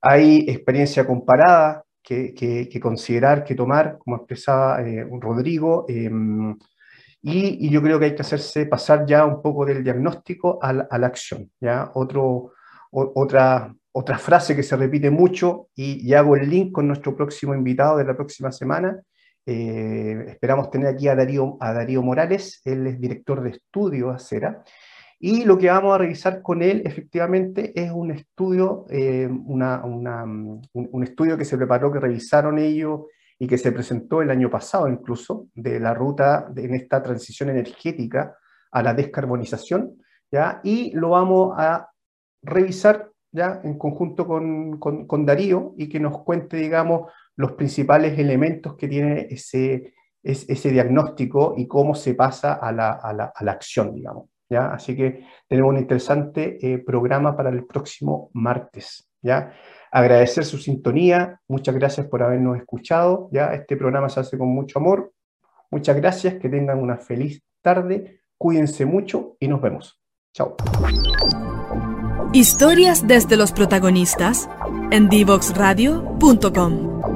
Hay 0.00 0.44
experiencia 0.48 1.06
comparada 1.06 1.83
que, 2.04 2.80
considerar, 2.80 3.44
que 3.44 3.54
tomar, 3.54 3.98
como 3.98 4.16
expresaba 4.16 4.82
eh, 4.82 5.06
Rodrigo, 5.20 5.86
em, 5.88 6.56
y, 7.22 7.70
yo 7.70 7.82
creo 7.82 7.98
que 7.98 8.04
hay 8.06 8.14
que 8.14 8.22
hacerse 8.22 8.66
pasar 8.66 9.06
ya 9.06 9.24
un 9.24 9.40
poco 9.40 9.64
del 9.64 9.82
diagnóstico 9.82 10.58
a 10.62 10.72
la, 10.72 10.86
a 10.90 10.98
la 10.98 11.06
acción. 11.06 11.50
¿ya? 11.58 11.90
Otro, 11.94 12.52
otra, 12.90 13.74
otra 13.92 14.18
frase 14.18 14.54
que 14.54 14.62
se 14.62 14.76
repite 14.76 15.10
mucho 15.10 15.68
y, 15.74 16.12
hago 16.14 16.36
el 16.36 16.50
link 16.50 16.72
con 16.72 16.86
nuestro 16.86 17.16
próximo 17.16 17.54
invitado 17.54 17.96
de 17.98 18.04
la 18.04 18.14
próxima 18.14 18.52
semana. 18.52 19.00
Eh, 19.46 20.24
esperamos 20.28 20.70
tener 20.70 20.88
aquí 20.88 21.08
a 21.08 21.14
Darío, 21.14 21.56
a 21.60 21.72
Darío 21.72 22.02
Morales, 22.02 22.60
él 22.64 22.86
es 22.86 23.00
director 23.00 23.42
de 23.42 23.50
estudio 23.50 24.10
Acera. 24.10 24.62
Y 25.26 25.44
lo 25.46 25.56
que 25.56 25.70
vamos 25.70 25.94
a 25.94 25.96
revisar 25.96 26.42
con 26.42 26.60
él 26.60 26.82
efectivamente 26.84 27.72
es 27.74 27.90
un 27.90 28.10
estudio, 28.10 28.84
eh, 28.90 29.26
un, 29.26 31.02
estudio 31.02 31.38
que 31.38 31.46
se 31.46 31.56
preparó, 31.56 31.90
que 31.90 31.98
revisaron 31.98 32.58
ellos 32.58 33.06
y 33.38 33.46
que 33.46 33.56
se 33.56 33.72
presentó 33.72 34.20
el 34.20 34.28
año 34.28 34.50
pasado 34.50 34.86
incluso, 34.86 35.46
de 35.54 35.80
la 35.80 35.94
ruta 35.94 36.52
en 36.54 36.74
esta 36.74 37.02
transición 37.02 37.48
energética 37.48 38.36
a 38.70 38.82
la 38.82 38.92
descarbonización. 38.92 39.96
¿ya? 40.30 40.60
Y 40.62 40.90
lo 40.94 41.08
vamos 41.08 41.54
a 41.56 41.88
revisar 42.42 43.10
ya 43.32 43.62
en 43.64 43.78
conjunto 43.78 44.26
con, 44.26 44.78
con, 44.78 45.24
Darío 45.24 45.72
y 45.78 45.88
que 45.88 46.00
nos 46.00 46.18
cuente, 46.18 46.58
digamos, 46.58 47.10
los 47.36 47.52
principales 47.52 48.18
elementos 48.18 48.76
que 48.76 48.88
tiene 48.88 49.26
ese, 49.30 49.94
ese 50.22 50.70
diagnóstico 50.70 51.54
y 51.56 51.66
cómo 51.66 51.94
se 51.94 52.12
pasa 52.12 52.52
a 52.52 52.70
la, 52.72 52.90
a 52.90 53.14
la, 53.14 53.32
a 53.34 53.42
la 53.42 53.52
acción, 53.52 53.94
digamos. 53.94 54.33
¿Ya? 54.48 54.72
Así 54.72 54.96
que 54.96 55.26
tenemos 55.48 55.72
un 55.72 55.78
interesante 55.78 56.58
eh, 56.60 56.78
programa 56.78 57.36
para 57.36 57.50
el 57.50 57.64
próximo 57.64 58.30
martes. 58.32 59.08
¿ya? 59.22 59.52
Agradecer 59.90 60.44
su 60.44 60.58
sintonía, 60.58 61.40
muchas 61.48 61.74
gracias 61.74 62.06
por 62.06 62.22
habernos 62.22 62.56
escuchado. 62.56 63.28
¿ya? 63.32 63.52
Este 63.54 63.76
programa 63.76 64.08
se 64.08 64.20
hace 64.20 64.38
con 64.38 64.48
mucho 64.48 64.78
amor. 64.78 65.12
Muchas 65.70 65.96
gracias, 65.96 66.34
que 66.34 66.48
tengan 66.48 66.80
una 66.80 66.98
feliz 66.98 67.42
tarde, 67.60 68.20
cuídense 68.38 68.86
mucho 68.86 69.36
y 69.40 69.48
nos 69.48 69.60
vemos. 69.60 70.00
Chao. 70.32 70.54
Historias 72.32 73.06
desde 73.06 73.36
los 73.36 73.52
protagonistas 73.52 74.48
en 74.90 75.08
divoxradio.com. 75.08 77.13